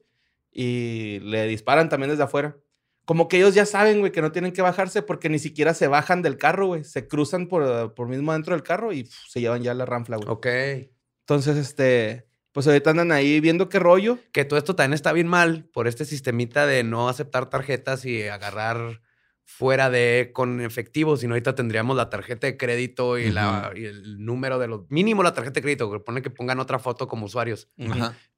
Y 0.51 1.19
le 1.19 1.47
disparan 1.47 1.87
también 1.87 2.09
desde 2.09 2.23
afuera. 2.23 2.57
Como 3.05 3.27
que 3.27 3.37
ellos 3.37 3.53
ya 3.53 3.65
saben, 3.65 3.99
güey, 3.99 4.11
que 4.11 4.21
no 4.21 4.31
tienen 4.31 4.53
que 4.53 4.61
bajarse 4.61 5.01
porque 5.01 5.29
ni 5.29 5.39
siquiera 5.39 5.73
se 5.73 5.87
bajan 5.87 6.21
del 6.21 6.37
carro, 6.37 6.67
güey. 6.67 6.83
Se 6.83 7.07
cruzan 7.07 7.47
por, 7.47 7.93
por 7.93 8.07
mismo 8.07 8.33
dentro 8.33 8.55
del 8.55 8.63
carro 8.63 8.91
y 8.91 9.07
se 9.27 9.39
llevan 9.39 9.61
ya 9.61 9.73
la 9.73 9.85
ranfla, 9.85 10.17
güey. 10.17 10.29
Ok. 10.29 10.47
Entonces, 11.21 11.57
este, 11.57 12.27
pues 12.51 12.65
ahorita 12.65 12.89
andan 12.89 13.11
ahí 13.11 13.39
viendo 13.39 13.69
qué 13.69 13.77
rollo. 13.77 14.17
Que 14.31 14.45
todo 14.45 14.57
esto 14.57 14.75
también 14.75 14.93
está 14.93 15.13
bien 15.13 15.27
mal 15.27 15.65
por 15.65 15.87
este 15.87 16.05
sistemita 16.05 16.65
de 16.65 16.83
no 16.83 17.07
aceptar 17.07 17.49
tarjetas 17.49 18.05
y 18.05 18.23
agarrar 18.23 19.01
fuera 19.49 19.89
de 19.89 20.29
con 20.31 20.61
efectivo, 20.61 21.17
sino 21.17 21.33
ahorita 21.33 21.55
tendríamos 21.55 21.97
la 21.97 22.09
tarjeta 22.09 22.45
de 22.45 22.55
crédito 22.55 23.17
y, 23.17 23.31
la, 23.31 23.73
y 23.75 23.85
el 23.85 24.23
número 24.23 24.59
de 24.59 24.67
los 24.67 24.89
mínimo 24.89 25.23
la 25.23 25.33
tarjeta 25.33 25.55
de 25.55 25.61
crédito, 25.63 25.91
que 25.91 25.99
pone 25.99 26.21
que 26.21 26.29
pongan 26.29 26.59
otra 26.59 26.77
foto 26.77 27.07
como 27.07 27.25
usuarios, 27.25 27.67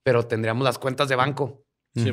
pero 0.04 0.26
tendríamos 0.26 0.64
las 0.64 0.80
cuentas 0.80 1.10
de 1.10 1.16
banco. 1.18 1.66
Sí. 1.96 2.12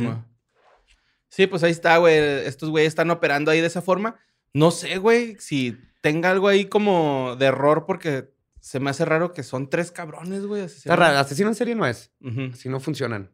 Sí, 1.28 1.46
pues 1.46 1.62
ahí 1.62 1.70
está, 1.70 1.96
güey. 1.98 2.16
Estos 2.16 2.70
güeyes 2.70 2.88
están 2.88 3.10
operando 3.10 3.50
ahí 3.50 3.60
de 3.60 3.68
esa 3.68 3.82
forma. 3.82 4.16
No 4.52 4.70
sé, 4.72 4.98
güey, 4.98 5.36
si 5.38 5.78
tenga 6.02 6.30
algo 6.30 6.48
ahí 6.48 6.64
como 6.64 7.36
de 7.38 7.46
error, 7.46 7.84
porque 7.86 8.34
se 8.60 8.80
me 8.80 8.90
hace 8.90 9.04
raro 9.04 9.32
que 9.32 9.44
son 9.44 9.70
tres 9.70 9.92
cabrones, 9.92 10.44
güey. 10.44 10.62
Está 10.62 10.72
asesinos. 10.74 10.98
raro, 10.98 11.18
asesino 11.18 11.48
en 11.50 11.54
serie 11.54 11.74
no 11.76 11.86
es, 11.86 12.10
si 12.54 12.68
no 12.68 12.80
funcionan. 12.80 13.30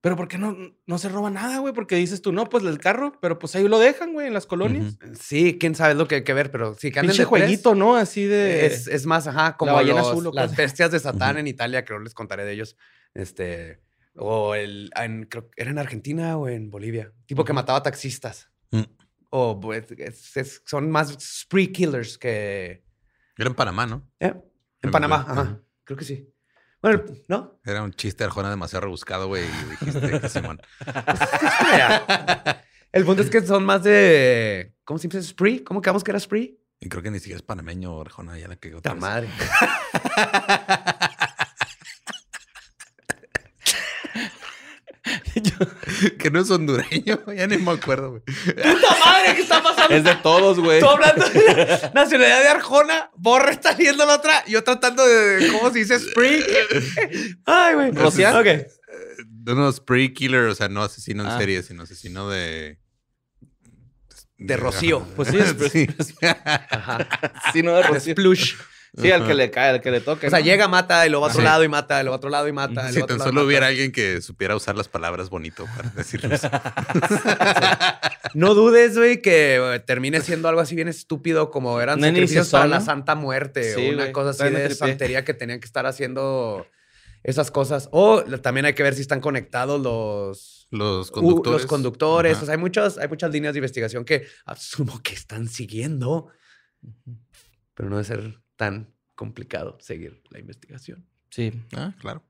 Pero 0.00 0.14
¿por 0.14 0.28
qué 0.28 0.38
no, 0.38 0.56
no 0.86 0.98
se 0.98 1.08
roba 1.08 1.28
nada, 1.28 1.58
güey? 1.58 1.74
Porque 1.74 1.96
dices 1.96 2.22
tú, 2.22 2.30
no, 2.32 2.48
pues 2.48 2.62
el 2.64 2.78
carro, 2.78 3.18
pero 3.20 3.38
pues 3.40 3.56
ahí 3.56 3.66
lo 3.66 3.80
dejan, 3.80 4.12
güey, 4.12 4.28
en 4.28 4.34
las 4.34 4.46
colonias. 4.46 4.94
Ujú. 5.02 5.14
Sí, 5.20 5.58
quién 5.58 5.74
sabe 5.74 5.94
lo 5.94 6.06
que 6.06 6.16
hay 6.16 6.24
que 6.24 6.34
ver, 6.34 6.52
pero 6.52 6.74
sí 6.74 6.92
que 6.92 7.00
anden 7.00 7.10
Pinche 7.10 7.24
de 7.24 7.28
tres, 7.28 7.42
jueguito, 7.42 7.74
¿no? 7.74 7.96
Así 7.96 8.24
de... 8.24 8.66
Es, 8.66 8.86
es 8.86 9.06
más, 9.06 9.26
ajá, 9.26 9.56
como 9.56 9.72
ballena 9.74 9.98
los- 10.02 10.10
azul 10.10 10.30
las 10.32 10.54
bestias 10.54 10.92
de 10.92 11.00
Satán 11.00 11.30
Ujú. 11.32 11.38
en 11.40 11.46
Italia, 11.48 11.84
que 11.84 11.92
no 11.94 11.98
les 11.98 12.14
contaré 12.14 12.44
de 12.44 12.52
ellos. 12.52 12.76
Este, 13.12 13.80
o 14.14 14.54
el, 14.54 14.90
en- 14.94 15.24
creo 15.24 15.50
que 15.50 15.60
era 15.60 15.70
en 15.72 15.78
Argentina 15.78 16.36
o 16.38 16.48
en 16.48 16.70
Bolivia. 16.70 17.12
Tipo 17.26 17.44
que 17.44 17.50
Ujú. 17.50 17.56
mataba 17.56 17.82
taxistas. 17.82 18.50
Mm. 18.70 18.82
O 19.30 19.58
pues, 19.58 19.90
es- 19.90 20.36
es- 20.36 20.62
son 20.64 20.90
más 20.92 21.16
spree 21.20 21.72
killers 21.72 22.18
que... 22.18 22.84
Era 23.36 23.48
en 23.48 23.54
Panamá, 23.56 23.84
¿no? 23.86 24.08
¿eh? 24.20 24.28
En 24.28 24.42
En 24.82 24.90
Panamá, 24.92 25.26
ajá. 25.28 25.60
Creo 25.82 25.96
que 25.96 26.04
sí. 26.04 26.32
Bueno, 26.80 27.02
¿no? 27.26 27.60
Era 27.64 27.82
un 27.82 27.92
chiste 27.92 28.24
Arjona 28.24 28.50
demasiado 28.50 28.82
rebuscado, 28.82 29.26
güey. 29.26 29.44
Y 29.44 29.70
dijiste 29.70 30.20
que 30.20 30.28
Simón. 30.28 30.60
El 32.92 33.04
punto 33.04 33.22
es 33.22 33.30
que 33.30 33.42
son 33.42 33.64
más 33.64 33.82
de... 33.82 34.74
¿Cómo 34.84 34.98
se 34.98 35.08
dice? 35.08 35.22
¿Spree? 35.22 35.62
¿Cómo 35.62 35.82
quedamos 35.82 36.04
que 36.04 36.10
era 36.10 36.20
spree? 36.20 36.58
Y 36.80 36.88
creo 36.88 37.02
que 37.02 37.10
ni 37.10 37.18
siquiera 37.18 37.36
es 37.36 37.42
panameño 37.42 38.00
Arjona, 38.00 38.38
ya 38.38 38.48
la 38.48 38.56
que 38.56 38.70
¡Ta 38.80 38.94
madre! 38.94 39.28
que 46.18 46.30
no 46.30 46.40
es 46.40 46.50
hondureño, 46.50 47.20
ya 47.36 47.46
ni 47.46 47.56
me 47.58 47.70
acuerdo, 47.72 48.10
güey. 48.10 48.22
¡Puta 48.22 48.96
madre! 49.04 49.34
¿Qué 49.36 49.42
está 49.42 49.62
pasando? 49.62 49.94
Es 49.94 50.04
de 50.04 50.14
todos, 50.16 50.58
güey. 50.60 50.80
Tú 50.80 50.88
hablando 50.88 51.28
de 51.28 51.90
nacionalidad 51.94 52.42
de 52.42 52.48
Arjona, 52.48 53.10
Borra 53.16 53.50
está 53.50 53.72
viendo 53.74 54.04
la 54.06 54.16
otra, 54.16 54.44
yo 54.46 54.62
tratando 54.64 55.06
de, 55.06 55.48
¿cómo 55.52 55.70
se 55.72 55.78
dice? 55.80 55.98
Spree. 55.98 56.44
Ay, 57.46 57.74
güey. 57.74 57.90
¿Rociar? 57.92 58.36
Ok. 58.36 58.66
De 59.26 59.52
unos 59.52 59.76
spree 59.76 60.12
killer, 60.12 60.44
o 60.44 60.54
sea, 60.54 60.68
no 60.68 60.82
asesino 60.82 61.22
en 61.24 61.30
Ah. 61.30 61.38
serie, 61.38 61.62
sino 61.62 61.82
asesino 61.84 62.28
de. 62.28 62.78
De 64.36 64.56
Rocío. 64.56 65.04
Pues 65.16 65.28
sí, 65.28 65.36
es- 65.38 65.56
sí. 65.72 65.88
Ajá. 66.70 67.08
No 67.54 67.74
de 67.76 67.82
De 67.82 67.88
Rocío. 67.88 68.12
Splush. 68.14 68.54
Sí, 69.00 69.10
al 69.10 69.26
que 69.26 69.34
le 69.34 69.50
cae, 69.50 69.70
al 69.70 69.80
que 69.80 69.90
le 69.90 70.00
toque. 70.00 70.26
O 70.26 70.30
sea, 70.30 70.38
¿no? 70.40 70.44
llega, 70.44 70.68
mata, 70.68 71.06
y 71.06 71.10
luego 71.10 71.22
va 71.22 71.28
a 71.28 71.30
otro 71.30 71.40
Sí. 71.42 71.44
lado 71.46 71.64
y 71.64 71.68
mata, 71.68 72.00
y 72.00 72.04
luego 72.04 72.12
va 72.12 72.16
a 72.16 72.18
otro 72.18 72.30
lado 72.30 72.48
y 72.48 72.52
mata. 72.52 72.92
Si 72.92 73.00
tan 73.04 73.18
solo 73.18 73.32
mata. 73.32 73.44
hubiera 73.46 73.66
alguien 73.68 73.92
que 73.92 74.20
supiera 74.20 74.56
usar 74.56 74.76
las 74.76 74.88
palabras 74.88 75.30
bonito 75.30 75.66
para 75.76 75.90
decirlo. 75.90 76.30
No 78.34 78.54
dudes, 78.54 78.96
güey, 78.96 79.22
que 79.22 79.56
eh, 79.56 79.80
termine 79.80 80.20
siendo 80.20 80.48
algo 80.48 80.60
así 80.60 80.74
bien 80.74 80.88
estúpido 80.88 81.50
como 81.50 81.80
eran 81.80 81.98
Una 81.98 82.08
sacrificios 82.08 82.50
para 82.50 82.66
la 82.66 82.78
¿no? 82.78 82.84
Santa 82.84 83.14
Muerte 83.14 83.74
Sí, 83.74 83.88
o 83.88 83.92
una 83.94 84.12
cosa 84.12 84.30
así 84.30 84.52
de 84.54 84.74
santería 84.74 85.24
que 85.24 85.32
tenían 85.34 85.60
que 85.60 85.66
estar 85.66 85.86
haciendo 85.86 86.66
esas 87.22 87.50
cosas. 87.50 87.88
O 87.90 88.22
también 88.22 88.66
hay 88.66 88.74
que 88.74 88.82
ver 88.82 88.94
si 88.94 89.00
están 89.00 89.20
conectados 89.20 89.80
los 89.80 90.66
Los 90.70 91.08
Uh, 91.08 91.12
conductores. 91.12 91.62
los 91.62 91.66
conductores. 91.68 92.32
Ajá. 92.34 92.42
O 92.42 92.46
sea, 92.46 92.54
hay 92.54 92.60
muchas, 92.60 92.98
hay 92.98 93.08
muchas 93.08 93.30
líneas 93.30 93.54
de 93.54 93.58
investigación 93.60 94.04
que 94.04 94.26
asumo 94.44 95.00
que 95.02 95.14
están 95.14 95.48
siguiendo. 95.48 96.28
Pero 97.74 97.88
no 97.88 97.96
debe 97.96 98.04
ser 98.04 98.38
tan 98.58 98.92
complicado 99.14 99.78
seguir 99.80 100.22
la 100.28 100.38
investigación. 100.38 101.06
Sí. 101.30 101.50
Ah, 101.74 101.94
claro. 101.98 102.22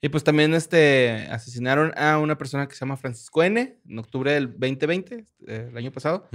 Y 0.00 0.08
pues 0.08 0.24
también 0.24 0.52
este, 0.54 1.28
asesinaron 1.30 1.92
a 1.96 2.18
una 2.18 2.36
persona 2.36 2.66
que 2.66 2.74
se 2.74 2.80
llama 2.80 2.96
Francisco 2.96 3.42
N. 3.42 3.78
en 3.88 3.98
octubre 3.98 4.32
del 4.32 4.50
2020, 4.50 5.24
eh, 5.46 5.68
el 5.70 5.76
año 5.76 5.92
pasado. 5.92 6.28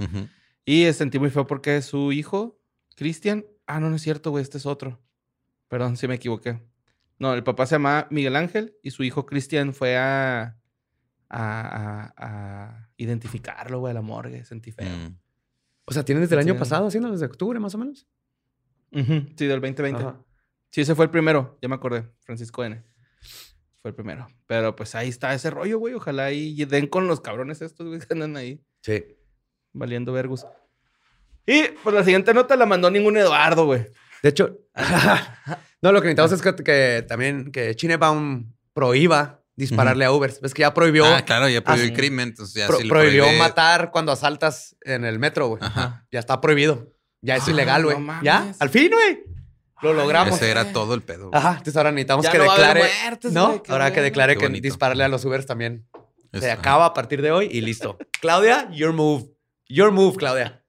Y 0.65 0.91
sentí 0.93 1.19
muy 1.19 1.29
feo 1.29 1.45
porque 1.47 1.81
su 1.81 2.11
hijo, 2.13 2.59
Cristian. 2.95 3.45
Ah, 3.67 3.79
no, 3.79 3.89
no 3.89 3.95
es 3.97 4.01
cierto, 4.01 4.31
güey, 4.31 4.41
este 4.41 4.57
es 4.57 4.65
otro. 4.65 4.99
Perdón, 5.67 5.97
sí 5.97 6.07
me 6.07 6.15
equivoqué. 6.15 6.59
No, 7.19 7.33
el 7.33 7.43
papá 7.43 7.65
se 7.65 7.75
llama 7.75 8.07
Miguel 8.09 8.35
Ángel 8.35 8.75
y 8.81 8.91
su 8.91 9.03
hijo 9.03 9.25
Cristian 9.25 9.73
fue 9.73 9.95
a, 9.97 10.57
a, 11.29 11.61
a- 12.09 12.13
a 12.17 12.89
identificarlo, 12.97 13.79
güey, 13.79 13.91
a 13.91 13.93
la 13.93 14.01
morgue. 14.01 14.43
Sentí 14.43 14.71
feo. 14.71 14.89
Mm. 14.89 15.17
O 15.85 15.93
sea, 15.93 16.03
¿tienen 16.03 16.23
desde 16.23 16.35
el 16.35 16.41
año 16.41 16.53
Sí. 16.53 16.59
pasado 16.59 16.87
haciendo 16.87 17.11
desde 17.11 17.25
octubre 17.25 17.59
más 17.59 17.73
o 17.75 17.77
menos? 17.77 18.07
Ujú, 18.91 19.25
Sí, 19.37 19.45
del 19.47 19.61
2020. 19.61 20.01
Ajá. 20.01 20.19
Sí, 20.71 20.81
ese 20.81 20.95
fue 20.95 21.05
el 21.05 21.11
primero, 21.11 21.57
ya 21.61 21.67
me 21.69 21.75
acordé, 21.75 22.09
Francisco 22.21 22.63
N. 22.63 22.83
Fue 23.81 23.89
el 23.89 23.95
primero. 23.95 24.27
Pero 24.47 24.75
pues 24.75 24.93
ahí 24.95 25.09
está 25.09 25.33
ese 25.33 25.49
rollo, 25.49 25.79
güey. 25.79 25.93
Ojalá 25.95 26.25
ahí 26.25 26.63
den 26.65 26.87
con 26.87 27.07
los 27.07 27.19
cabrones 27.21 27.61
estos, 27.61 27.87
güey, 27.87 27.99
que 28.07 28.13
andan 28.13 28.37
ahí 28.37 28.63
Sí. 28.81 29.03
valiendo 29.73 30.13
vergus. 30.13 30.45
Y 31.45 31.63
pues 31.83 31.95
la 31.95 32.03
siguiente 32.03 32.33
nota 32.33 32.55
la 32.55 32.65
mandó 32.65 32.89
ningún 32.91 33.17
Eduardo, 33.17 33.65
güey. 33.65 33.87
De 34.23 34.29
hecho, 34.29 34.59
no, 35.81 35.91
lo 35.91 36.01
que 36.01 36.07
necesitamos 36.13 36.31
es 36.33 36.41
que, 36.41 36.55
que 36.63 37.05
también 37.07 37.51
que 37.51 37.75
Chinebaum 37.75 38.53
prohíba 38.73 39.41
dispararle 39.55 40.05
a 40.05 40.11
Uber. 40.11 40.31
Ves 40.41 40.53
que 40.53 40.61
ya 40.61 40.73
prohibió, 40.73 41.05
Ah, 41.05 41.23
claro, 41.25 41.49
ya 41.49 41.61
prohibió 41.63 41.83
Ah, 41.83 41.87
el 41.87 41.95
sí. 41.95 41.95
crimen, 41.99 42.29
entonces 42.29 42.55
ya 42.55 42.67
pro- 42.67 42.77
sí 42.77 42.83
lo 42.83 42.89
prohibió 42.89 43.25
matar 43.33 43.91
cuando 43.91 44.11
asaltas 44.11 44.75
en 44.81 45.03
el 45.05 45.17
metro, 45.19 45.47
güey. 45.47 45.61
Ajá. 45.63 46.05
Ya 46.11 46.19
está 46.19 46.39
prohibido. 46.39 46.93
Ya 47.21 47.35
es 47.35 47.47
Ah, 47.47 47.51
ilegal, 47.51 47.83
güey. 47.83 47.99
no 47.99 48.23
ya, 48.23 48.53
al 48.59 48.69
fin, 48.69 48.91
güey. 48.91 49.23
Lo 49.81 49.93
logramos. 49.93 50.35
Ese 50.35 50.51
era 50.51 50.71
todo 50.73 50.93
el 50.93 51.01
pedo. 51.01 51.29
güey. 51.29 51.39
Ajá, 51.39 51.51
entonces 51.51 51.75
ahora 51.77 51.91
necesitamos 51.91 52.25
Ya 52.25 52.31
que 52.31 52.37
no 52.37 52.45
va 52.45 52.51
a 52.51 52.55
haber 52.55 52.67
declare. 52.83 52.93
muertes, 53.03 53.31
no, 53.33 53.63
qué 53.63 53.71
ahora 53.71 53.91
que 53.93 54.01
declare 54.01 54.37
que 54.37 54.47
dispararle 54.49 55.03
a 55.03 55.07
los 55.07 55.25
Ubers 55.25 55.45
también 55.45 55.87
se 56.33 56.51
acaba 56.51 56.85
a 56.85 56.93
partir 56.93 57.21
de 57.21 57.31
hoy 57.31 57.47
y 57.51 57.61
listo. 57.61 57.97
Claudia, 58.21 58.69
your 58.71 58.93
move. 58.93 59.25
Your 59.67 59.91
move, 59.91 60.17
Claudia. 60.17 60.63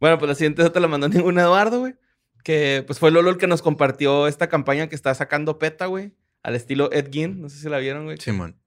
Bueno, 0.00 0.18
pues 0.18 0.28
la 0.28 0.34
siguiente 0.34 0.62
nota 0.62 0.80
la 0.80 0.88
mandó 0.88 1.08
ningún 1.08 1.38
Eduardo, 1.38 1.80
güey. 1.80 1.94
Que 2.42 2.84
pues 2.86 2.98
fue 2.98 3.10
Lolo 3.10 3.30
el 3.30 3.38
que 3.38 3.46
nos 3.46 3.62
compartió 3.62 4.26
esta 4.26 4.48
campaña 4.48 4.88
que 4.88 4.94
está 4.94 5.14
sacando 5.14 5.58
PETA, 5.58 5.86
güey. 5.86 6.12
Al 6.42 6.54
estilo 6.54 6.92
Ed 6.92 7.08
Gein. 7.10 7.40
No 7.40 7.48
sé 7.48 7.58
si 7.58 7.68
la 7.70 7.78
vieron, 7.78 8.04
güey. 8.04 8.18
Simón. 8.18 8.60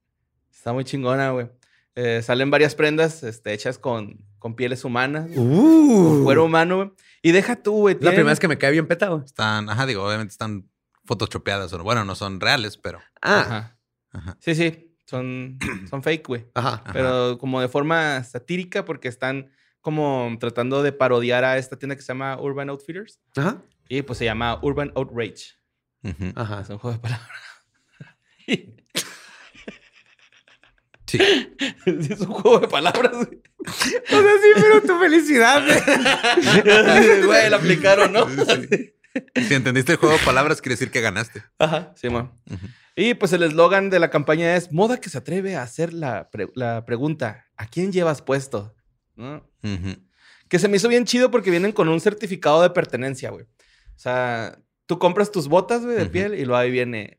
Está 0.52 0.72
muy 0.72 0.84
chingona, 0.84 1.30
güey. 1.30 1.48
Eh, 1.94 2.22
salen 2.22 2.50
varias 2.50 2.74
prendas 2.74 3.22
este, 3.24 3.52
hechas 3.52 3.78
con, 3.78 4.24
con 4.38 4.54
pieles 4.54 4.84
humanas, 4.84 5.28
Uh. 5.34 6.08
con 6.10 6.24
cuero 6.24 6.44
humano, 6.44 6.76
güey. 6.76 6.90
Y 7.22 7.32
deja 7.32 7.56
tú, 7.56 7.72
güey. 7.72 7.94
La 7.94 8.00
tienen- 8.00 8.14
primera 8.16 8.32
vez 8.32 8.40
que 8.40 8.48
me 8.48 8.58
cae 8.58 8.70
bien 8.70 8.86
petado. 8.86 9.22
Están, 9.24 9.68
ajá, 9.68 9.84
digo, 9.86 10.04
obviamente 10.06 10.30
están 10.32 10.68
photoshopeadas. 11.04 11.72
o- 11.72 11.82
Bueno, 11.82 12.04
no 12.04 12.14
son 12.14 12.38
reales, 12.40 12.76
pero. 12.76 13.00
Ah, 13.20 13.40
Ajá. 13.40 13.78
Ajá. 14.12 14.36
Sí, 14.40 14.54
sí. 14.54 14.94
Son, 15.06 15.58
son 15.90 16.02
fake, 16.02 16.26
güey. 16.28 16.46
ajá. 16.54 16.82
Ajá. 16.84 16.92
Pero 16.92 17.38
como 17.38 17.60
de 17.60 17.68
forma 17.68 18.22
satírica 18.24 18.84
porque 18.84 19.08
están 19.08 19.50
como 19.80 20.36
tratando 20.38 20.82
de 20.82 20.92
parodiar 20.92 21.44
a 21.44 21.56
esta 21.58 21.78
tienda 21.78 21.96
que 21.96 22.02
se 22.02 22.08
llama 22.08 22.38
Urban 22.40 22.68
Outfitters. 22.68 23.18
Ajá. 23.36 23.62
Y 23.88 24.02
pues 24.02 24.18
se 24.18 24.24
llama 24.26 24.58
Urban 24.62 24.92
Outrage. 24.94 25.56
Ajá. 26.36 26.60
Es 26.60 26.68
un 26.68 26.78
juego 26.78 26.94
de 26.96 27.00
palabras. 27.02 27.28
Sí. 31.08 31.18
es 31.86 32.20
un 32.20 32.26
juego 32.32 32.60
de 32.60 32.68
palabras, 32.68 33.12
güey. 33.12 33.40
O 33.66 33.70
sea, 33.70 34.32
sí, 34.42 34.48
pero 34.54 34.80
tu 34.82 34.98
felicidad. 35.00 35.62
Güey, 37.26 37.50
lo 37.50 37.56
aplicaron, 37.56 38.12
¿no? 38.12 38.26
Sí. 38.28 38.94
Si 39.48 39.54
entendiste 39.54 39.92
el 39.92 39.98
juego 39.98 40.16
de 40.16 40.24
palabras, 40.24 40.60
quiere 40.60 40.74
decir 40.74 40.90
que 40.90 41.00
ganaste. 41.00 41.42
Ajá, 41.58 41.92
sí, 41.96 42.08
man. 42.08 42.30
Y 42.94 43.14
pues 43.14 43.32
el 43.32 43.42
eslogan 43.42 43.90
de 43.90 43.98
la 43.98 44.10
campaña 44.10 44.54
es 44.56 44.72
moda 44.72 45.00
que 45.00 45.10
se 45.10 45.18
atreve 45.18 45.56
a 45.56 45.62
hacer 45.62 45.92
la, 45.92 46.30
pre- 46.30 46.50
la 46.54 46.84
pregunta, 46.84 47.46
¿a 47.56 47.66
quién 47.66 47.90
llevas 47.92 48.22
puesto? 48.22 48.74
¿No? 49.16 49.48
Que 50.48 50.58
se 50.58 50.68
me 50.68 50.76
hizo 50.76 50.88
bien 50.88 51.04
chido 51.04 51.30
porque 51.30 51.50
vienen 51.50 51.72
con 51.72 51.88
un 51.88 52.00
certificado 52.00 52.62
de 52.62 52.70
pertenencia, 52.70 53.30
güey. 53.30 53.44
O 53.44 53.98
sea, 53.98 54.58
tú 54.86 54.98
compras 54.98 55.30
tus 55.32 55.48
botas, 55.48 55.84
güey, 55.84 55.96
de 55.96 56.06
piel 56.06 56.34
y 56.34 56.44
luego 56.44 56.56
ahí 56.56 56.70
viene, 56.70 57.17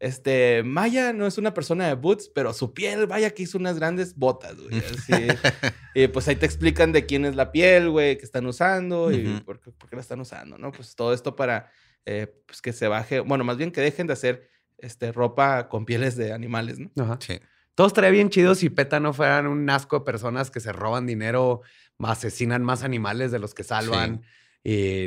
este, 0.00 0.62
Maya 0.64 1.12
no 1.12 1.26
es 1.26 1.36
una 1.36 1.52
persona 1.52 1.86
de 1.86 1.94
boots, 1.94 2.30
pero 2.34 2.54
su 2.54 2.72
piel, 2.72 3.06
vaya 3.06 3.30
que 3.30 3.42
hizo 3.42 3.58
unas 3.58 3.76
grandes 3.76 4.16
botas, 4.16 4.56
güey. 4.56 4.78
Así. 4.78 5.12
y 5.94 6.08
pues 6.08 6.26
ahí 6.26 6.36
te 6.36 6.46
explican 6.46 6.90
de 6.90 7.04
quién 7.04 7.26
es 7.26 7.36
la 7.36 7.52
piel, 7.52 7.90
güey, 7.90 8.16
que 8.16 8.24
están 8.24 8.46
usando 8.46 9.12
y 9.12 9.40
por, 9.40 9.60
qué, 9.60 9.70
por 9.70 9.90
qué 9.90 9.96
la 9.96 10.02
están 10.02 10.20
usando, 10.20 10.56
¿no? 10.56 10.72
Pues 10.72 10.96
todo 10.96 11.12
esto 11.12 11.36
para, 11.36 11.70
eh, 12.06 12.34
pues 12.46 12.62
que 12.62 12.72
se 12.72 12.88
baje, 12.88 13.20
bueno, 13.20 13.44
más 13.44 13.58
bien 13.58 13.70
que 13.70 13.82
dejen 13.82 14.06
de 14.06 14.14
hacer, 14.14 14.48
este, 14.78 15.12
ropa 15.12 15.68
con 15.68 15.84
pieles 15.84 16.16
de 16.16 16.32
animales, 16.32 16.78
¿no? 16.78 16.90
Ajá. 17.04 17.18
Sí. 17.20 17.38
Todo 17.74 17.86
estaría 17.86 18.10
bien 18.10 18.30
chido 18.30 18.54
si 18.54 18.70
PETA 18.70 19.00
no 19.00 19.12
fueran 19.12 19.46
un 19.46 19.68
asco 19.68 19.98
de 19.98 20.04
personas 20.06 20.50
que 20.50 20.60
se 20.60 20.72
roban 20.72 21.06
dinero, 21.06 21.60
asesinan 21.98 22.62
más 22.62 22.84
animales 22.84 23.32
de 23.32 23.38
los 23.38 23.54
que 23.54 23.64
salvan. 23.64 24.22
Y 24.64 25.06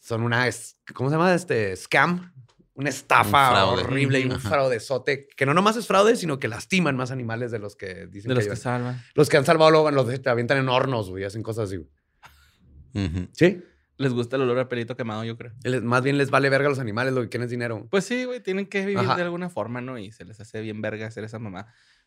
son 0.00 0.22
una, 0.22 0.48
¿cómo 0.94 1.10
se 1.10 1.16
llama? 1.16 1.34
Este 1.34 1.76
scam. 1.76 2.32
Una 2.78 2.90
estafa 2.90 3.66
Un 3.72 3.80
horrible 3.80 4.20
y 4.20 4.24
un 4.24 4.32
Ajá. 4.32 4.48
fraudezote 4.50 5.26
que 5.36 5.44
no 5.46 5.52
nomás 5.52 5.76
es 5.76 5.86
fraude, 5.86 6.14
sino 6.16 6.38
que 6.38 6.46
lastiman 6.48 6.96
más 6.96 7.10
animales 7.10 7.50
de 7.50 7.58
los 7.58 7.74
que 7.76 8.06
dicen 8.06 8.28
De 8.28 8.34
los 8.36 8.44
que, 8.44 8.50
que 8.50 8.56
llevan. 8.56 8.56
salvan. 8.56 9.02
Los 9.14 9.28
que 9.28 9.36
han 9.36 9.44
salvado 9.44 9.70
luego 9.72 9.90
los 9.90 10.22
te 10.22 10.30
avientan 10.30 10.58
en 10.58 10.68
hornos, 10.68 11.10
güey, 11.10 11.24
hacen 11.24 11.42
cosas 11.42 11.64
así. 11.70 11.84
Sí. 13.32 13.62
Les 13.96 14.12
gusta 14.12 14.36
el 14.36 14.42
olor 14.42 14.60
a 14.60 14.68
pelito 14.68 14.96
quemado, 14.96 15.24
yo 15.24 15.36
creo. 15.36 15.52
Les- 15.64 15.82
más 15.82 16.02
bien 16.04 16.18
les 16.18 16.30
vale 16.30 16.48
verga 16.50 16.66
a 16.66 16.70
los 16.70 16.78
animales, 16.78 17.12
lo 17.14 17.20
que 17.22 17.28
quieren 17.30 17.46
es 17.46 17.50
dinero. 17.50 17.88
Pues 17.90 18.04
sí, 18.04 18.24
güey, 18.24 18.40
tienen 18.40 18.66
que 18.66 18.80
vivir 18.86 18.98
Ajá. 18.98 19.16
de 19.16 19.22
alguna 19.22 19.50
forma, 19.50 19.80
¿no? 19.80 19.98
Y 19.98 20.12
se 20.12 20.24
les 20.24 20.38
hace 20.40 20.60
bien 20.60 20.80
verga 20.80 21.06
hacer 21.06 21.24
esa 21.24 21.38
mamá. 21.40 21.66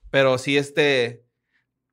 Pero 0.10 0.38
sí, 0.38 0.58
este. 0.58 1.26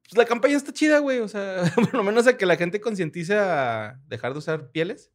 Pues 0.09 0.17
la 0.17 0.25
campaña 0.25 0.57
está 0.57 0.73
chida, 0.73 1.01
güey. 1.01 1.19
O 1.19 1.27
sea, 1.29 1.63
por 1.75 1.95
lo 1.95 2.05
menos 2.05 2.29
a 2.29 2.37
que 2.37 2.47
la 2.47 2.57
gente 2.57 2.81
concientice 2.81 3.37
a 3.37 4.01
dejar 4.07 4.33
de 4.35 4.39
usar 4.39 4.71
pieles. 4.71 5.11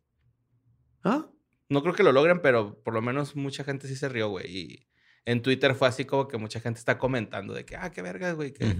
¿Ah? 1.05 1.27
No 1.69 1.81
creo 1.81 1.93
que 1.93 2.03
lo 2.03 2.11
logren, 2.11 2.41
pero 2.41 2.81
por 2.83 2.93
lo 2.93 3.01
menos 3.01 3.35
mucha 3.35 3.63
gente 3.63 3.87
sí 3.87 3.95
se 3.95 4.09
rió, 4.09 4.29
güey. 4.29 4.45
Y 4.57 4.87
en 5.25 5.41
Twitter 5.41 5.73
fue 5.75 5.87
así 5.87 6.05
como 6.05 6.27
que 6.27 6.37
mucha 6.37 6.59
gente 6.59 6.79
está 6.79 6.97
comentando 6.97 7.53
de 7.53 7.65
que, 7.65 7.75
ah, 7.75 7.91
qué 7.91 8.01
verga, 8.01 8.33
güey. 8.33 8.51
Que 8.53 8.65
Sí. 8.65 8.73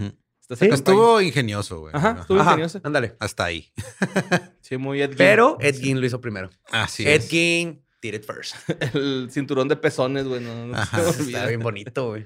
campaña". 0.49 0.73
Estuvo 0.75 1.21
ingenioso, 1.21 1.79
güey. 1.79 1.93
Ajá, 1.95 2.17
estuvo 2.21 2.39
Ajá, 2.39 2.51
ingenioso. 2.51 2.81
ándale. 2.84 3.15
Hasta 3.19 3.45
ahí. 3.45 3.71
Sí, 4.61 4.77
muy 4.77 5.01
Ed 5.01 5.09
Gein. 5.09 5.17
Pero 5.17 5.57
Ed 5.59 5.75
Gein 5.79 5.99
lo 5.99 6.05
hizo 6.05 6.19
primero. 6.21 6.49
Así 6.71 7.03
Ed 7.07 7.15
es. 7.21 7.29
Gein 7.29 7.84
did 8.01 8.13
it 8.15 8.25
first. 8.25 8.55
El 8.93 9.29
cinturón 9.31 9.67
de 9.67 9.75
pezones, 9.77 10.25
güey. 10.25 10.41
No, 10.41 10.75
Ajá. 10.75 11.01
Está 11.09 11.47
bien 11.47 11.59
bonito, 11.61 12.07
güey. 12.09 12.25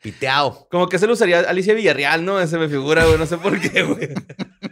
Piteado. 0.00 0.66
Como 0.70 0.88
que 0.88 0.98
se 0.98 1.06
lo 1.06 1.12
usaría 1.12 1.40
Alicia 1.40 1.74
Villarreal, 1.74 2.24
¿no? 2.24 2.40
Ese 2.40 2.58
me 2.58 2.68
figura, 2.68 3.04
güey. 3.04 3.18
No 3.18 3.26
sé 3.26 3.36
por 3.38 3.60
qué, 3.60 3.82
güey. 3.84 4.08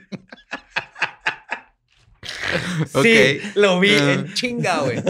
Sí, 3.02 3.38
lo 3.54 3.80
vi 3.80 3.94
Ah. 3.94 4.12
en 4.14 4.34
chinga, 4.34 4.80
güey. 4.80 5.02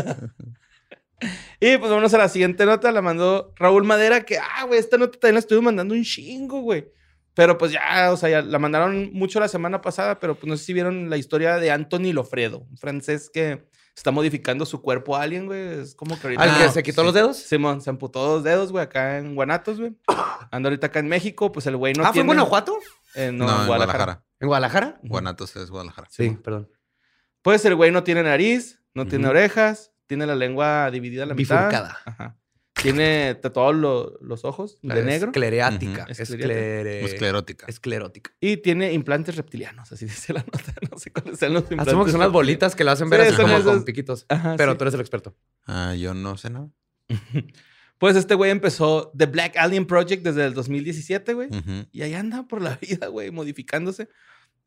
Y 1.62 1.76
pues 1.76 1.90
vámonos 1.90 2.14
a 2.14 2.18
la 2.18 2.28
siguiente 2.28 2.64
nota. 2.64 2.90
La 2.92 3.02
mandó 3.02 3.52
Raúl 3.56 3.84
Madera, 3.84 4.22
que, 4.24 4.38
ah, 4.38 4.64
güey, 4.66 4.78
esta 4.80 4.96
nota 4.96 5.18
también 5.18 5.34
la 5.34 5.40
estuve 5.40 5.60
mandando 5.60 5.94
un 5.94 6.02
chingo, 6.02 6.60
güey. 6.60 6.88
Pero 7.34 7.58
pues 7.58 7.72
ya, 7.72 8.10
o 8.12 8.16
sea, 8.16 8.28
ya 8.28 8.42
la 8.42 8.58
mandaron 8.58 9.10
mucho 9.12 9.38
la 9.38 9.48
semana 9.48 9.80
pasada, 9.80 10.18
pero 10.18 10.34
pues 10.34 10.48
no 10.48 10.56
sé 10.56 10.64
si 10.64 10.72
vieron 10.72 11.10
la 11.10 11.16
historia 11.16 11.56
de 11.56 11.70
Anthony 11.70 12.12
Lofredo, 12.12 12.60
un 12.70 12.76
francés 12.78 13.30
que 13.32 13.68
está 13.94 14.10
modificando 14.10 14.64
su 14.66 14.80
cuerpo 14.80 15.14
a 15.16 15.22
alguien, 15.22 15.46
güey. 15.46 15.80
Es 15.80 15.94
como 15.94 16.18
que 16.18 16.26
ahorita... 16.26 16.42
¿Al 16.42 16.56
que 16.56 16.64
Ah, 16.64 16.70
se 16.70 16.82
quitó 16.82 17.02
sí. 17.02 17.06
los 17.06 17.14
dedos? 17.14 17.36
Simón, 17.36 17.82
se 17.82 17.90
amputó 17.90 18.24
dos 18.24 18.42
dedos, 18.42 18.72
güey, 18.72 18.82
acá 18.84 19.18
en 19.18 19.34
Guanatos, 19.34 19.78
güey. 19.78 19.92
Anda 20.50 20.68
ahorita 20.70 20.88
acá 20.88 20.98
en 21.00 21.08
México, 21.08 21.52
pues 21.52 21.66
el 21.66 21.76
güey 21.76 21.92
no 21.92 22.02
ah, 22.02 22.06
¿fue 22.06 22.14
tiene... 22.14 22.22
en 22.32 22.36
Guanajuato? 22.38 22.78
Eh, 23.14 23.30
No, 23.32 23.46
no, 23.46 23.60
en 23.60 23.66
Guadalajara. 23.66 24.24
¿En 24.40 24.48
Guadalajara? 24.48 24.98
Guanatos 25.02 25.54
es 25.56 25.70
Guadalajara. 25.70 26.08
Sí, 26.10 26.30
perdón. 26.42 26.68
Pues 27.42 27.64
el 27.64 27.74
güey 27.74 27.90
no 27.90 28.02
tiene 28.04 28.22
nariz, 28.22 28.80
no 28.94 29.06
tiene 29.06 29.28
orejas, 29.28 29.92
tiene 30.06 30.26
la 30.26 30.34
lengua 30.34 30.90
dividida 30.90 31.22
a 31.22 31.26
la 31.26 31.34
mitad. 31.34 31.56
Bifurcada. 31.58 31.98
Ajá. 32.04 32.36
Tiene 32.82 33.34
tatuados 33.34 33.74
lo- 33.76 34.18
los 34.22 34.44
ojos 34.46 34.78
de 34.82 35.02
negro. 35.04 35.28
Esclerática. 35.30 36.06
Esclere- 36.08 37.04
Esclerótica. 37.04 37.66
Esclerótica. 37.68 38.30
Y 38.40 38.56
tiene 38.58 38.92
implantes 38.94 39.36
reptilianos, 39.36 39.92
así 39.92 40.04
dice 40.06 40.32
la 40.32 40.40
nota. 40.40 40.72
No 40.90 40.96
sé 40.98 41.12
cuáles 41.12 41.38
sean 41.38 41.52
los 41.52 41.62
implantes. 41.64 41.88
Asumo 41.88 42.04
que 42.06 42.10
son 42.10 42.20
las 42.20 42.32
bolitas 42.32 42.74
que 42.74 42.84
lo 42.84 42.90
hacen 42.90 43.10
ver 43.10 43.20
Sí, 43.22 43.28
así 43.34 43.42
como 43.42 43.62
con 43.62 43.84
piquitos. 43.84 44.24
Ajá, 44.30 44.54
Pero 44.56 44.72
sí. 44.72 44.78
tú 44.78 44.84
eres 44.84 44.94
el 44.94 45.00
experto. 45.00 45.36
Ah, 45.66 45.94
yo 45.94 46.14
no 46.14 46.36
sé 46.38 46.50
nada. 46.50 46.68
Pues 47.98 48.16
este 48.16 48.34
güey 48.34 48.50
empezó 48.50 49.12
The 49.14 49.26
Black 49.26 49.58
Alien 49.58 49.84
Project 49.84 50.22
desde 50.24 50.46
el 50.46 50.54
2017, 50.54 51.34
güey. 51.34 51.48
Ujú. 51.48 51.86
Y 51.92 52.00
ahí 52.00 52.14
anda 52.14 52.44
por 52.48 52.62
la 52.62 52.76
vida, 52.80 53.08
güey, 53.08 53.30
modificándose. 53.30 54.08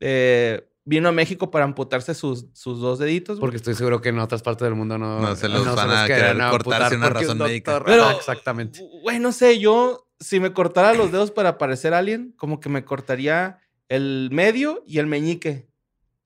Eh, 0.06 0.68
vino 0.84 1.08
a 1.08 1.12
México 1.12 1.50
para 1.50 1.64
amputarse 1.64 2.14
sus, 2.14 2.46
sus 2.52 2.78
dos 2.80 2.98
deditos, 2.98 3.38
güey. 3.38 3.40
Porque 3.40 3.56
estoy 3.56 3.74
seguro 3.74 4.00
que 4.02 4.10
en 4.10 4.18
otras 4.18 4.42
partes 4.42 4.66
del 4.66 4.74
mundo 4.74 4.98
no, 4.98 5.18
No 5.20 5.34
se 5.34 5.48
los 5.48 5.64
van 5.74 5.88
los 5.88 5.96
a 5.98 6.06
querer 6.06 6.36
cortar 6.50 6.90
sin 6.90 6.98
una 6.98 7.08
porque 7.08 7.24
un 7.26 7.38
razón 7.38 7.38
médica. 7.38 7.82
Pero, 7.84 8.04
Ajá, 8.04 8.12
exactamente. 8.16 8.80
Güey, 9.02 9.18
no 9.18 9.32
sé, 9.32 9.58
yo 9.58 10.06
si 10.20 10.40
me 10.40 10.52
cortara 10.52 10.92
los 10.94 11.10
dedos 11.10 11.30
para 11.30 11.56
parecer 11.58 11.94
alien, 11.94 12.34
como 12.36 12.60
que 12.60 12.68
me 12.68 12.84
cortaría 12.84 13.58
el 13.88 14.28
medio 14.30 14.82
y 14.86 14.98
el 14.98 15.06
meñique. 15.06 15.68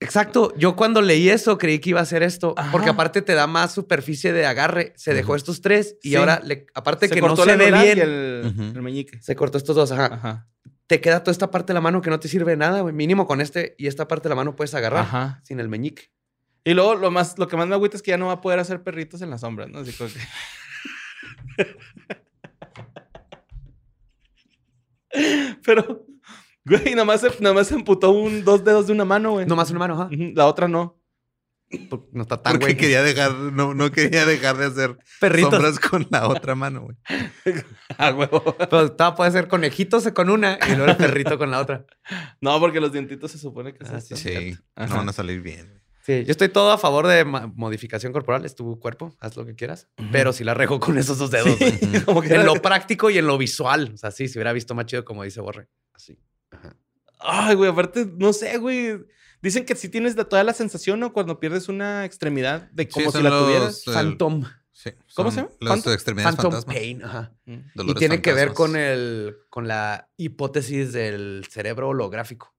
Exacto. 0.01 0.53
Yo 0.57 0.75
cuando 0.77 1.01
leí 1.01 1.29
eso 1.29 1.57
creí 1.57 1.79
que 1.79 1.89
iba 1.89 1.99
a 1.99 2.05
ser 2.05 2.23
esto. 2.23 2.53
Ajá. 2.57 2.71
Porque 2.71 2.89
aparte 2.89 3.21
te 3.21 3.33
da 3.33 3.47
más 3.47 3.73
superficie 3.73 4.31
de 4.31 4.45
agarre. 4.45 4.93
Se 4.95 5.13
dejó 5.13 5.35
estos 5.35 5.59
tres 5.61 5.97
y 6.01 6.09
Sí. 6.11 6.15
ahora, 6.15 6.41
le- 6.43 6.67
aparte 6.73 7.09
Se 7.09 7.15
que 7.15 7.19
no 7.21 7.27
cortó 7.27 7.43
se 7.43 7.55
ve 7.57 7.71
bien, 7.71 7.97
y 7.97 8.01
el, 8.01 8.43
Ujú. 8.45 8.61
el 8.77 8.81
meñique. 8.81 9.21
se 9.21 9.35
cortó 9.35 9.57
estos 9.57 9.75
dos. 9.75 9.91
Ajá. 9.91 10.05
Ajá. 10.05 10.47
Te 10.89 10.99
queda 11.01 11.19
toda 11.19 11.31
esta 11.31 11.51
parte 11.51 11.67
de 11.67 11.75
la 11.75 11.81
mano 11.81 12.01
que 12.01 12.09
no 12.09 12.19
te 12.19 12.27
sirve 12.27 12.53
de 12.53 12.57
nada, 12.57 12.81
güey. 12.81 12.95
Mínimo 12.95 13.27
con 13.27 13.41
este 13.41 13.75
y 13.77 13.85
esta 13.85 14.07
parte 14.07 14.23
de 14.23 14.29
la 14.29 14.35
mano 14.35 14.55
puedes 14.55 14.73
agarrar 14.73 15.03
Ajá. 15.03 15.39
sin 15.43 15.59
el 15.59 15.69
meñique. 15.69 16.09
Y 16.63 16.73
luego 16.73 16.95
lo 16.95 17.11
más, 17.11 17.37
lo 17.37 17.47
que 17.47 17.55
más 17.55 17.67
me 17.67 17.75
agüita 17.75 17.95
es 17.95 18.01
que 18.01 18.09
ya 18.09 18.17
no 18.17 18.25
va 18.25 18.31
a 18.33 18.41
poder 18.41 18.57
hacer 18.57 18.81
perritos 18.81 19.21
en 19.21 19.29
la 19.29 19.37
sombra, 19.37 19.67
¿no? 19.67 19.77
Así 19.81 19.93
como 19.93 20.09
que... 20.09 20.19
Pero, 25.63 26.07
güey, 26.65 26.91
nada 26.91 27.05
más, 27.05 27.21
se, 27.21 27.29
se 27.29 27.75
amputó 27.75 28.09
un, 28.09 28.43
dos 28.43 28.63
dedos 28.63 28.87
de 28.87 28.93
una 28.93 29.05
mano, 29.05 29.33
güey. 29.33 29.45
Nomás 29.45 29.69
una 29.69 29.77
mano, 29.77 29.93
ajá. 29.93 30.09
La 30.33 30.47
otra 30.47 30.67
no. 30.67 30.98
Porque 31.89 32.07
No 32.13 32.23
está 32.23 32.41
tan 32.41 32.53
Porque 32.53 32.65
güey. 32.73 32.77
quería 32.77 33.03
dejar, 33.03 33.31
no, 33.33 33.75
no 33.75 33.91
quería 33.91 34.25
dejar 34.25 34.57
de 34.57 34.65
hacer 34.65 34.97
Perritos. 35.19 35.51
sombras 35.51 35.79
con 35.79 36.07
la 36.09 36.27
otra 36.27 36.55
mano, 36.55 36.81
güey. 36.81 36.97
Ah, 37.97 38.11
huevo. 38.11 38.55
Pero 38.57 38.91
todavía 38.91 39.15
puede 39.15 39.31
ser 39.31 39.47
conejitos 39.47 40.07
con 40.13 40.29
una 40.29 40.57
y 40.67 40.75
luego 40.75 40.91
el 40.91 40.97
perrito 40.97 41.37
con 41.37 41.51
la 41.51 41.59
otra. 41.59 41.85
No, 42.41 42.59
porque 42.59 42.79
los 42.79 42.91
dientitos 42.91 43.31
se 43.31 43.37
supone 43.37 43.73
que 43.73 43.85
Ah, 43.85 43.97
es 43.97 44.07
sí. 44.07 44.15
Sí, 44.15 44.57
Ajá. 44.75 44.89
no 44.93 44.97
van 44.97 45.09
a 45.09 45.13
salir 45.13 45.41
bien. 45.41 45.79
Sí, 46.01 46.23
yo 46.25 46.31
estoy 46.31 46.49
todo 46.49 46.71
a 46.71 46.77
favor 46.79 47.05
de 47.05 47.23
modificación 47.23 48.11
corporal. 48.13 48.43
Es 48.45 48.55
tu 48.55 48.79
cuerpo, 48.79 49.15
haz 49.19 49.35
lo 49.37 49.45
que 49.45 49.53
quieras. 49.53 49.89
Pero 50.11 50.33
si 50.33 50.43
la 50.43 50.55
rego 50.55 50.79
con 50.79 50.97
esos 50.97 51.19
dos 51.19 51.29
dedos. 51.29 51.55
Como 52.05 52.21
que 52.23 52.33
En 52.33 52.45
lo 52.47 52.55
práctico 52.55 53.11
y 53.11 53.19
en 53.19 53.27
lo 53.27 53.37
visual. 53.37 53.91
O 53.93 53.97
sea, 53.97 54.09
sí, 54.09 54.27
si 54.27 54.39
hubiera 54.39 54.53
visto 54.53 54.73
más 54.73 54.85
chido 54.87 55.05
como 55.05 55.23
dice 55.23 55.39
Borre. 55.41 55.67
Así. 55.93 56.17
Ay, 57.19 57.53
güey, 57.55 57.69
aparte, 57.69 58.07
no 58.17 58.33
sé, 58.33 58.57
güey. 58.57 58.97
Dicen 59.41 59.65
que 59.65 59.75
sí 59.75 59.89
tienes 59.89 60.15
toda 60.15 60.43
la 60.43 60.53
sensación, 60.53 60.99
¿no? 60.99 61.13
Cuando 61.13 61.39
pierdes 61.39 61.69
una 61.69 62.05
extremidad 62.05 62.69
de 62.71 62.87
como 62.89 63.05
si 63.07 63.11
son 63.13 63.23
la 63.23 63.29
los, 63.29 63.43
tuvieras. 63.45 63.87
el- 63.87 63.93
Phantom. 63.93 64.43
sí, 64.71 64.91
¿Cómo 65.15 65.31
se 65.31 65.37
llama? 65.37 65.49
Las 65.61 65.87
extremidades 65.87 66.35
Phantom 66.35 66.51
fantasmas. 66.51 66.75
Pain. 66.75 67.03
Ajá. 67.03 67.33
Mm. 67.45 67.57
Y 67.89 67.93
tiene 67.95 68.21
que 68.21 68.33
ver 68.33 68.53
con 68.53 68.75
el 68.75 69.35
con 69.49 69.67
la 69.67 70.09
hipótesis 70.17 70.91
del 70.93 71.45
cerebro 71.49 71.89
holográfico. 71.89 72.53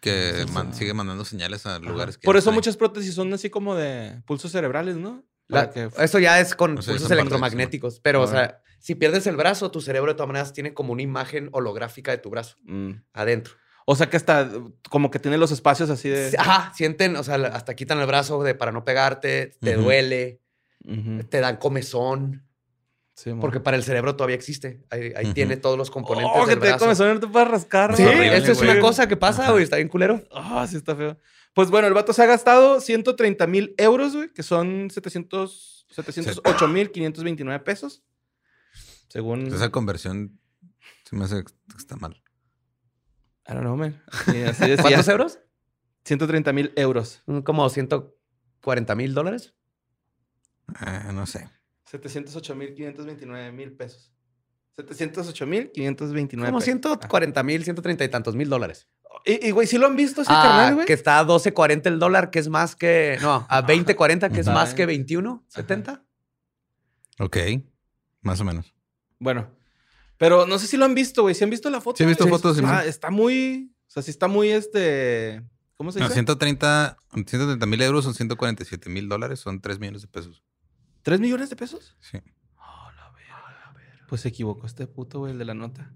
Que 0.00 0.44
Sí, 0.46 0.52
man- 0.52 0.72
sí. 0.72 0.80
sigue 0.80 0.94
mandando 0.94 1.24
señales 1.24 1.64
a 1.66 1.78
lugares 1.78 2.18
que 2.18 2.24
Por 2.24 2.34
no 2.34 2.38
eso 2.40 2.50
muchas 2.52 2.76
prótesis 2.76 3.14
son 3.14 3.32
así 3.32 3.50
como 3.50 3.74
de 3.76 4.20
pulsos 4.26 4.50
cerebrales, 4.52 4.96
¿no? 4.96 5.24
La- 5.48 5.70
Para 5.70 5.90
que- 5.90 6.02
Eso 6.04 6.18
ya 6.18 6.40
es 6.40 6.54
con 6.54 6.76
O 6.76 6.82
sea, 6.82 6.92
pulsos 6.94 7.10
electromagnéticos. 7.10 8.00
Pero, 8.00 8.20
o 8.22 8.26
sea, 8.26 8.60
si 8.80 8.94
pierdes 8.94 9.26
el 9.26 9.36
brazo, 9.36 9.70
tu 9.70 9.80
cerebro 9.80 10.10
de 10.12 10.16
todas 10.16 10.26
maneras 10.28 10.52
tiene 10.52 10.74
como 10.74 10.92
una 10.92 11.02
imagen 11.02 11.48
holográfica 11.52 12.10
de 12.10 12.18
tu 12.18 12.30
brazo 12.30 12.56
Mm. 12.64 12.92
adentro. 13.12 13.54
O 13.88 13.94
sea 13.94 14.10
que 14.10 14.16
hasta 14.16 14.50
como 14.90 15.12
que 15.12 15.20
tiene 15.20 15.38
los 15.38 15.52
espacios 15.52 15.90
así 15.90 16.08
de. 16.08 16.34
Ajá, 16.36 16.72
sienten, 16.74 17.14
o 17.14 17.22
sea, 17.22 17.36
hasta 17.36 17.76
quitan 17.76 18.00
el 18.00 18.06
brazo 18.06 18.42
de, 18.42 18.56
para 18.56 18.72
no 18.72 18.84
pegarte, 18.84 19.56
te 19.60 19.74
duele, 19.74 20.40
te 21.30 21.40
dan 21.40 21.56
comezón. 21.56 22.42
Sí. 23.14 23.32
Porque 23.40 23.60
para 23.60 23.76
el 23.76 23.84
cerebro 23.84 24.16
todavía 24.16 24.34
existe. 24.34 24.84
Ahí, 24.90 25.32
tiene 25.32 25.56
todos 25.56 25.78
los 25.78 25.90
componentes 25.90 26.32
Oh, 26.34 26.46
que 26.46 26.56
te 26.56 26.76
comezón 26.76 27.10
y 27.10 27.14
no 27.14 27.20
te 27.20 27.28
puedes 27.28 27.48
rascar. 27.48 27.96
Sí, 27.96 28.02
eso 28.02 28.52
es 28.52 28.58
güey. 28.58 28.70
una 28.70 28.80
cosa 28.80 29.06
que 29.06 29.16
pasa, 29.16 29.52
güey. 29.52 29.62
Está 29.62 29.76
bien 29.76 29.88
culero. 29.88 30.22
Ah, 30.32 30.66
sí 30.68 30.76
está 30.76 30.94
feo. 30.94 31.16
Pues 31.54 31.70
bueno, 31.70 31.86
el 31.86 31.94
vato 31.94 32.12
se 32.12 32.22
ha 32.22 32.26
gastado 32.26 32.80
130 32.80 33.46
mil 33.46 33.74
euros, 33.78 34.14
güey, 34.16 34.28
que 34.30 34.42
son 34.42 34.90
700, 34.90 35.86
708 35.90 36.68
mil 36.68 36.90
529 36.90 37.64
pesos. 37.64 38.02
Según. 39.08 39.46
Esa 39.46 39.70
conversión 39.70 40.38
se 41.08 41.16
me 41.16 41.24
hace 41.24 41.44
que 41.44 41.76
está 41.78 41.96
mal. 41.96 42.20
I 43.48 43.52
don't 43.52 43.62
know, 43.62 43.76
man. 43.76 44.02
Sí, 44.26 44.42
así. 44.42 44.76
¿Cuántos 44.80 45.08
euros? 45.08 45.38
130 46.04 46.52
mil 46.52 46.72
euros. 46.76 47.22
Mm, 47.26 47.40
Como 47.40 47.68
140 47.68 48.94
mil 48.94 49.14
dólares. 49.14 49.54
Eh, 50.84 51.12
no 51.12 51.26
sé. 51.26 51.48
708 51.84 52.54
mil 52.56 52.74
529 52.74 53.52
mil 53.52 53.72
pesos. 53.72 54.12
708 54.76 55.46
mil 55.46 55.70
529 55.72 56.48
Como 56.48 56.58
pesos. 56.58 56.64
140 56.64 57.42
mil, 57.44 57.64
130 57.64 58.04
y 58.04 58.08
tantos 58.08 58.34
mil 58.36 58.48
dólares. 58.48 58.88
Y, 59.24 59.48
y, 59.48 59.50
güey, 59.50 59.66
¿sí 59.66 59.78
lo 59.78 59.86
han 59.86 59.96
visto 59.96 60.20
ese 60.22 60.30
Ah, 60.32 60.42
carnal, 60.42 60.74
güey? 60.74 60.86
que 60.86 60.92
está 60.92 61.18
a 61.18 61.24
12.40 61.24 61.86
el 61.86 61.98
dólar, 61.98 62.30
que 62.30 62.38
es 62.38 62.48
más 62.48 62.76
que. 62.76 63.16
No, 63.22 63.46
a 63.48 63.62
20.40, 63.66 64.30
que 64.32 64.40
es 64.40 64.46
más 64.48 64.74
que 64.74 64.86
21.70. 64.86 66.02
Ok. 67.20 67.36
Más 68.20 68.40
o 68.40 68.44
menos. 68.44 68.74
Bueno, 69.18 69.48
pero 70.18 70.46
no 70.46 70.58
sé 70.58 70.66
si 70.66 70.76
lo 70.76 70.84
han 70.84 70.94
visto, 70.94 71.22
güey. 71.22 71.34
¿Sí 71.34 71.44
han 71.44 71.50
visto 71.50 71.68
la 71.70 71.80
foto? 71.80 71.96
Sí, 71.98 72.04
he 72.04 72.06
visto 72.06 72.24
güey? 72.24 72.34
fotos, 72.36 72.56
sí, 72.56 72.62
Ah, 72.66 72.84
está 72.84 73.10
muy... 73.10 73.72
O 73.86 73.90
sea, 73.90 74.02
sí 74.02 74.10
está 74.10 74.28
muy, 74.28 74.48
este... 74.50 75.42
¿Cómo 75.76 75.92
se 75.92 75.98
No, 76.00 76.06
dice? 76.06 76.14
130 76.14 76.96
130 77.12 77.66
mil 77.66 77.82
euros 77.82 78.04
son 78.04 78.14
147 78.14 78.88
mil 78.88 79.08
dólares, 79.08 79.40
son 79.40 79.60
3 79.60 79.78
millones 79.78 80.02
de 80.02 80.08
pesos. 80.08 80.42
¿Tres 81.02 81.20
millones 81.20 81.50
de 81.50 81.56
pesos? 81.56 81.96
Sí. 82.00 82.18
Pues 84.08 84.20
se 84.20 84.28
equivocó 84.28 84.66
este 84.66 84.86
puto, 84.86 85.18
güey, 85.20 85.32
el 85.32 85.38
de 85.38 85.44
la 85.44 85.54
nota. 85.54 85.92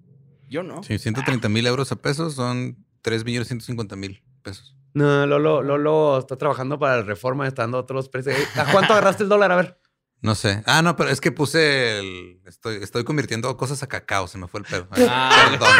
Yo 0.49 0.63
no. 0.63 0.83
Sí, 0.83 0.99
130 0.99 1.49
mil 1.49 1.67
euros 1.67 1.93
a 1.93 1.97
pesos 1.97 2.35
son 2.35 2.85
3 3.03 3.25
millones 3.25 3.49
150 3.49 3.97
mil 3.97 4.23
pesos. 4.43 4.77
No, 4.95 5.25
Lolo, 5.27 5.63
Lolo 5.63 6.19
está 6.19 6.37
trabajando 6.37 6.79
para 6.79 6.97
la 6.99 7.03
reforma, 7.03 7.47
está 7.47 7.63
dando 7.63 7.79
otros 7.79 8.09
precios. 8.09 8.37
¿A 8.57 8.71
cuánto 8.73 8.93
agarraste 8.93 9.23
el 9.23 9.29
dólar? 9.29 9.53
A 9.53 9.57
ver. 9.57 9.80
No 10.23 10.35
sé. 10.35 10.63
Ah, 10.67 10.83
no, 10.83 10.97
pero 10.97 11.11
es 11.11 11.21
que 11.21 11.33
puse 11.33 11.99
el. 11.99 12.41
Estoy, 12.47 12.83
estoy 12.83 13.05
convirtiendo 13.05 13.57
cosas 13.57 13.83
a 13.83 13.87
cacao, 13.89 14.29
se 14.29 14.39
me 14.39 14.49
fue 14.49 14.61
el 14.61 14.67
pedo. 14.67 14.89
Ah, 15.09 15.49
Perdón. 15.51 15.71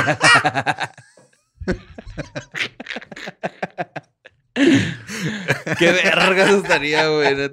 Qué 5.79 5.93
vergas 5.93 6.51
estaría, 6.51 7.09
güey. 7.09 7.51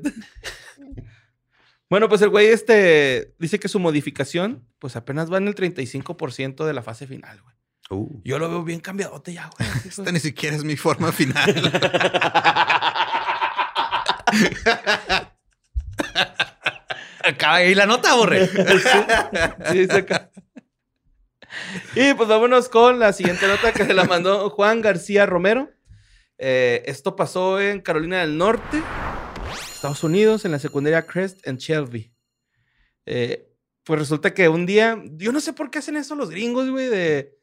Bueno, 1.90 2.10
pues 2.10 2.22
el 2.22 2.30
güey 2.30 2.48
este 2.48 3.34
dice 3.40 3.60
que 3.60 3.68
su 3.70 3.80
modificación, 3.80 4.68
pues 4.80 4.96
apenas 4.96 5.32
va 5.32 5.38
en 5.38 5.48
el 5.48 5.56
35% 5.56 6.66
de 6.66 6.74
la 6.74 6.84
fase 6.84 7.08
final, 7.08 7.42
güey. 7.42 7.56
Yo 8.26 8.38
lo 8.40 8.50
veo 8.50 8.64
bien 8.64 8.82
cambiadote 8.82 9.34
ya, 9.34 9.50
güey. 9.58 9.70
Esta 9.86 10.12
ni 10.12 10.20
siquiera 10.20 10.56
es 10.56 10.64
mi 10.64 10.76
forma 10.76 11.12
final. 11.12 11.72
Acaba 17.28 17.56
ahí 17.56 17.76
la 17.76 17.86
nota, 17.86 18.16
borre. 18.16 18.48
Sí, 19.72 19.88
acá. 19.90 20.32
Y 21.96 22.14
pues 22.14 22.30
vámonos 22.30 22.70
con 22.70 23.00
la 23.00 23.14
siguiente 23.14 23.48
nota 23.48 23.72
que 23.74 23.86
se 23.86 23.94
la 23.94 24.04
mandó 24.06 24.50
Juan 24.50 24.82
García 24.82 25.26
Romero. 25.26 25.70
Eh, 26.38 26.84
esto 26.86 27.16
pasó 27.16 27.60
en 27.60 27.82
Carolina 27.82 28.20
del 28.20 28.38
Norte, 28.38 28.82
Estados 29.74 30.04
Unidos, 30.04 30.46
en 30.46 30.52
la 30.52 30.60
secundaria 30.60 31.06
Crest 31.06 31.46
en 31.48 31.58
Shelby. 31.58 32.14
Eh, 33.06 33.50
pues 33.84 34.00
resulta 34.00 34.34
que 34.34 34.50
un 34.50 34.66
día, 34.66 35.02
yo 35.14 35.32
no 35.32 35.40
sé 35.40 35.54
por 35.54 35.72
qué 35.72 35.80
hacen 35.80 35.96
eso 35.98 36.14
los 36.16 36.30
gringos, 36.30 36.70
güey, 36.70 36.88
de, 36.88 37.40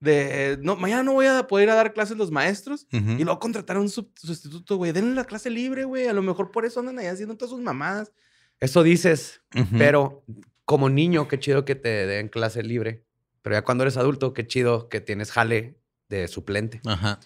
de, 0.00 0.58
no, 0.60 0.76
mañana 0.76 1.02
no 1.04 1.12
voy 1.14 1.26
a 1.26 1.46
poder 1.46 1.68
ir 1.68 1.70
a 1.70 1.76
dar 1.76 1.94
clases 1.94 2.16
los 2.18 2.30
maestros. 2.30 2.86
Y 2.90 3.24
luego 3.24 3.38
contratar 3.38 3.76
a 3.76 3.80
un 3.80 3.88
sub- 3.88 4.12
sustituto, 4.18 4.76
güey. 4.76 4.92
Denle 4.92 5.14
la 5.14 5.24
clase 5.24 5.48
libre, 5.50 5.84
güey. 5.84 6.06
A 6.08 6.12
lo 6.12 6.20
mejor 6.22 6.50
por 6.50 6.66
eso 6.66 6.80
andan 6.80 6.98
ahí 6.98 7.06
haciendo 7.06 7.36
todas 7.36 7.50
sus 7.50 7.60
mamadas. 7.60 8.12
Eso 8.60 8.82
dices, 8.82 9.42
pero 9.76 10.24
como 10.64 10.88
niño, 10.88 11.28
qué 11.28 11.38
chido 11.38 11.64
que 11.64 11.74
te 11.74 12.06
den 12.06 12.28
clase 12.28 12.62
libre. 12.62 13.04
Pero 13.42 13.56
ya 13.56 13.62
cuando 13.62 13.84
eres 13.84 13.96
adulto, 13.96 14.32
qué 14.32 14.46
chido 14.46 14.88
que 14.88 15.00
tienes 15.00 15.30
jale 15.30 15.78
de 16.08 16.28
suplente. 16.28 16.80
Ajá. 16.86 17.20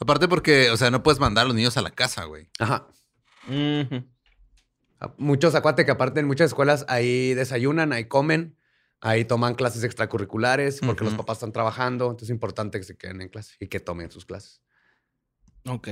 Aparte 0.00 0.26
porque, 0.26 0.70
o 0.70 0.76
sea, 0.76 0.90
no 0.90 1.04
puedes 1.04 1.20
mandar 1.20 1.44
a 1.44 1.46
los 1.46 1.54
niños 1.54 1.76
a 1.76 1.82
la 1.82 1.92
casa, 1.92 2.24
güey. 2.24 2.48
Ajá. 2.58 2.88
Muchos, 5.16 5.54
acuérdate 5.54 5.84
que 5.84 5.92
aparte 5.92 6.18
en 6.18 6.26
muchas 6.26 6.50
escuelas 6.50 6.84
ahí 6.88 7.34
desayunan, 7.34 7.92
ahí 7.92 8.06
comen, 8.06 8.56
ahí 9.00 9.24
toman 9.24 9.54
clases 9.54 9.84
extracurriculares 9.84 10.80
porque 10.80 11.04
los 11.04 11.14
papás 11.14 11.38
están 11.38 11.52
trabajando. 11.52 12.06
Entonces 12.06 12.30
es 12.30 12.34
importante 12.34 12.78
que 12.78 12.84
se 12.84 12.96
queden 12.96 13.20
en 13.20 13.28
clase 13.28 13.54
y 13.60 13.68
que 13.68 13.78
tomen 13.78 14.10
sus 14.10 14.24
clases. 14.24 14.60
Ok. 15.66 15.88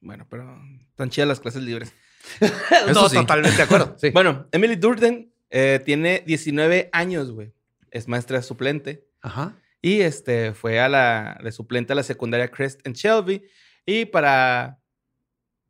Bueno, 0.00 0.26
pero 0.30 0.60
están 0.90 1.10
chidas 1.10 1.26
las 1.26 1.40
clases 1.40 1.62
libres. 1.62 1.92
no, 2.94 3.08
sí. 3.08 3.16
totalmente 3.16 3.56
de 3.56 3.62
acuerdo. 3.62 3.96
Sí. 4.00 4.10
Bueno, 4.10 4.46
Emily 4.52 4.76
Durden 4.76 5.32
eh, 5.50 5.80
tiene 5.84 6.22
19 6.26 6.90
años, 6.92 7.30
güey. 7.32 7.52
Es 7.90 8.08
maestra 8.08 8.42
suplente. 8.42 9.06
Ajá. 9.22 9.54
Y 9.80 10.00
este 10.00 10.52
fue 10.52 10.80
a 10.80 10.88
la 10.88 11.38
de 11.42 11.52
suplente 11.52 11.92
a 11.92 11.96
la 11.96 12.02
secundaria 12.02 12.48
Crest 12.50 12.86
en 12.86 12.92
Shelby. 12.94 13.44
Y 13.84 14.06
para 14.06 14.78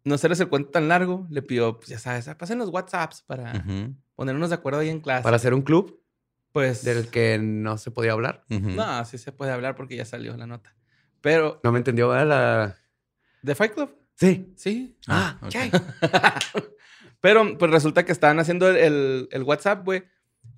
no 0.05 0.15
hacerles 0.15 0.41
el 0.41 0.49
cuento 0.49 0.71
tan 0.71 0.89
largo, 0.89 1.27
le 1.31 1.43
pidió, 1.43 1.77
pues 1.79 1.89
ya 1.89 1.99
sabes, 1.99 2.29
pasen 2.39 2.59
los 2.59 2.71
WhatsApps 2.71 3.23
para 3.23 3.53
Ujú, 3.53 3.95
ponernos 4.15 4.49
de 4.51 4.55
acuerdo 4.55 4.81
ahí 4.81 4.89
en 4.89 5.01
clase. 5.01 5.23
Para 5.23 5.37
hacer 5.37 5.53
un 5.53 5.63
club 5.63 6.01
pues. 6.53 6.83
del 6.85 7.09
que 7.11 7.39
no 7.39 7.77
se 7.77 7.91
podía 7.91 8.13
hablar. 8.13 8.45
No, 8.49 9.05
sí 9.05 9.19
se 9.19 9.33
puede 9.33 9.53
hablar 9.53 9.75
porque 9.75 9.97
ya 9.97 10.05
salió 10.05 10.37
la 10.37 10.47
nota. 10.47 10.75
Pero, 11.21 11.61
No 11.65 11.73
me 11.73 11.79
entendió, 11.79 12.09
¿verdad? 12.09 12.27
La... 12.27 12.77
¿de 13.43 13.55
Fight 13.55 13.75
Club? 13.75 13.95
Sí. 14.17 14.53
Sí. 14.57 14.97
Ah, 15.07 15.39
Ah, 15.41 15.47
ok. 15.47 15.53
¿qué? 15.53 15.71
Pero 17.21 17.57
pues 17.59 17.71
resulta 17.71 18.05
que 18.05 18.13
estaban 18.13 18.39
haciendo 18.39 18.69
el, 18.69 18.77
el- 18.77 19.29
el 19.31 19.43
WhatsApp, 19.43 19.85
güey. 19.85 20.05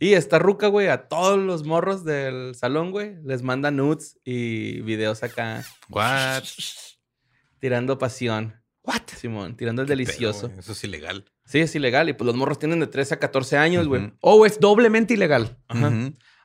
Y 0.00 0.12
esta 0.14 0.38
ruca, 0.38 0.66
güey, 0.68 0.88
a 0.88 1.08
todos 1.08 1.38
los 1.38 1.64
morros 1.64 2.04
del 2.04 2.54
salón, 2.54 2.90
güey, 2.90 3.16
les 3.24 3.42
manda 3.42 3.70
nudes 3.70 4.18
y 4.24 4.80
videos 4.82 5.22
acá 5.22 5.64
What? 5.88 6.42
tirando 7.58 7.98
pasión. 7.98 8.62
What? 8.82 9.02
Simón, 9.16 9.56
tirando 9.56 9.82
el 9.82 9.88
delicioso. 9.88 10.48
pedo. 10.48 10.60
Eso 10.60 10.72
es 10.72 10.84
ilegal. 10.84 11.24
sí, 11.44 11.60
es 11.60 11.74
ilegal. 11.74 12.08
Y 12.08 12.12
pues 12.12 12.26
los 12.26 12.36
morros 12.36 12.58
tienen 12.58 12.80
de 12.80 12.86
13 12.86 13.14
a 13.14 13.18
14 13.18 13.56
años, 13.56 13.88
güey. 13.88 14.12
Oh, 14.20 14.44
es 14.46 14.60
doblemente 14.60 15.14
ilegal. 15.14 15.58
Ajá. 15.68 15.90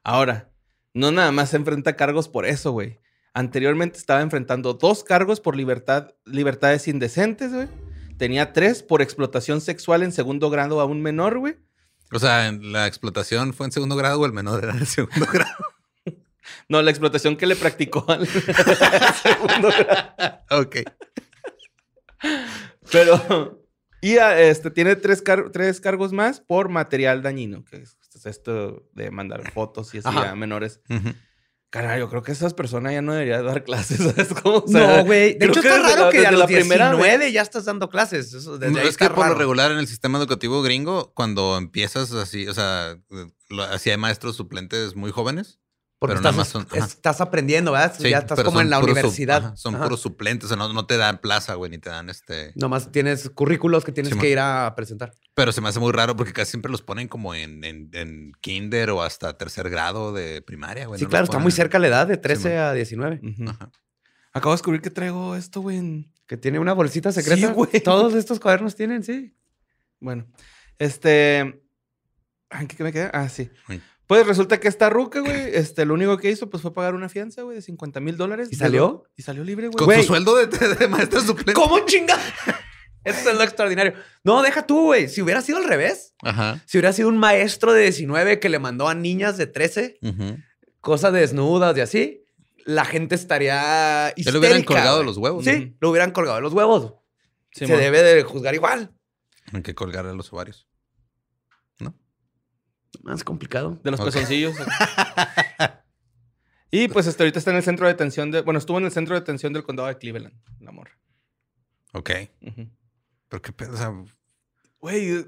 Ahora, 0.03 0.51
no 0.93 1.11
nada 1.11 1.31
más 1.31 1.49
se 1.51 1.57
enfrenta 1.57 1.95
cargos 1.95 2.27
por 2.29 2.45
eso, 2.45 2.71
güey. 2.71 2.99
Anteriormente 3.33 3.97
estaba 3.97 4.21
enfrentando 4.21 4.73
dos 4.75 5.03
cargos 5.03 5.39
por 5.39 5.55
libertad, 5.55 6.11
libertades 6.25 6.87
indecentes, 6.87 7.51
güey. 7.51 7.67
Tenía 8.17 8.53
tres 8.53 8.83
por 8.83 9.01
explotación 9.01 9.59
sexual 9.59 10.03
en 10.03 10.11
segundo 10.11 10.49
grado 10.51 10.79
a 10.79 10.85
un 10.85 11.01
menor, 11.01 11.39
güey. 11.39 11.55
O 12.11 12.19
sea, 12.19 12.51
la 12.51 12.85
explotación 12.85 13.53
fue 13.53 13.65
en 13.65 13.71
segundo 13.71 13.95
grado 13.95 14.19
o 14.19 14.25
el 14.25 14.33
menor 14.33 14.63
era 14.63 14.73
de 14.73 14.85
segundo 14.85 15.25
grado. 15.31 15.55
No, 16.69 16.81
la 16.83 16.91
explotación 16.91 17.35
que 17.35 17.47
le 17.47 17.55
practicó 17.55 18.05
al 18.07 18.27
segundo 19.23 19.69
grado. 19.69 20.39
ok. 20.51 20.75
Pero. 22.91 23.59
Y 24.01 24.17
ah, 24.17 24.39
este, 24.39 24.69
tiene 24.69 24.95
tres, 24.97 25.21
car- 25.21 25.49
tres 25.51 25.79
cargos 25.79 26.11
más 26.11 26.41
por 26.41 26.67
material 26.69 27.21
dañino, 27.23 27.63
que 27.65 27.77
es 27.77 27.97
es 28.15 28.27
esto 28.27 28.87
de 28.93 29.09
mandar 29.09 29.51
fotos 29.53 29.95
y 29.95 29.97
así 29.97 30.07
Ajá. 30.07 30.29
a 30.31 30.35
menores. 30.35 30.81
Yo 31.97 32.09
creo 32.09 32.21
que 32.21 32.31
esas 32.31 32.53
personas 32.53 32.93
ya 32.93 33.01
no 33.01 33.13
deberían 33.13 33.45
dar 33.45 33.63
clases, 33.63 33.97
¿sabes 33.97 34.29
cómo? 34.41 34.57
O 34.59 34.67
sea, 34.67 34.97
no, 34.97 35.05
güey. 35.05 35.37
De 35.37 35.47
hecho, 35.47 35.59
está 35.59 35.79
raro 35.79 36.09
que 36.11 36.25
a 36.25 36.31
los 36.31 36.39
la 36.41 36.45
primera 36.45 36.91
19 36.91 37.31
ya 37.31 37.41
estás 37.41 37.65
dando 37.65 37.89
clases. 37.89 38.33
Eso, 38.33 38.57
desde 38.59 38.73
No, 38.73 38.79
ahí 38.79 38.87
es 38.87 38.97
que 38.97 39.09
por 39.09 39.27
lo 39.27 39.33
regular 39.35 39.71
en 39.71 39.79
el 39.79 39.87
sistema 39.87 40.17
educativo 40.19 40.61
gringo, 40.61 41.13
cuando 41.15 41.57
empiezas 41.57 42.11
así, 42.13 42.47
o 42.47 42.53
sea, 42.53 42.97
lo- 43.49 43.63
así 43.63 43.89
hay 43.89 43.97
maestros 43.97 44.35
suplentes 44.35 44.95
muy 44.95 45.11
jóvenes. 45.11 45.59
Porque 46.03 46.15
pero 46.19 46.21
nada 46.31 46.41
estás, 46.43 46.61
más 46.61 46.67
son- 46.69 46.83
estás 46.83 47.21
aprendiendo, 47.21 47.71
¿verdad? 47.71 47.95
Sí, 47.97 48.09
ya 48.09 48.17
estás 48.17 48.43
como 48.43 48.59
en 48.59 48.69
la 48.69 48.79
universidad. 48.79 49.45
ajá, 49.45 49.55
son 49.55 49.75
Ajá. 49.75 49.85
puros 49.85 50.01
suplentes, 50.01 50.45
o 50.45 50.47
sea, 50.49 50.57
no, 50.57 50.73
no 50.73 50.85
te 50.85 50.97
dan 50.97 51.19
plaza, 51.19 51.53
güey, 51.53 51.71
ni 51.71 51.77
te 51.77 51.89
dan 51.89 52.09
este. 52.09 52.51
Nomás 52.55 52.91
tienes 52.91 53.29
currículos 53.29 53.85
que 53.85 53.93
tienes 53.93 54.11
Sí, 54.11 54.19
que 54.19 54.29
ir 54.29 54.39
a 54.39 54.73
presentar. 54.75 55.13
Pero 55.33 55.53
se 55.53 55.61
me 55.61 55.69
hace 55.69 55.79
muy 55.79 55.93
raro 55.93 56.15
porque 56.17 56.33
casi 56.33 56.51
siempre 56.51 56.69
los 56.69 56.81
ponen 56.81 57.07
como 57.07 57.33
en, 57.33 57.63
en, 57.63 57.89
en 57.93 58.33
kinder 58.41 58.89
o 58.89 59.01
hasta 59.01 59.37
tercer 59.37 59.69
grado 59.69 60.11
de 60.11 60.41
primaria, 60.41 60.87
güey. 60.87 60.99
sí, 60.99 61.05
no 61.05 61.09
claro, 61.09 61.23
está 61.23 61.39
muy 61.39 61.53
cerca 61.53 61.79
la 61.79 61.87
edad, 61.87 62.05
de 62.07 62.17
13 62.17 62.49
man. 62.49 62.57
a 62.57 62.73
19. 62.73 63.21
Ujú. 63.23 63.49
Ajá. 63.49 63.71
Acabo 64.33 64.51
de 64.51 64.55
descubrir 64.57 64.81
que 64.81 64.89
traigo 64.89 65.35
esto, 65.37 65.61
güey. 65.61 65.77
en- 65.77 66.11
Que 66.27 66.37
tiene 66.37 66.59
una 66.59 66.73
bolsita 66.73 67.11
secreta. 67.11 67.47
Sí, 67.47 67.53
güey. 67.53 67.81
Todos 67.83 68.13
estos 68.15 68.39
cuadernos 68.39 68.75
tienen, 68.75 69.03
sí. 69.03 69.35
Bueno, 69.99 70.25
este. 70.79 71.39
¿En 71.39 72.67
qué, 72.67 72.75
qué 72.77 72.83
me 72.83 72.91
queda? 72.91 73.09
Ah, 73.13 73.29
sí. 73.29 73.49
Uy. 73.69 73.81
Pues 74.07 74.27
resulta 74.27 74.59
que 74.59 74.67
esta 74.67 74.89
ruca, 74.89 75.21
güey, 75.21 75.55
este, 75.55 75.85
lo 75.85 75.93
único 75.93 76.17
que 76.17 76.29
hizo 76.29 76.49
pues 76.49 76.61
fue 76.61 76.73
pagar 76.73 76.93
una 76.93 77.07
fianza, 77.09 77.41
güey, 77.43 77.55
de 77.55 77.61
50 77.61 77.99
mil 78.01 78.17
dólares. 78.17 78.49
¿Y 78.51 78.55
salió? 78.55 79.05
Y 79.15 79.21
salió 79.21 79.43
libre, 79.43 79.67
güey. 79.67 79.77
Con 79.77 79.85
Güey. 79.85 80.01
su 80.01 80.07
sueldo 80.07 80.35
de, 80.35 80.47
de, 80.47 80.75
de 80.75 80.87
maestra 80.87 81.21
suplente. 81.21 81.53
¿Cómo 81.53 81.79
chinga? 81.85 82.17
Eso 83.05 83.29
es 83.31 83.35
lo 83.37 83.43
extraordinario. 83.43 83.93
No, 84.23 84.41
deja 84.41 84.65
tú, 84.67 84.85
güey. 84.85 85.07
Si 85.09 85.21
hubiera 85.21 85.41
sido 85.41 85.57
al 85.57 85.65
revés, 85.65 86.13
Ajá. 86.21 86.61
si 86.65 86.77
hubiera 86.77 86.93
sido 86.93 87.09
un 87.09 87.17
maestro 87.17 87.73
de 87.73 87.83
19 87.83 88.39
que 88.39 88.49
le 88.49 88.59
mandó 88.59 88.87
a 88.87 88.93
niñas 88.95 89.37
de 89.37 89.47
13 89.47 89.97
Ujú. 90.01 90.37
cosas 90.81 91.11
desnudas 91.13 91.75
y 91.77 91.81
así, 91.81 92.25
la 92.65 92.85
gente 92.85 93.15
estaría 93.15 94.13
Ya 94.15 94.31
le 94.31 94.37
hubieran 94.37 94.59
histérica, 94.59 94.65
colgado 94.73 94.95
güey. 94.97 95.05
los 95.07 95.17
huevos. 95.17 95.43
Sí, 95.45 95.75
lo 95.79 95.89
hubieran 95.89 96.11
colgado 96.11 96.37
de 96.37 96.41
los 96.43 96.53
huevos. 96.53 96.93
Sí, 97.51 97.67
Se 97.67 97.75
debe 97.77 98.01
de 98.03 98.23
juzgar 98.23 98.53
igual. 98.55 98.91
Hay 99.53 99.61
que 99.61 99.75
colgar 99.75 100.05
a 100.05 100.13
los 100.13 100.31
ovarios. 100.33 100.67
Más 103.03 103.23
complicado. 103.23 103.79
De 103.83 103.91
los 103.91 103.99
Ok. 103.99 104.07
pezoncillos. 104.07 104.55
y 106.71 106.87
pues 106.87 107.05
este, 107.07 107.23
ahorita 107.23 107.37
está 107.39 107.51
en 107.51 107.57
el 107.57 107.63
centro 107.63 107.85
de 107.85 107.93
detención 107.93 108.31
de. 108.31 108.41
Bueno, 108.41 108.57
estuvo 108.57 108.77
en 108.79 108.85
el 108.85 108.91
centro 108.91 109.13
de 109.13 109.21
detención 109.21 109.53
del 109.53 109.63
condado 109.63 109.87
de 109.89 109.97
Cleveland, 109.97 110.33
la 110.59 110.71
morra. 110.71 110.97
Ok. 111.93 112.09
Pero 113.29 113.41
qué 113.41 113.51
pedo, 113.51 113.73
o 113.73 113.77
sea, 113.77 113.93
Güey, 114.79 115.11
eh, 115.11 115.25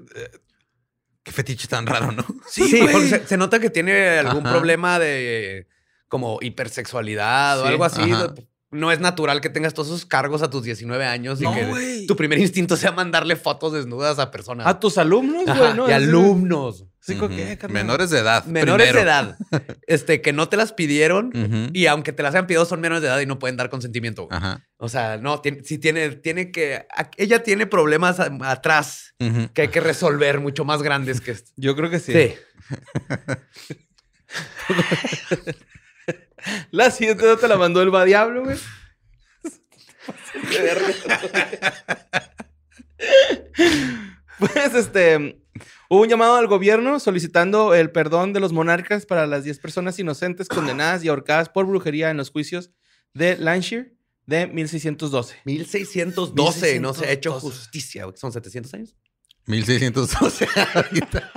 qué 1.22 1.32
fetiche 1.32 1.68
tan 1.68 1.86
raro, 1.86 2.12
¿no? 2.12 2.24
Sí, 2.50 2.80
güey. 2.80 2.92
porque 2.92 3.08
se, 3.08 3.26
se 3.26 3.36
nota 3.36 3.58
que 3.60 3.70
tiene 3.70 4.18
algún 4.18 4.44
Ajá. 4.46 4.54
problema 4.56 4.98
de 4.98 5.68
como 6.08 6.38
hipersexualidad 6.40 7.60
o 7.60 7.62
Sí, 7.64 7.68
algo 7.68 7.84
así. 7.84 8.10
ajá. 8.12 8.34
No 8.72 8.90
es 8.90 8.98
natural 9.00 9.40
que 9.40 9.48
tengas 9.48 9.72
todos 9.74 9.88
esos 9.88 10.04
cargos 10.04 10.42
a 10.42 10.50
tus 10.50 10.64
19 10.64 11.06
años 11.06 11.40
No, 11.40 11.52
y 11.52 11.54
que 11.54 12.04
tu 12.08 12.16
primer 12.16 12.38
instinto 12.40 12.76
sea 12.76 12.90
mandarle 12.92 13.36
fotos 13.36 13.72
desnudas 13.72 14.18
a 14.18 14.30
personas. 14.32 14.66
a 14.66 14.78
tus 14.80 14.98
alumnos, 14.98 15.44
güey, 15.46 15.74
¿no? 15.74 15.88
y 15.88 15.92
alumnos. 15.92 16.84
Sí, 17.06 17.14
¿con 17.16 17.32
Ujú. 17.32 17.36
qué, 17.40 17.56
carnal? 17.56 17.84
Menores 17.84 18.10
de 18.10 18.18
edad. 18.18 18.44
Menores 18.46 18.88
primero. 18.88 18.98
de 18.98 19.02
edad. 19.02 19.38
Este, 19.86 20.20
que 20.20 20.32
no 20.32 20.48
te 20.48 20.56
las 20.56 20.72
pidieron 20.72 21.30
y 21.72 21.86
aunque 21.86 22.12
te 22.12 22.24
las 22.24 22.34
hayan 22.34 22.48
pedido 22.48 22.64
son 22.66 22.80
menores 22.80 23.02
de 23.02 23.08
edad 23.08 23.20
y 23.20 23.26
no 23.26 23.38
pueden 23.38 23.56
dar 23.56 23.70
consentimiento. 23.70 24.26
Ajá. 24.30 24.66
O 24.78 24.88
sea, 24.88 25.16
no, 25.16 25.40
tiene, 25.40 25.62
sí 25.62 25.78
tiene, 25.78 26.10
tiene 26.16 26.50
que... 26.50 26.84
Ella 27.16 27.44
tiene 27.44 27.66
problemas 27.66 28.18
a- 28.18 28.36
atrás 28.50 29.14
que 29.54 29.62
hay 29.62 29.68
que 29.68 29.80
resolver 29.80 30.40
mucho 30.40 30.64
más 30.64 30.82
grandes 30.82 31.20
que 31.20 31.30
esto. 31.30 31.52
Yo 31.56 31.76
creo 31.76 31.88
que 31.90 32.00
sí. 32.00 32.12
Sí. 32.12 32.34
La 36.70 36.90
siguiente 36.90 37.24
no 37.24 37.36
te 37.36 37.48
la 37.48 37.56
mandó 37.56 37.80
el 37.82 37.94
va 37.94 38.04
diablo, 38.04 38.44
güey. 38.44 38.56
pues 44.38 44.74
este. 44.74 45.42
Hubo 45.88 46.02
un 46.02 46.08
llamado 46.08 46.36
al 46.36 46.48
gobierno 46.48 46.98
solicitando 46.98 47.74
el 47.74 47.90
perdón 47.90 48.32
de 48.32 48.40
los 48.40 48.52
monarcas 48.52 49.06
para 49.06 49.26
las 49.26 49.44
10 49.44 49.58
personas 49.60 49.98
inocentes 49.98 50.48
condenadas 50.48 51.04
y 51.04 51.08
ahorcadas 51.08 51.48
por 51.48 51.66
brujería 51.66 52.10
en 52.10 52.16
los 52.16 52.30
juicios 52.30 52.72
de 53.14 53.38
Lancashire 53.38 53.94
de 54.26 54.48
1612. 54.48 55.36
1612 55.44 56.80
no 56.80 56.92
se 56.92 57.06
ha 57.06 57.12
hecho 57.12 57.30
1612. 57.30 57.40
justicia. 57.40 58.06
¿Son 58.16 58.32
700 58.32 58.74
años? 58.74 58.96
1612 59.46 60.48
ahorita. 60.74 61.32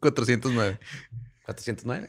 409. 0.00 0.78
409. 1.44 2.08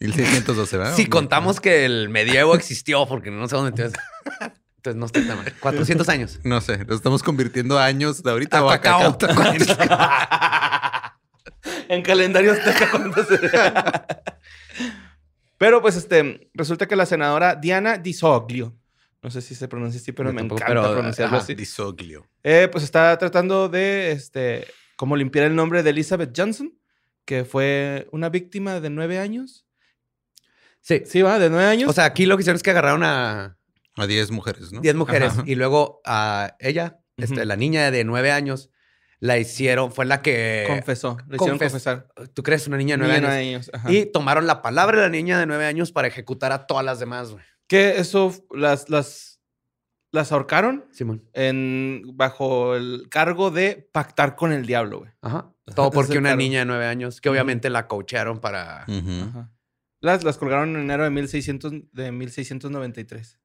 1612, 0.00 0.76
¿verdad? 0.76 0.96
Si 0.96 1.06
contamos 1.06 1.60
que 1.60 1.84
el 1.84 2.08
medievo 2.08 2.54
existió, 2.54 3.06
porque 3.06 3.30
no 3.30 3.48
sé 3.48 3.56
dónde 3.56 3.72
te 3.72 3.90
Entonces 4.78 4.98
no 4.98 5.06
está 5.06 5.26
tan 5.26 5.36
mal. 5.36 5.52
400 5.60 6.08
años. 6.08 6.38
No 6.44 6.60
sé, 6.60 6.84
lo 6.84 6.94
estamos 6.94 7.22
convirtiendo 7.22 7.78
a 7.78 7.84
años 7.84 8.22
de 8.22 8.30
ahorita 8.30 8.58
A 8.58 8.80
cacao. 8.80 9.18
cacao. 9.18 9.52
en 11.88 12.02
calendario 12.02 12.52
azteca 12.52 12.90
cuando 12.90 13.22
se- 13.24 13.50
Pero 15.58 15.82
pues 15.82 15.96
este, 15.96 16.50
resulta 16.54 16.86
que 16.86 16.96
la 16.96 17.06
senadora 17.06 17.56
Diana 17.56 17.98
Disoglio, 17.98 18.76
no 19.22 19.30
sé 19.30 19.42
si 19.42 19.54
se 19.56 19.66
pronuncia 19.66 20.00
así, 20.00 20.12
pero 20.12 20.30
Yo 20.30 20.34
me 20.34 20.40
tampoco, 20.42 20.62
encanta 20.62 20.82
pero, 20.82 20.94
pronunciarlo 20.94 21.36
ajá, 21.36 21.44
así. 21.44 21.54
Disoglio. 21.54 22.26
Eh, 22.44 22.68
pues 22.70 22.84
está 22.84 23.18
tratando 23.18 23.68
de, 23.68 24.12
este, 24.12 24.66
como 24.96 25.16
limpiar 25.16 25.46
el 25.46 25.56
nombre 25.56 25.82
de 25.82 25.90
Elizabeth 25.90 26.32
Johnson, 26.36 26.72
que 27.24 27.44
fue 27.44 28.06
una 28.12 28.28
víctima 28.28 28.78
de 28.80 28.90
nueve 28.90 29.18
años. 29.18 29.66
Sí. 30.80 31.02
Sí, 31.04 31.22
va, 31.22 31.40
de 31.40 31.50
nueve 31.50 31.66
años. 31.66 31.90
O 31.90 31.92
sea, 31.92 32.04
aquí 32.04 32.24
lo 32.24 32.36
que 32.36 32.42
hicieron 32.42 32.56
es 32.56 32.62
que 32.62 32.70
agarraron 32.70 33.02
a 33.02 33.57
A 33.98 34.06
10 34.06 34.30
mujeres, 34.30 34.72
¿no? 34.72 34.80
10 34.80 34.94
mujeres 34.96 35.32
Ajá. 35.32 35.42
y 35.46 35.54
luego 35.54 36.00
a 36.04 36.56
ella, 36.60 37.00
este, 37.16 37.44
la 37.44 37.56
niña 37.56 37.90
de 37.90 38.04
9 38.04 38.30
años, 38.30 38.70
la 39.20 39.36
hicieron, 39.38 39.90
fue 39.92 40.04
la 40.06 40.22
que... 40.22 40.64
confesó, 40.68 41.16
le 41.28 41.36
hicieron 41.36 41.58
confes- 41.58 41.70
confesar. 41.70 42.08
¿Tú 42.34 42.42
crees? 42.44 42.66
Una 42.68 42.76
niña 42.76 42.96
de 42.96 42.98
9 42.98 43.14
Niña 43.20 43.30
de 43.32 43.36
años. 43.38 43.40
nueve 43.44 43.54
años, 43.56 43.70
ajá. 43.72 43.92
Y 43.92 44.06
tomaron 44.12 44.46
la 44.46 44.62
palabra 44.62 44.98
de 44.98 45.02
la 45.04 45.08
niña 45.10 45.38
de 45.40 45.46
9 45.46 45.64
años 45.66 45.90
para 45.92 46.06
ejecutar 46.08 46.52
a 46.52 46.66
todas 46.66 46.84
las 46.84 47.00
demás, 47.00 47.32
güey. 47.32 47.42
que 47.66 47.98
eso 47.98 48.32
las, 48.52 48.88
las, 48.88 49.40
las 50.12 50.30
ahorcaron 50.30 50.86
Simón. 50.92 51.28
en, 51.32 52.02
bajo 52.14 52.76
el 52.76 53.08
cargo 53.10 53.50
de 53.50 53.88
pactar 53.92 54.36
con 54.36 54.52
el 54.52 54.64
diablo, 54.66 55.00
güey. 55.00 55.10
Ajá. 55.20 55.52
Todo 55.74 55.90
porque 55.92 56.16
una 56.18 56.30
cargo. 56.30 56.38
niña 56.38 56.60
de 56.60 56.64
9 56.66 56.86
años, 56.86 57.20
que 57.20 57.28
obviamente 57.28 57.70
la 57.70 57.88
coachearon 57.88 58.38
para... 58.38 58.82
Ajá. 58.84 59.50
Las, 60.00 60.22
las 60.22 60.38
colgaron 60.38 60.76
en 60.76 60.82
enero 60.82 61.02
de, 61.02 61.10
1600, 61.10 61.72
de 61.90 62.12
1693. 62.12 63.40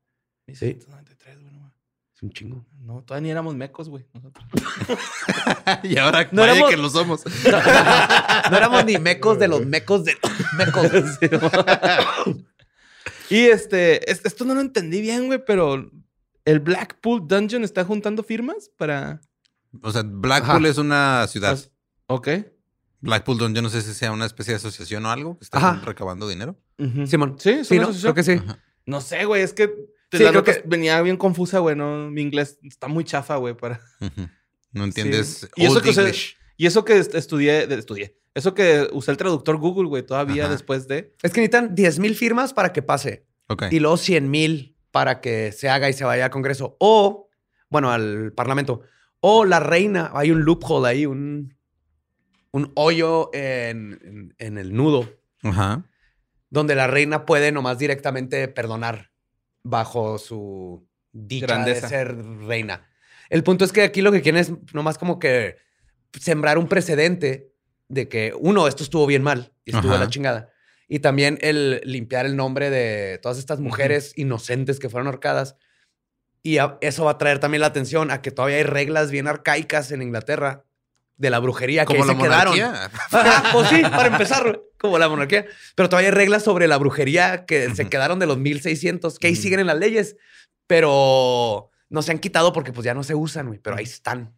1693, 0.48 1.40
güey. 1.42 1.54
No, 1.54 1.74
Es 2.16 2.24
un 2.24 2.30
chingo. 2.32 2.66
no, 2.80 3.02
todavía 3.04 3.24
ni 3.28 3.32
éramos 3.32 3.56
mecos, 3.56 3.90
güey. 3.90 4.06
nosotros. 4.14 4.46
y 5.84 5.98
ahora 5.98 6.28
No 6.32 6.42
vaya 6.42 6.54
éramos- 6.54 6.70
que 6.70 6.78
lo 6.78 6.90
somos. 6.90 7.24
No 8.52 8.58
éramos 8.58 8.86
ni 8.86 8.98
mecos 8.98 9.40
de 9.40 9.48
los 9.48 9.66
mecos 9.66 10.04
de 10.06 10.18
mecos. 10.58 10.88
Y 13.30 13.46
este, 13.46 14.10
es- 14.12 14.22
esto 14.26 14.46
no 14.46 14.54
lo 14.54 14.62
entendí 14.62 15.02
bien, 15.02 15.28
güey, 15.28 15.44
pero 15.44 15.90
el 16.46 16.60
Blackpool 16.60 17.28
Dungeon 17.28 17.64
está 17.64 17.84
juntando 17.86 18.22
firmas 18.24 18.70
para. 18.78 19.22
O 19.82 19.92
sea, 19.92 20.04
Blackpool 20.06 20.58
Ajá. 20.66 20.68
es 20.68 20.78
una 20.78 21.26
ciudad. 21.28 21.58
Ok. 22.08 22.28
Blackpool, 23.00 23.54
yo 23.54 23.62
no 23.62 23.70
sé 23.70 23.82
si 23.82 23.94
sea 23.94 24.12
una 24.12 24.26
especie 24.26 24.52
de 24.54 24.58
asociación 24.58 25.06
o 25.06 25.10
algo 25.12 25.38
que 25.38 25.46
está 25.46 25.82
recabando 25.84 26.28
dinero. 26.28 26.60
Simón. 27.08 27.38
Sí, 27.40 27.50
es 27.52 27.68
Sí, 27.68 27.76
una 27.78 27.84
¿no? 27.86 27.90
asociación. 27.90 28.14
Creo 28.14 28.16
que 28.16 28.24
sí. 28.24 28.46
Ajá. 28.52 28.60
No 28.86 29.02
sé, 29.02 29.26
güey, 29.26 29.42
es 29.42 29.54
que 29.54 29.74
Sí, 30.18 30.24
la 30.24 30.30
creo 30.32 30.44
que- 30.44 30.62
venía 30.66 31.02
bien 31.02 31.18
confusa, 31.18 31.60
güey. 31.60 31.76
No, 31.76 32.10
mi 32.10 32.22
inglés 32.22 32.58
está 32.64 32.88
muy 32.88 33.04
chafa, 33.04 33.36
güey, 33.38 33.56
para. 33.56 33.80
No 34.72 34.84
entiendes 34.86 35.28
Sí. 35.42 35.48
Y 35.56 35.66
eso 35.66 35.76
Old 35.76 35.84
que. 35.84 36.16
Y 36.58 36.66
eso 36.66 36.86
que 36.86 36.98
est- 36.98 37.16
estudié, 37.16 37.64
estudié. 37.74 38.18
Eso 38.36 38.54
que 38.56 38.88
usé 38.94 39.12
el 39.12 39.18
traductor 39.18 39.58
Google, 39.58 39.88
güey, 39.88 40.04
todavía 40.04 40.44
Ajá. 40.46 40.52
después 40.54 40.88
de. 40.88 41.14
Es 41.22 41.32
que 41.32 41.42
necesitan 41.42 41.76
10 41.76 42.00
mil 42.00 42.16
firmas 42.16 42.54
para 42.54 42.74
que 42.74 42.82
pase. 42.82 43.26
Y 43.70 43.80
luego 43.80 43.98
100 43.98 44.30
mil 44.32 44.76
para 44.92 45.22
que 45.22 45.52
se 45.52 45.70
haga 45.70 45.90
y 45.90 45.94
se 45.94 46.04
vaya 46.06 46.26
al 46.26 46.32
Congreso. 46.32 46.76
O, 46.80 47.30
bueno, 47.70 47.92
al 47.92 48.34
Parlamento. 48.34 48.82
O 49.20 49.46
la 49.46 49.60
reina, 49.60 50.12
hay 50.14 50.32
un 50.32 50.44
loophole 50.44 50.88
ahí, 50.90 51.06
un, 51.06 51.56
un 52.52 52.72
hoyo 52.76 53.30
en, 53.34 54.00
en- 54.04 54.36
en 54.38 54.58
el 54.58 54.74
nudo, 54.74 55.10
Ajá. 55.44 55.86
donde 56.50 56.76
la 56.76 56.88
reina 56.88 57.26
puede 57.26 57.52
nomás 57.52 57.78
directamente 57.80 58.48
perdonar 58.48 59.12
bajo 59.64 60.18
su 60.18 60.88
dicha 61.12 61.48
Grandeza. 61.48 61.82
de 61.82 61.90
ser 61.90 62.16
reina. 62.46 62.88
El 63.30 63.44
punto 63.44 63.66
es 63.66 63.72
que 63.72 63.82
aquí 63.84 64.02
lo 64.02 64.12
que 64.12 64.22
quieren 64.22 64.42
es 64.42 64.52
nomás 64.74 64.98
como 64.98 65.20
que 65.20 65.58
sembrar 66.20 66.58
un 66.58 66.68
precedente 66.68 67.54
de 67.88 68.08
que, 68.08 68.34
uno, 68.40 68.68
esto 68.68 68.84
estuvo 68.84 69.06
bien 69.08 69.24
mal 69.24 69.54
y 69.66 69.76
estuvo 69.76 69.94
Ajá. 69.94 70.04
la 70.04 70.10
chingada. 70.10 70.50
Y 70.88 71.00
también 71.00 71.38
el 71.42 71.82
limpiar 71.86 72.26
el 72.26 72.36
nombre 72.36 72.70
de 72.70 73.18
todas 73.22 73.38
estas 73.40 73.60
mujeres 73.60 74.14
inocentes 74.18 74.80
que 74.80 74.90
fueron 74.90 75.08
ahorcadas. 75.08 75.56
Y 76.44 76.58
a- 76.58 76.78
eso 76.82 77.06
va 77.06 77.12
a 77.12 77.18
traer 77.18 77.40
también 77.40 77.62
la 77.62 77.68
atención 77.68 78.12
a 78.12 78.22
que 78.22 78.32
todavía 78.32 78.58
hay 78.58 78.64
reglas 78.64 79.10
bien 79.12 79.28
arcaicas 79.28 79.92
en 79.92 80.02
Inglaterra 80.02 80.66
de 81.18 81.30
la 81.30 81.40
brujería 81.40 81.86
que 81.86 81.94
Como 81.94 82.06
la 82.06 82.14
se 82.14 82.20
quedaron. 82.20 82.58
monarquía. 82.58 82.92
Ajá, 83.12 83.44
pues 83.54 83.70
sí, 83.70 83.82
para 83.84 84.08
empezar, 84.08 84.62
como 84.80 84.98
la 84.98 85.08
monarquía. 85.10 85.46
Pero 85.76 85.90
todavía 85.90 86.10
hay 86.10 86.16
reglas 86.16 86.44
sobre 86.44 86.68
la 86.68 86.78
brujería 86.78 87.46
que 87.46 87.74
se 87.76 87.88
quedaron 87.90 88.20
de 88.20 88.26
los 88.26 88.38
1600, 88.38 89.20
que 89.20 89.28
ahí 89.28 89.36
siguen 89.36 89.60
en 89.62 89.68
las 89.68 89.78
leyes, 89.78 90.16
pero 90.68 91.70
no 91.90 92.02
se 92.02 92.12
han 92.12 92.20
quitado 92.20 92.54
porque 92.54 92.74
pues 92.74 92.86
ya 92.86 92.94
no 92.94 93.04
se 93.04 93.16
usan, 93.16 93.48
güey, 93.48 93.60
pero 93.60 93.76
ahí 93.78 93.84
están. 93.84 94.36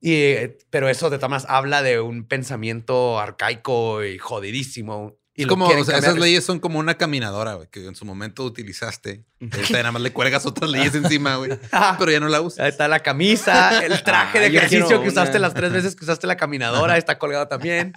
Y, 0.00 0.12
eh, 0.12 0.58
pero 0.70 0.88
eso 0.88 1.08
de 1.10 1.18
maneras 1.18 1.46
habla 1.48 1.82
de 1.82 2.00
un 2.00 2.26
pensamiento 2.26 3.18
arcaico 3.18 4.04
y 4.04 4.18
jodidísimo. 4.18 5.16
Y 5.36 5.42
Es 5.42 5.48
como, 5.48 5.66
quieren 5.66 5.82
o 5.82 5.84
sea, 5.84 5.98
esas 5.98 6.16
leyes 6.16 6.44
son 6.44 6.60
como 6.60 6.78
una 6.78 6.94
caminadora, 6.96 7.54
güey, 7.54 7.66
que 7.68 7.84
en 7.84 7.96
su 7.96 8.04
momento 8.04 8.44
utilizaste. 8.44 9.24
Ahorita 9.40 9.78
nada 9.78 9.90
más 9.90 10.00
le 10.02 10.12
cuelgas 10.12 10.46
otras 10.46 10.70
leyes 10.70 10.94
encima, 10.94 11.36
güey. 11.36 11.50
Ajá. 11.72 11.96
Pero 11.98 12.12
ya 12.12 12.20
no 12.20 12.28
la 12.28 12.38
Ahí 12.38 12.44
usas. 12.44 12.68
está 12.68 12.86
la 12.86 13.00
camisa, 13.00 13.84
el 13.84 14.00
traje 14.04 14.38
de 14.38 14.44
Ah, 14.44 14.48
ejercicio 14.48 15.02
que 15.02 15.08
usaste 15.08 15.40
las 15.40 15.52
tres 15.52 15.72
veces 15.72 15.96
que 15.96 16.04
usaste 16.04 16.28
la 16.28 16.36
caminadora, 16.36 16.96
está 16.98 17.18
colgado 17.18 17.48
también. 17.48 17.92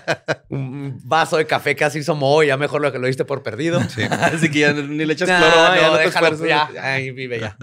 Un 0.50 1.00
vaso 1.04 1.38
de 1.38 1.46
café 1.46 1.74
que 1.74 1.84
así 1.84 2.00
hizo 2.00 2.14
Moe, 2.14 2.46
ya 2.46 2.56
mejor 2.58 2.82
lo 2.82 2.92
que 2.92 2.98
lo 2.98 3.06
diste 3.06 3.24
por 3.24 3.42
perdido. 3.42 3.80
Sí. 3.88 4.02
Así 4.02 4.50
que 4.50 4.58
ya 4.58 4.72
ni 4.74 5.06
le 5.06 5.14
echas 5.14 5.28
No, 5.28 5.38
cloro, 5.38 5.74
ya 5.76 5.88
no, 5.90 5.96
te 5.96 6.02
déjalo, 6.04 6.46
ya, 6.46 6.68
ahí 6.94 7.10
vive 7.10 7.40
ya. 7.40 7.56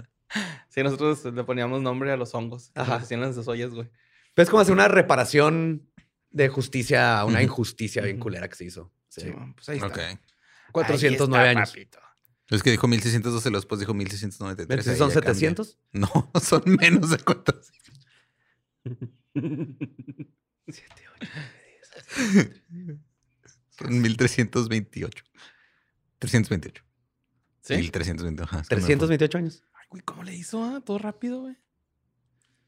Sí, 0.68 0.82
nosotros 0.82 1.24
le 1.24 1.44
poníamos 1.44 1.82
nombre 1.82 2.10
a 2.10 2.16
los 2.16 2.34
hongos. 2.34 2.72
Ajá. 2.74 2.96
Hacían 2.96 3.20
las 3.20 3.36
ollas, 3.46 3.70
güey. 3.70 3.88
Es 4.34 4.48
como 4.50 4.60
hacer 4.60 4.72
una 4.72 4.88
reparación 4.88 5.88
de 6.30 6.48
justicia 6.48 7.18
a 7.18 7.24
una 7.24 7.42
injusticia 7.42 8.02
bien 8.02 8.18
culera 8.18 8.48
que 8.48 8.56
se 8.56 8.64
hizo. 8.64 8.92
Sí. 9.10 9.20
Sí, 9.22 9.32
pues 9.54 9.68
ahí 9.68 9.76
está. 9.76 9.86
Ok. 9.88 9.98
409 10.72 11.42
Ahí 11.44 11.50
está, 11.50 11.60
años. 11.60 11.70
papito. 11.70 11.98
Es 12.48 12.62
que 12.62 12.70
dijo 12.70 12.88
1612, 12.88 13.50
después 13.50 13.78
dijo 13.78 13.92
1693. 13.94 14.78
Entonces 14.78 14.98
son 14.98 15.08
ya 15.10 15.14
cambia. 15.14 15.34
700. 15.34 15.78
No, 15.92 16.30
son 16.40 16.62
menos 16.66 17.10
de 17.10 17.18
cuántos. 17.18 17.70
Son 23.78 24.00
1328. 24.02 25.24
328. 26.18 26.82
¿Sí? 27.62 27.74
1328. 27.76 28.44
ajá, 28.44 28.60
es 28.62 28.68
que 28.68 28.74
me 28.76 28.80
fue. 28.80 28.86
328 28.88 29.38
años. 29.38 29.62
Ay, 29.74 29.86
güey, 29.90 30.02
¿cómo 30.02 30.22
le 30.22 30.34
hizo? 30.34 30.62
ah? 30.64 30.80
Todo 30.84 30.98
rápido, 30.98 31.40
güey. 31.40 31.56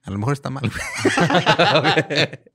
A 0.04 0.10
lo 0.10 0.18
mejor 0.18 0.32
está 0.34 0.50
mal. 0.50 0.68
güey. 0.70 2.28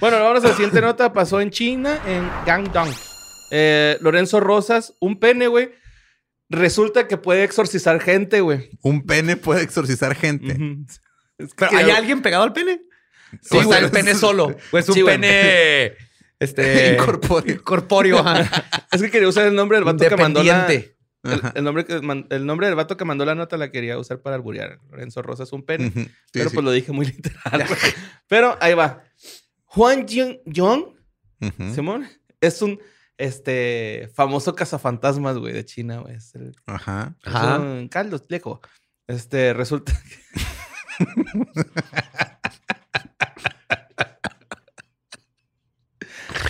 Bueno, 0.00 0.18
vámonos 0.18 0.42
a 0.44 0.48
la 0.48 0.54
siguiente 0.54 0.80
nota. 0.80 1.12
Pasó 1.12 1.38
en 1.38 1.50
China, 1.50 2.00
en 2.06 2.26
Guangdong. 2.46 2.88
Eh, 3.50 3.98
Lorenzo 4.00 4.40
Rosas, 4.40 4.94
un 5.00 5.18
pene, 5.18 5.46
güey. 5.48 5.70
Resulta 6.48 7.06
que 7.06 7.16
puede 7.16 7.44
exorcizar 7.44 8.00
gente, 8.00 8.40
güey. 8.40 8.70
Un 8.82 9.04
pene 9.06 9.36
puede 9.36 9.62
exorcizar 9.62 10.14
gente. 10.16 10.52
Ujú. 10.54 10.84
Es 11.38 11.48
que 11.48 11.54
¿Pero 11.56 11.70
quería- 11.70 11.86
¿Hay 11.86 11.90
alguien 11.92 12.22
pegado 12.22 12.42
al 12.44 12.52
pene? 12.52 12.80
Sí, 13.42 13.58
¿O 13.58 13.62
güey. 13.64 13.84
el 13.84 13.90
pene 13.90 14.14
solo? 14.14 14.56
¿O 14.72 14.78
es 14.78 14.88
un 14.88 14.94
Sí, 14.94 15.02
güey. 15.02 15.14
pene 15.14 15.92
este, 16.40 16.92
Incorpóreo. 17.48 18.24
Es 18.92 19.00
que 19.00 19.10
quería 19.10 19.28
usar 19.28 19.46
el 19.46 19.54
nombre 19.54 19.78
del 19.78 19.84
vato 19.84 20.08
que 20.08 20.16
mandó 20.16 20.42
la... 20.42 20.66
El, 21.22 21.40
el 21.54 21.64
nombre 21.64 21.84
que 21.84 21.92
el 21.92 22.46
nombre 22.46 22.66
del 22.66 22.74
vato 22.76 22.96
que 22.96 23.04
mandó 23.04 23.24
la 23.26 23.34
nota 23.34 23.56
la 23.58 23.70
quería 23.70 23.98
usar 23.98 24.20
para 24.22 24.36
alburear. 24.36 24.78
Lorenzo 24.90 25.20
Rosas, 25.22 25.52
un 25.52 25.62
pene. 25.64 25.90
Sí, 25.94 26.10
pero 26.32 26.48
sí. 26.48 26.54
pues 26.54 26.64
lo 26.64 26.72
dije 26.72 26.92
muy 26.92 27.06
literal. 27.06 27.66
pero 28.26 28.56
ahí 28.60 28.72
va. 28.74 29.04
Juan 29.66 30.06
Yong, 30.06 30.38
Ujú. 31.42 31.74
Simón, 31.74 32.08
es 32.40 32.62
un 32.62 32.80
este, 33.20 34.10
famoso 34.14 34.54
cazafantasmas, 34.54 35.36
güey, 35.36 35.52
de 35.52 35.64
China, 35.64 35.98
güey. 35.98 36.16
Es 36.16 36.34
el 36.34 36.56
Ajá. 36.66 37.14
es 37.22 37.34
Ajá. 37.34 37.58
un 37.58 37.88
Carlos 37.88 38.24
Lejo. 38.28 38.60
Este, 39.06 39.52
resulta 39.52 39.92
que... 39.92 40.40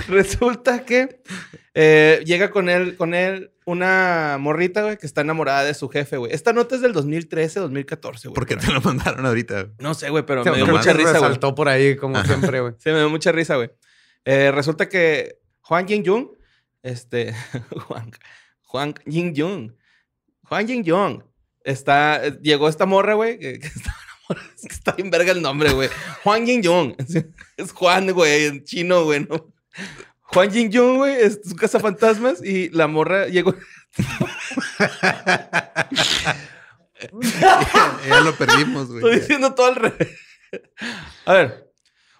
resulta 0.08 0.84
que 0.84 1.20
eh, 1.74 2.22
llega 2.24 2.50
con 2.50 2.68
él, 2.68 2.96
con 2.96 3.14
él 3.14 3.52
una 3.64 4.36
morrita, 4.38 4.82
güey, 4.82 4.96
que 4.96 5.06
está 5.06 5.22
enamorada 5.22 5.64
de 5.64 5.74
su 5.74 5.88
jefe, 5.88 6.18
güey. 6.18 6.32
Esta 6.32 6.52
nota 6.52 6.76
es 6.76 6.82
del 6.82 6.92
2013, 6.92 7.60
2014, 7.60 8.28
güey. 8.28 8.34
¿Por 8.34 8.46
qué 8.46 8.56
te 8.56 8.70
lo 8.72 8.80
mandaron 8.80 9.26
ahorita? 9.26 9.70
No 9.78 9.94
sé, 9.94 10.10
güey, 10.10 10.24
pero 10.24 10.44
Se 10.44 10.50
me 10.50 10.56
dio 10.56 10.66
mucha 10.66 10.92
risa, 10.92 11.18
güey. 11.18 11.30
Saltó 11.30 11.54
por 11.54 11.68
ahí 11.68 11.96
como 11.96 12.22
siempre, 12.24 12.60
güey. 12.60 12.74
Sí, 12.78 12.90
me 12.90 12.98
dio 12.98 13.10
mucha 13.10 13.32
risa, 13.32 13.56
güey. 13.56 13.70
Eh, 14.24 14.52
resulta 14.52 14.88
que 14.88 15.38
Juan 15.62 15.88
Jin 15.88 16.04
Jung, 16.04 16.28
este, 16.82 17.34
Juan, 17.88 18.10
Juan 18.62 18.94
Jin 19.06 19.34
Jung, 19.36 19.72
Juan 20.44 20.66
Jin 20.66 20.84
Jung, 20.84 21.22
está, 21.64 22.26
eh, 22.26 22.38
llegó 22.42 22.68
esta 22.68 22.86
morra, 22.86 23.14
güey, 23.14 23.38
que, 23.38 23.58
que 23.58 23.66
está. 23.74 23.94
Es 24.54 24.62
que 24.62 24.74
está 24.74 24.92
bien 24.92 25.10
verga 25.10 25.32
el 25.32 25.42
nombre, 25.42 25.72
güey. 25.72 25.88
Juan 26.22 26.46
Jin 26.46 26.62
Jung. 26.62 26.94
Es, 27.56 27.72
Juan, 27.72 28.12
güey, 28.12 28.44
en 28.44 28.64
chino, 28.64 29.02
güey, 29.04 29.26
¿no? 29.28 29.52
Juan 30.20 30.52
Jin 30.52 30.72
Jung, 30.72 30.98
güey, 30.98 31.16
es 31.16 31.40
su 31.44 31.56
casa 31.56 31.80
fantasmas 31.80 32.40
y 32.42 32.68
la 32.70 32.86
morra 32.86 33.26
llegó. 33.26 33.54
ya 38.06 38.20
lo 38.20 38.34
perdimos, 38.36 38.82
Estoy 38.84 39.00
güey. 39.00 39.20
diciendo 39.20 39.54
todo 39.54 39.66
al 39.66 39.76
revés. 39.76 40.08
A 41.24 41.32
ver, 41.34 41.72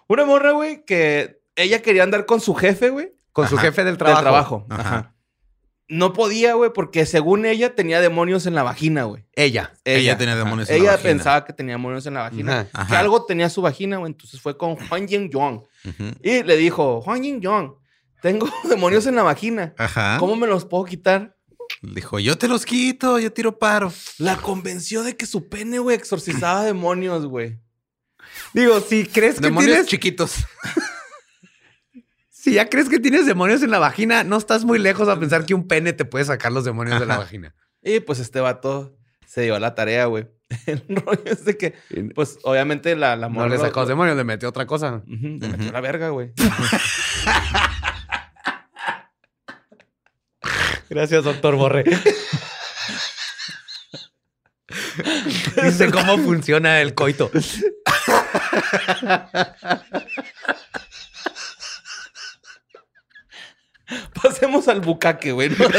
una 0.07 0.25
morra, 0.25 0.51
güey, 0.51 0.83
que 0.83 1.39
ella 1.55 1.81
quería 1.81 2.03
andar 2.03 2.25
con 2.25 2.41
su 2.41 2.53
jefe, 2.55 2.89
güey. 2.89 3.13
Con 3.31 3.47
su 3.47 3.57
jefe 3.57 3.83
del 3.83 3.93
Del 3.93 3.97
trabajo. 3.97 4.21
trabajo. 4.21 4.65
Ajá. 4.69 4.81
Ajá. 4.81 5.15
No 5.87 6.13
podía, 6.13 6.53
güey, 6.53 6.71
porque 6.73 7.05
según 7.05 7.45
ella 7.45 7.75
tenía 7.75 7.99
demonios 7.99 8.45
en 8.45 8.55
la 8.55 8.63
vagina, 8.63 9.03
güey. 9.03 9.25
Ella. 9.33 9.73
Ella 9.83 10.17
tenía 10.17 10.35
Ajá. 10.35 10.43
demonios 10.45 10.69
en 10.69 10.75
la 10.77 10.81
Ella 10.81 10.91
vagina. 10.93 11.09
pensaba 11.11 11.45
que 11.45 11.51
tenía 11.51 11.73
demonios 11.73 12.05
en 12.05 12.13
la 12.13 12.21
vagina. 12.21 12.67
Que 12.87 12.95
algo 12.95 13.25
tenía 13.25 13.49
su 13.49 13.61
vagina, 13.61 13.97
güey. 13.97 14.11
Entonces 14.13 14.39
fue 14.39 14.57
con 14.57 14.75
Juan 14.87 15.05
Yin 15.07 15.29
Yong. 15.29 15.63
Y 16.23 16.43
le 16.43 16.55
dijo, 16.55 17.01
Juan 17.01 17.21
Yin 17.23 17.41
Yong, 17.41 17.73
tengo 18.21 18.47
demonios 18.69 19.05
en 19.05 19.15
la 19.15 19.23
vagina. 19.23 19.73
Ajá. 19.77 20.15
¿Cómo 20.17 20.37
me 20.37 20.47
los 20.47 20.63
puedo 20.65 20.85
quitar? 20.85 21.35
Dijo, 21.81 22.19
yo 22.19 22.37
te 22.37 22.47
los 22.47 22.65
quito, 22.65 23.19
yo 23.19 23.33
tiro 23.33 23.57
paro. 23.59 23.91
La 24.17 24.37
convenció 24.37 25.03
de 25.03 25.17
que 25.17 25.25
su 25.25 25.49
pene, 25.49 25.79
güey, 25.79 25.97
exorcizaba 25.97 26.63
demonios, 26.63 27.25
güey. 27.25 27.59
Digo, 28.53 28.79
si 28.79 29.05
crees 29.07 29.35
que 29.35 29.41
Demonios 29.41 29.71
tienes... 29.71 29.87
chiquitos. 29.87 30.35
Si 32.41 32.53
ya 32.53 32.69
crees 32.69 32.89
que 32.89 32.99
tienes 32.99 33.27
demonios 33.27 33.61
en 33.61 33.69
la 33.69 33.77
vagina, 33.77 34.23
no 34.23 34.35
estás 34.35 34.65
muy 34.65 34.79
lejos 34.79 35.07
a 35.07 35.19
pensar 35.19 35.45
que 35.45 35.53
un 35.53 35.67
pene 35.67 35.93
te 35.93 36.05
puede 36.05 36.25
sacar 36.25 36.51
los 36.51 36.65
demonios 36.65 36.99
de 36.99 37.05
la 37.05 37.19
vagina. 37.19 37.53
Y 37.83 37.99
pues 37.99 38.17
este 38.17 38.39
vato 38.39 38.97
se 39.27 39.43
dio 39.43 39.53
a 39.53 39.59
la 39.59 39.75
tarea, 39.75 40.05
güey. 40.05 40.27
El 40.65 40.83
rollo 40.87 41.21
es 41.25 41.45
de 41.45 41.55
que, 41.55 41.75
pues 42.15 42.39
obviamente 42.41 42.95
la, 42.95 43.15
la 43.15 43.29
No 43.29 43.47
le 43.47 43.59
sacó 43.59 43.81
los 43.81 43.89
demonios, 43.89 44.17
le 44.17 44.23
metió 44.23 44.49
otra 44.49 44.65
cosa. 44.65 45.03
Le 45.05 45.49
metió 45.49 45.71
la 45.71 45.81
verga, 45.81 46.09
güey. 46.09 46.33
Gracias, 50.89 51.23
doctor 51.23 51.55
Borre. 51.57 51.83
Dice 55.63 55.91
cómo 55.91 56.17
funciona 56.17 56.81
el 56.81 56.95
coito. 56.95 57.29
Pasemos 64.21 64.67
al 64.67 64.81
bucaque, 64.81 65.31
güey. 65.31 65.49
¿no? 65.49 65.55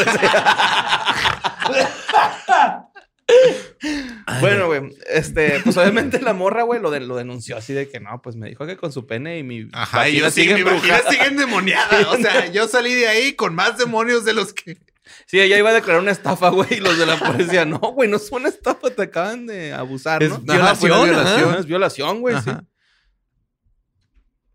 bueno, 4.40 4.66
güey, 4.66 4.82
este, 5.10 5.60
pues 5.60 5.76
obviamente 5.76 6.20
la 6.20 6.32
morra, 6.34 6.62
güey, 6.62 6.80
lo, 6.80 6.90
de- 6.90 7.00
lo 7.00 7.16
denunció 7.16 7.56
así 7.56 7.72
de 7.72 7.88
que 7.88 8.00
no, 8.00 8.20
pues 8.22 8.36
me 8.36 8.48
dijo 8.48 8.66
que 8.66 8.76
con 8.76 8.92
su 8.92 9.06
pene 9.06 9.38
y 9.38 9.42
mi 9.42 9.68
Ajá, 9.72 10.08
y 10.08 10.18
yo 10.18 10.30
sigue, 10.30 10.54
mi 10.54 10.62
vagina 10.62 11.00
sigue 11.08 11.24
endemoniada. 11.26 12.10
O 12.10 12.16
sea, 12.16 12.46
yo 12.52 12.68
salí 12.68 12.94
de 12.94 13.08
ahí 13.08 13.32
con 13.34 13.54
más 13.54 13.78
demonios 13.78 14.24
de 14.24 14.32
los 14.34 14.52
que. 14.52 14.78
Sí, 15.26 15.40
ella 15.40 15.58
iba 15.58 15.70
a 15.70 15.74
declarar 15.74 16.00
una 16.00 16.12
estafa, 16.12 16.50
güey, 16.50 16.74
y 16.74 16.80
los 16.80 16.96
de 16.98 17.06
la 17.06 17.16
policía, 17.18 17.64
no, 17.64 17.78
güey, 17.78 18.08
no 18.08 18.16
es 18.16 18.30
una 18.30 18.48
estafa, 18.48 18.90
te 18.90 19.02
acaban 19.02 19.46
de 19.46 19.72
abusar, 19.72 20.22
Es 20.22 20.30
¿no? 20.30 20.36
Ajá, 20.36 20.42
una 20.44 20.54
violación, 20.54 21.04
violación. 21.04 21.50
No, 21.52 21.58
es 21.58 21.66
violación, 21.66 22.20
güey, 22.20 22.34
sí. 22.42 22.50
Ajá. 22.50 22.64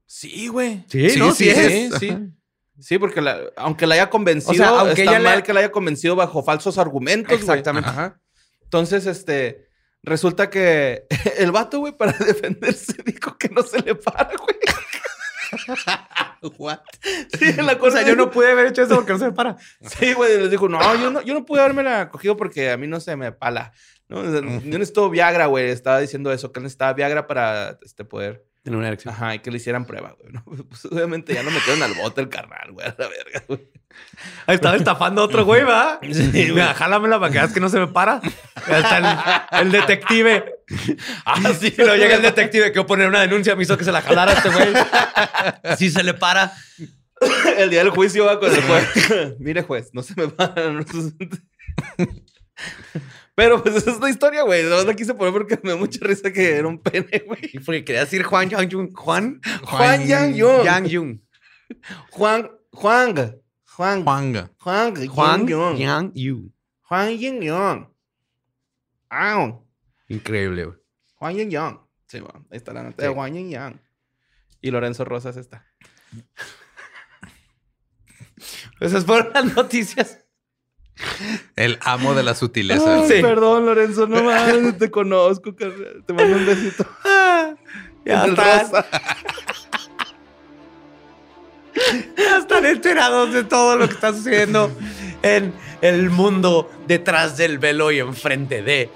Sí, 0.05 0.47
güey. 0.47 0.83
Sí, 0.89 1.09
Sí, 1.09 1.19
no, 1.19 1.31
sí 1.33 1.43
sí, 1.43 1.49
es. 1.49 1.57
es. 1.57 1.93
Sí, 1.99 2.09
sí. 2.09 2.17
Sí, 2.79 2.97
porque 2.99 3.21
la- 3.21 3.39
aunque 3.55 3.87
la 3.87 3.95
haya 3.95 4.09
convencido, 4.09 4.51
O 4.51 4.55
sea, 4.55 4.79
aunque 4.81 5.01
está 5.01 5.11
ella 5.11 5.19
le- 5.19 5.25
mal 5.29 5.43
que 5.43 5.53
la 5.53 5.59
haya 5.61 5.71
convencido 5.71 6.15
bajo 6.15 6.43
falsos 6.43 6.77
argumentos. 6.77 7.33
Exactamente. 7.39 7.89
Ajá. 7.89 8.19
Entonces, 8.63 9.05
este, 9.05 9.67
resulta 10.03 10.49
que 10.49 11.05
el 11.37 11.51
vato, 11.51 11.79
güey, 11.79 11.93
para 11.97 12.11
defenderse, 12.19 12.95
dijo 13.05 13.37
que 13.37 13.49
no 13.49 13.63
se 13.63 13.79
le 13.81 13.95
para, 13.95 14.31
güey. 14.37 14.57
What? 16.57 16.79
Sí, 17.39 17.53
la 17.53 17.73
O 17.73 17.79
cosa 17.79 17.99
sea, 17.99 18.07
yo 18.07 18.15
no 18.15 18.29
pude 18.31 18.51
haber 18.51 18.67
hecho 18.67 18.83
eso 18.83 18.95
porque 18.95 19.13
no 19.13 19.19
se 19.19 19.25
me 19.25 19.31
para. 19.31 19.55
Sí, 19.81 20.13
güey, 20.13 20.37
les 20.39 20.51
dijo, 20.51 20.67
no, 20.69 20.79
yo 20.95 21.09
no, 21.09 21.21
yo 21.21 21.33
no 21.33 21.45
pude 21.45 21.61
haberme 21.61 22.09
cogido 22.09 22.35
porque 22.37 22.69
a 22.71 22.77
mí 22.77 22.87
no 22.87 22.99
se 22.99 23.15
me 23.15 23.31
pala. 23.31 23.71
¿no? 24.09 24.23
Yo 24.23 24.41
necesito 24.77 25.09
Viagra, 25.09 25.47
güey. 25.47 25.69
Estaba 25.69 25.99
diciendo 25.99 26.31
eso, 26.31 26.51
que 26.51 26.59
necesitaba 26.59 26.93
Viagra 26.93 27.27
para 27.27 27.77
este, 27.81 28.05
poder. 28.05 28.45
Tiene 28.67 28.79
una 28.79 28.89
erección. 28.89 29.13
Ajá, 29.13 29.33
y 29.33 29.39
que 29.39 29.49
le 29.49 29.55
hicieran 29.55 29.85
prueba, 29.85 30.13
güey. 30.19 30.33
¿no? 30.33 30.43
Pues, 30.67 30.83
obviamente 30.83 31.33
ya 31.33 31.41
lo 31.41 31.51
metieron 31.51 31.81
al 31.83 31.93
bote 31.93 32.19
el 32.19 32.27
carnal, 32.27 32.73
güey, 32.73 32.85
a 32.85 32.93
la 32.97 33.07
verga, 33.07 33.43
güey. 33.47 33.61
Ahí 34.45 34.55
estaba 34.55 34.75
estafando 34.75 35.21
a 35.21 35.23
otro 35.23 35.45
güey, 35.45 35.63
¿va? 35.63 36.01
Sí, 36.11 36.29
güey. 36.31 36.51
Mira, 36.51 36.73
jálamela 36.73 37.17
para 37.17 37.31
que 37.31 37.37
veas 37.37 37.53
que 37.53 37.61
no 37.61 37.69
se 37.69 37.79
me 37.79 37.87
para. 37.87 38.19
Está 38.67 39.45
el, 39.53 39.67
el 39.67 39.71
detective. 39.71 40.55
Ah, 41.23 41.53
sí, 41.57 41.73
Y 41.77 41.81
luego 41.81 41.95
llega 41.95 42.15
el 42.15 42.21
detective 42.21 42.73
que 42.73 42.83
poner 42.83 43.07
una 43.07 43.21
denuncia, 43.21 43.55
me 43.55 43.63
hizo 43.63 43.77
que 43.77 43.85
se 43.85 43.93
la 43.93 44.01
jalara 44.01 44.33
a 44.33 44.35
este 44.35 44.49
güey. 44.49 45.77
Si 45.77 45.89
se 45.89 46.03
le 46.03 46.13
para. 46.13 46.51
El 47.57 47.69
día 47.69 47.85
del 47.85 47.91
juicio 47.91 48.25
va 48.25 48.37
con 48.37 48.53
el 48.53 48.61
juez. 48.63 49.39
Mire, 49.39 49.61
juez, 49.61 49.91
no 49.93 50.03
se 50.03 50.13
me 50.17 50.27
para. 50.27 50.73
Pero 53.37 53.61
pues 53.61 53.75
esa 53.75 53.91
es 53.91 53.99
la 53.99 54.09
historia, 54.09 54.41
güey. 54.41 54.63
La 54.63 54.95
quise 54.95 55.13
poner 55.13 55.31
porque 55.31 55.59
me 55.61 55.69
da 55.69 55.75
mucha 55.75 55.99
risa 56.01 56.33
que 56.33 56.55
era 56.55 56.67
un 56.67 56.79
pene, 56.79 57.23
güey. 57.27 57.51
Y 57.53 57.59
porque 57.59 57.85
quería 57.85 57.99
decir 58.01 58.23
Juan 58.23 58.49
Yang 58.49 58.71
Jung. 58.71 58.91
Juan. 58.97 59.39
Juan 59.63 60.07
Yang 60.07 60.33
Yong. 60.37 60.65
Yang 60.65 60.89
Jung. 60.91 61.19
Juan, 62.09 62.49
Juan, 62.71 63.13
Juan, 63.75 64.03
Juanga. 64.03 64.49
Juan, 64.57 65.07
Juan 65.07 65.47
Yang. 65.47 65.77
Yang 65.77 66.11
Yu. 66.15 66.51
Juan 66.81 67.19
Yang. 67.19 67.93
Ah, 69.11 69.59
Increíble, 70.07 70.65
güey. 70.65 70.77
Juan 71.19 71.35
Yin 71.35 71.51
Yang. 71.51 71.79
Sí, 72.07 72.19
bueno, 72.19 72.43
ahí 72.49 72.57
está 72.57 72.73
la 72.73 72.81
nota 72.81 73.03
de 73.03 73.07
Sí. 73.07 73.13
Juan 73.13 73.33
Yin 73.35 73.51
Yang. 73.51 73.79
Y 74.61 74.71
Lorenzo 74.71 75.05
Rosas 75.05 75.37
está. 75.37 75.63
Esas 78.79 79.05
fueron 79.05 79.31
las 79.31 79.55
noticias. 79.55 80.25
El 81.55 81.77
amo 81.81 82.13
de 82.13 82.23
la 82.23 82.35
sutileza. 82.35 83.01
Ay, 83.01 83.07
Sí. 83.07 83.21
Perdón, 83.21 83.65
Lorenzo, 83.65 84.07
no 84.07 84.23
mames, 84.23 84.77
te 84.77 84.89
conozco. 84.91 85.53
Te 85.53 86.13
mando 86.13 86.37
un 86.37 86.45
besito. 86.45 86.85
Ya 88.05 88.25
están, 88.25 88.71
ya 92.17 92.37
están 92.37 92.65
enterados 92.65 93.33
de 93.33 93.43
todo 93.43 93.75
lo 93.75 93.85
que 93.89 93.95
está 93.95 94.13
sucediendo 94.13 94.71
en 95.23 95.53
el 95.81 96.09
mundo 96.09 96.71
detrás 96.87 97.35
del 97.35 97.59
velo 97.59 97.91
y 97.91 97.99
enfrente 97.99 98.61
de. 98.61 98.89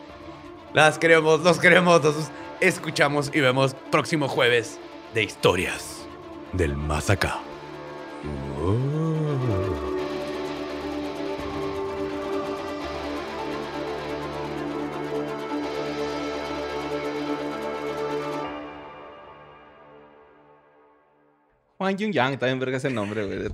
Las 0.74 0.98
queremos, 0.98 1.42
los 1.42 1.60
queremos, 1.60 2.02
los 2.02 2.32
escuchamos 2.62 3.32
y 3.34 3.42
vemos 3.42 3.76
próximo 3.92 4.30
jueves 4.30 4.80
de 5.14 5.24
historias 5.24 6.08
del 6.54 6.78
más 6.78 7.10
acá. 7.10 7.40
Juan 21.82 21.98
Yun 21.98 22.14
Yang, 22.14 22.38
también 22.38 22.60
verga 22.60 22.78
ese 22.78 22.92
nombre, 22.92 23.26
güey. 23.26 23.50